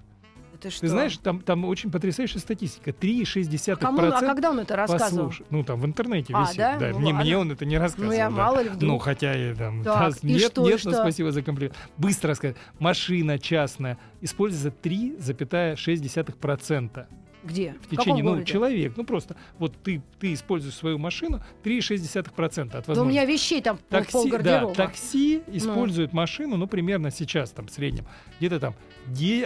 Ты, 0.60 0.70
что? 0.70 0.80
Ты 0.82 0.88
знаешь, 0.88 1.16
там, 1.18 1.40
там 1.40 1.64
очень 1.64 1.90
потрясающая 1.90 2.38
статистика. 2.40 2.90
3,6%. 2.90 3.72
А 3.72 3.76
кому, 3.76 4.00
а 4.02 4.20
когда 4.20 4.50
он 4.50 4.58
это 4.60 4.76
рассказывал? 4.76 5.28
послуш- 5.30 5.42
Ну, 5.50 5.64
там 5.64 5.80
в 5.80 5.86
интернете 5.86 6.34
А, 6.36 6.42
висит. 6.42 6.56
да? 6.58 6.76
Да, 6.78 6.90
Ну, 6.90 6.98
мне, 7.00 7.06
ладно. 7.12 7.24
мне 7.24 7.38
он 7.38 7.50
это 7.52 7.64
не 7.64 7.78
рассказывал. 7.78 8.12
Ну, 8.12 8.16
я 8.18 8.28
да. 8.28 8.36
мало 8.36 8.60
ли 8.62 8.68
вдруг. 8.68 8.82
Ну, 8.92 8.98
хотя 8.98 9.34
и 9.34 9.54
там... 9.54 9.82
Так, 9.82 10.12
да, 10.12 10.18
и 10.28 10.32
нет, 10.32 10.52
что, 10.52 10.62
и 10.62 10.64
нет, 10.72 10.84
но 10.84 10.90
что? 10.90 11.00
спасибо 11.00 11.32
за 11.32 11.42
комплимент. 11.42 11.74
Быстро 11.96 12.34
сказать. 12.34 12.56
Машина 12.78 13.38
частная 13.38 13.96
используется 14.20 14.70
3,6%. 14.82 17.06
Где? 17.42 17.74
В 17.80 17.84
течение, 17.86 17.96
каком 17.96 18.18
ну, 18.18 18.30
городе? 18.30 18.44
человек, 18.44 18.92
ну 18.96 19.04
просто, 19.04 19.36
вот 19.58 19.74
ты, 19.82 20.02
ты 20.18 20.32
используешь 20.34 20.74
свою 20.74 20.98
машину 20.98 21.40
3,6% 21.64 22.18
от 22.66 22.70
Да 22.70 22.78
у 22.78 22.82
возможности. 22.88 23.08
меня 23.08 23.24
вещей 23.24 23.62
там 23.62 23.76
пол- 23.78 23.86
Такси, 24.00 24.12
полгардероба. 24.12 24.74
да, 24.74 24.86
такси 24.86 25.42
использует 25.48 26.12
машину, 26.12 26.56
ну, 26.56 26.66
примерно 26.66 27.10
сейчас, 27.10 27.50
там, 27.50 27.66
в 27.66 27.70
среднем, 27.70 28.04
где-то 28.38 28.60
там 28.60 28.74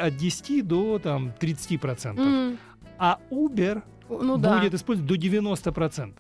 от 0.01 0.17
10 0.17 0.63
до 0.67 0.99
там 0.99 1.33
30%. 1.41 2.19
М, 2.19 2.59
А 2.99 3.19
Uber 3.31 3.83
Ну 4.09 4.37
да. 4.39 4.59
будет 4.59 4.75
использовать 4.75 5.09
до 5.09 5.17
90%. 5.17 6.15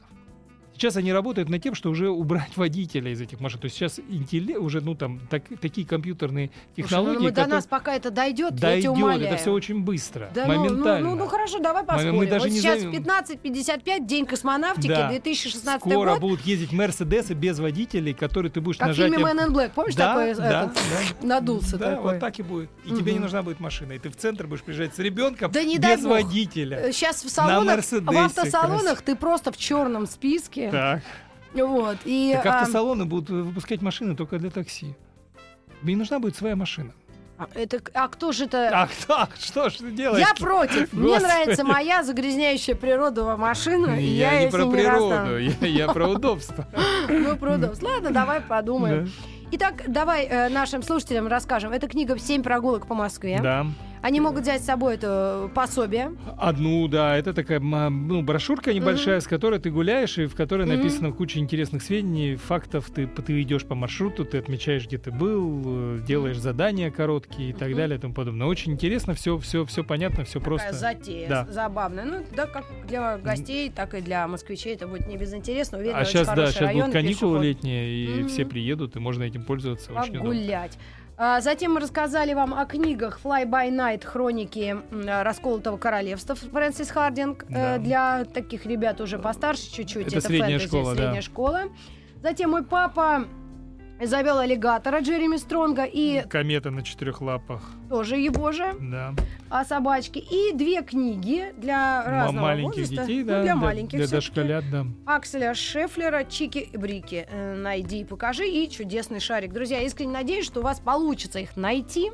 Сейчас 0.76 0.96
они 0.96 1.12
работают 1.12 1.48
над 1.48 1.62
тем, 1.62 1.74
что 1.74 1.90
уже 1.90 2.08
убрать 2.10 2.52
водителя 2.56 3.10
из 3.12 3.20
этих 3.20 3.40
машин. 3.40 3.60
То 3.60 3.66
есть 3.66 3.76
сейчас 3.76 3.98
интелле- 3.98 4.56
уже, 4.58 4.80
ну, 4.80 4.94
там, 4.94 5.20
так- 5.30 5.44
такие 5.60 5.86
компьютерные 5.86 6.48
Слушай, 6.48 6.60
ну, 6.76 6.82
технологии, 6.82 7.18
мы 7.18 7.30
до 7.30 7.34
которые- 7.36 7.54
нас 7.54 7.66
пока 7.66 7.94
это 7.94 8.10
дойдет, 8.10 8.52
я 8.52 8.56
тебя 8.58 8.68
дойдет, 8.70 8.90
умоляю. 8.90 9.22
это 9.26 9.36
все 9.36 9.52
очень 9.52 9.80
быстро, 9.82 10.30
Да, 10.34 10.46
ну, 10.46 10.52
ну, 10.54 10.60
моментально. 10.64 11.10
Ну, 11.10 11.16
ну, 11.16 11.26
хорошо, 11.26 11.58
давай 11.60 11.84
поспорим. 11.84 12.16
мы 12.16 12.26
даже 12.26 12.44
вот 12.46 12.52
не 12.52 12.58
сейчас 12.60 12.80
знаем- 12.80 12.90
в 12.90 12.94
15.55, 12.94 14.06
день 14.06 14.26
космонавтики, 14.26 14.88
Да. 14.88 15.08
2016 15.08 15.80
Скоро 15.92 16.12
год. 16.12 16.20
будут 16.20 16.40
ездить 16.42 16.72
Мерседесы 16.72 17.34
без 17.34 17.58
водителей, 17.58 18.12
которые 18.14 18.50
ты 18.50 18.60
будешь 18.60 18.76
Как 18.78 18.86
в 18.88 18.90
нажатием... 18.90 19.20
фильме 19.20 19.32
Man 19.32 19.46
in 19.48 19.52
Black. 19.52 19.70
Помнишь, 19.74 19.94
да, 19.94 20.08
такой 20.14 20.34
да, 20.34 20.62
этот, 20.64 20.74
да. 20.74 21.26
надулся 21.26 21.78
Да, 21.78 21.90
такой? 21.92 22.12
вот 22.12 22.20
так 22.20 22.38
и 22.38 22.42
будет. 22.42 22.70
И 22.84 22.90
тебе 22.90 23.12
не 23.12 23.18
нужна 23.18 23.42
будет 23.42 23.60
машина. 23.60 23.92
И 23.92 23.98
ты 23.98 24.10
в 24.10 24.16
центр 24.16 24.46
будешь 24.46 24.62
приезжать 24.62 24.94
с 24.94 24.98
ребенком 24.98 25.50
Да 25.52 25.62
не 25.62 25.78
без 25.78 26.02
водителя. 26.04 26.90
Сейчас 26.92 27.24
в 27.24 27.28
салонах, 27.30 27.84
в 27.84 28.10
автосалонах 28.18 29.02
ты 29.02 29.14
просто 29.16 29.52
в 29.52 29.56
черном 29.56 30.06
списке. 30.06 30.63
Так. 30.70 31.02
Вот. 31.54 31.98
И, 32.04 32.32
Так 32.34 32.46
а, 32.46 32.60
автосалоны 32.60 33.04
будут 33.04 33.30
выпускать 33.30 33.80
машины 33.82 34.16
только 34.16 34.38
для 34.38 34.50
такси. 34.50 34.94
Тебе 35.80 35.92
не 35.94 35.98
нужна 35.98 36.18
будет 36.18 36.36
своя 36.36 36.56
машина. 36.56 36.92
а, 37.38 37.46
это, 37.54 37.80
а 37.94 38.08
кто 38.08 38.32
же 38.32 38.44
это? 38.44 38.70
Ах 38.72 38.90
так, 39.06 39.30
что 39.38 39.68
ж 39.68 39.74
ты 39.74 39.90
делаешь? 39.92 40.26
Я 40.26 40.34
против. 40.34 40.92
Мне 40.92 41.14
Господи. 41.14 41.24
нравится 41.24 41.64
моя 41.64 42.02
загрязняющая 42.02 42.74
природу 42.74 43.36
машина, 43.36 43.98
и 44.00 44.04
я, 44.04 44.32
Я 44.32 44.44
не 44.44 44.50
про 44.50 44.64
ней 44.64 44.72
природу, 44.72 45.38
я, 45.38 45.66
я 45.66 45.88
про 45.88 46.08
удобство. 46.08 46.66
Ну, 47.08 47.36
про 47.36 47.54
удобство. 47.54 47.86
Ладно, 47.86 48.10
давай 48.10 48.40
подумаем. 48.40 49.10
Итак, 49.52 49.84
давай 49.86 50.24
э, 50.24 50.48
нашим 50.48 50.82
слушателям 50.82 51.28
расскажем. 51.28 51.70
Это 51.70 51.86
книга 51.86 52.18
«Семь 52.18 52.42
прогулок 52.42 52.88
по 52.88 52.94
Москве». 52.94 53.38
Да. 53.40 53.66
Они 54.04 54.20
могут 54.20 54.42
взять 54.42 54.60
с 54.60 54.66
собой 54.66 54.96
это 54.96 55.50
пособие. 55.54 56.12
Одну, 56.36 56.88
да, 56.88 57.16
это 57.16 57.32
такая 57.32 57.58
ну, 57.58 58.20
брошюрка 58.20 58.74
небольшая, 58.74 59.20
с 59.20 59.26
которой 59.26 59.58
ты 59.58 59.70
гуляешь, 59.70 60.18
и 60.18 60.26
в 60.26 60.34
которой 60.34 60.66
Мгм. 60.66 60.76
написано 60.76 61.10
куча 61.10 61.38
интересных 61.38 61.82
сведений, 61.82 62.36
фактов. 62.36 62.90
Ты, 62.94 63.06
ты 63.06 63.40
идешь 63.40 63.64
по 63.64 63.74
маршруту, 63.74 64.26
ты 64.26 64.36
отмечаешь, 64.36 64.86
где 64.86 64.98
ты 64.98 65.10
был, 65.10 65.62
э, 65.64 66.00
делаешь 66.06 66.36
задания 66.36 66.90
короткие 66.90 67.48
и 67.48 67.52
так 67.54 67.68
Мгм. 67.70 67.76
далее 67.78 67.96
и 67.96 68.00
тому 68.02 68.12
подобное. 68.12 68.46
Очень 68.46 68.72
интересно, 68.72 69.14
все, 69.14 69.38
все, 69.38 69.64
все 69.64 69.82
понятно, 69.82 70.24
все 70.24 70.38
Такая 70.38 70.44
просто. 70.44 70.72
затея 70.74 71.28
Да. 71.30 71.46
забавная. 71.50 72.04
Ну, 72.04 72.26
да, 72.36 72.44
как 72.44 72.66
для 72.86 73.16
гостей, 73.16 73.70
так 73.70 73.94
и 73.94 74.02
для 74.02 74.28
москвичей 74.28 74.74
это 74.74 74.86
будет 74.86 75.06
не 75.06 75.16
безинтересно. 75.16 75.78
Уверена, 75.78 76.00
А 76.00 76.04
сейчас, 76.04 76.26
да, 76.26 76.48
сейчас 76.48 76.60
район, 76.60 76.80
будут 76.88 76.92
каникулы 76.92 77.38
пешеход. 77.38 77.42
летние, 77.42 77.90
и 77.90 78.18
Мгм. 78.18 78.28
все 78.28 78.44
приедут, 78.44 78.96
и 78.96 78.98
можно 78.98 79.22
этим 79.22 79.44
пользоваться 79.44 79.94
очень 79.94 80.16
удобно. 80.18 80.68
А, 81.16 81.40
Затем 81.40 81.74
мы 81.74 81.80
рассказали 81.80 82.34
вам 82.34 82.54
о 82.54 82.64
книгах 82.66 83.20
Fly 83.22 83.44
by 83.48 83.70
Night 83.70 84.04
хроники 84.04 84.76
расколотого 85.06 85.76
королевства 85.76 86.34
Фрэнсис 86.34 86.90
Хардинг 86.90 87.44
э, 87.44 87.46
Да. 87.48 87.78
для 87.78 88.24
таких 88.24 88.66
ребят 88.66 89.00
уже 89.00 89.18
постарше 89.18 89.70
чуть-чуть. 89.70 90.08
Это 90.08 90.20
средняя 90.20 90.58
фэнтези, 90.58 90.66
школа, 90.68 90.90
да. 90.94 90.96
средняя 91.02 91.22
школа. 91.22 91.62
Затем 92.22 92.50
мой 92.50 92.64
папа 92.64 93.26
завел 94.02 94.38
аллигатора 94.38 95.00
Джереми 95.00 95.36
Стронга 95.36 95.84
и 95.84 96.22
Комета 96.28 96.70
на 96.70 96.82
четырех 96.82 97.20
лапах, 97.22 97.62
тоже 97.88 98.16
его 98.16 98.52
же 98.52 98.74
да. 98.80 99.14
о 99.48 99.64
собачке. 99.64 100.20
И 100.20 100.52
две 100.52 100.82
книги 100.82 101.54
для 101.56 102.02
М- 102.04 102.10
разного 102.12 102.42
маленьких 102.46 102.76
возраста. 102.82 103.02
детей, 103.06 103.20
Ну, 103.22 103.28
да, 103.28 103.42
для 103.42 103.56
маленьких 103.56 103.98
для 103.98 104.08
дошколят, 104.08 104.64
да. 104.70 104.86
Акселя 105.06 105.54
Шефлера 105.54 106.24
«Чики 106.24 106.58
и 106.58 106.76
Брики». 106.76 107.26
Э, 107.30 107.54
Найди 107.54 108.00
и 108.00 108.04
покажи. 108.04 108.46
И 108.48 108.68
«Чудесный 108.68 109.20
шарик». 109.20 109.52
Друзья, 109.52 109.80
искренне 109.80 110.12
надеюсь, 110.12 110.46
что 110.46 110.60
у 110.60 110.62
вас 110.62 110.80
получится 110.80 111.38
их 111.38 111.56
найти, 111.56 112.10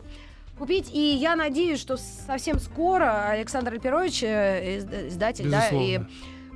купить. 0.59 0.91
И 0.95 0.99
я 1.01 1.35
надеюсь, 1.37 1.81
что 1.81 1.97
совсем 1.97 2.59
скоро 2.61 3.29
Александр 3.31 3.73
Альперович, 3.73 4.23
э, 4.23 4.79
изда- 4.79 5.09
издатель, 5.09 5.51
да, 5.51 5.69
и 5.69 5.73
Безусловно. 5.99 6.09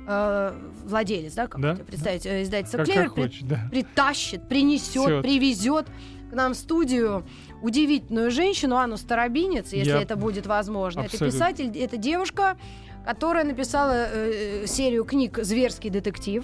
Э, 0.07 0.51
владелец, 0.85 1.33
да, 1.33 1.47
как 1.47 1.61
Да. 1.61 1.73
это 1.73 1.83
представить, 1.83 2.25
э, 2.25 2.43
издательство 2.43 2.77
Как, 2.77 2.85
«Клевер» 2.87 3.05
как 3.05 3.13
при- 3.15 3.43
да. 3.43 3.59
притащит, 3.71 4.47
принесет, 4.47 5.05
Всё. 5.05 5.21
привезет 5.21 5.87
к 6.31 6.33
нам 6.33 6.53
в 6.53 6.57
студию 6.57 7.25
удивительную 7.61 8.31
женщину 8.31 8.75
Анну 8.77 8.97
Старобинец, 8.97 9.73
если 9.73 9.91
Я- 9.91 10.01
это 10.01 10.15
будет 10.15 10.45
возможно. 10.47 11.01
Это 11.01 11.11
Абсолютно. 11.11 11.39
писатель, 11.39 11.77
это 11.77 11.97
девушка, 11.97 12.57
которая 13.05 13.43
написала 13.45 14.07
э, 14.11 14.65
серию 14.67 15.05
книг 15.05 15.39
«Зверский 15.41 15.89
детектив». 15.89 16.43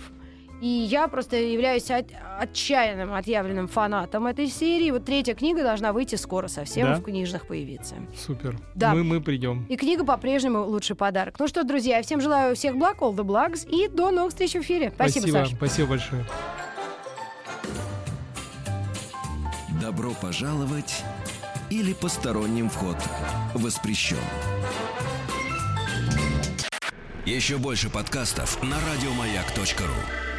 И 0.61 0.67
я 0.67 1.07
просто 1.07 1.37
являюсь 1.37 1.89
от- 1.89 2.11
отчаянным, 2.39 3.13
отъявленным 3.13 3.67
фанатом 3.67 4.27
этой 4.27 4.47
серии. 4.47 4.91
Вот 4.91 5.05
третья 5.05 5.33
книга 5.33 5.63
должна 5.63 5.91
выйти 5.91 6.13
скоро 6.15 6.47
совсем, 6.47 6.87
Да? 6.87 6.95
в 6.95 7.03
книжных 7.03 7.47
появиться. 7.47 7.95
Супер. 8.15 8.57
Да. 8.75 8.93
Мы, 8.93 9.03
мы 9.03 9.21
придем. 9.21 9.65
И 9.69 9.75
книга 9.75 10.05
по-прежнему 10.05 10.63
лучший 10.63 10.95
подарок. 10.95 11.35
Ну 11.39 11.47
что, 11.47 11.63
друзья, 11.63 11.97
я 11.97 12.03
всем 12.03 12.21
желаю 12.21 12.55
всех 12.55 12.77
благ, 12.77 12.99
all 13.01 13.15
the 13.15 13.23
благs, 13.23 13.67
и 13.67 13.87
до 13.87 14.11
новых 14.11 14.29
встреч 14.33 14.53
в 14.53 14.57
эфире. 14.61 14.91
Спасибо, 14.93 15.27
Саша. 15.31 15.55
Спасибо 15.55 15.89
большое. 15.89 16.25
Добро 19.81 20.11
пожаловать 20.21 21.03
или 21.71 21.93
посторонним 21.93 22.69
вход 22.69 22.97
воспрещен. 23.55 24.17
Еще 27.25 27.57
больше 27.57 27.89
подкастов 27.89 28.61
на 28.63 28.75
радиомаяк.ру. 28.93 30.30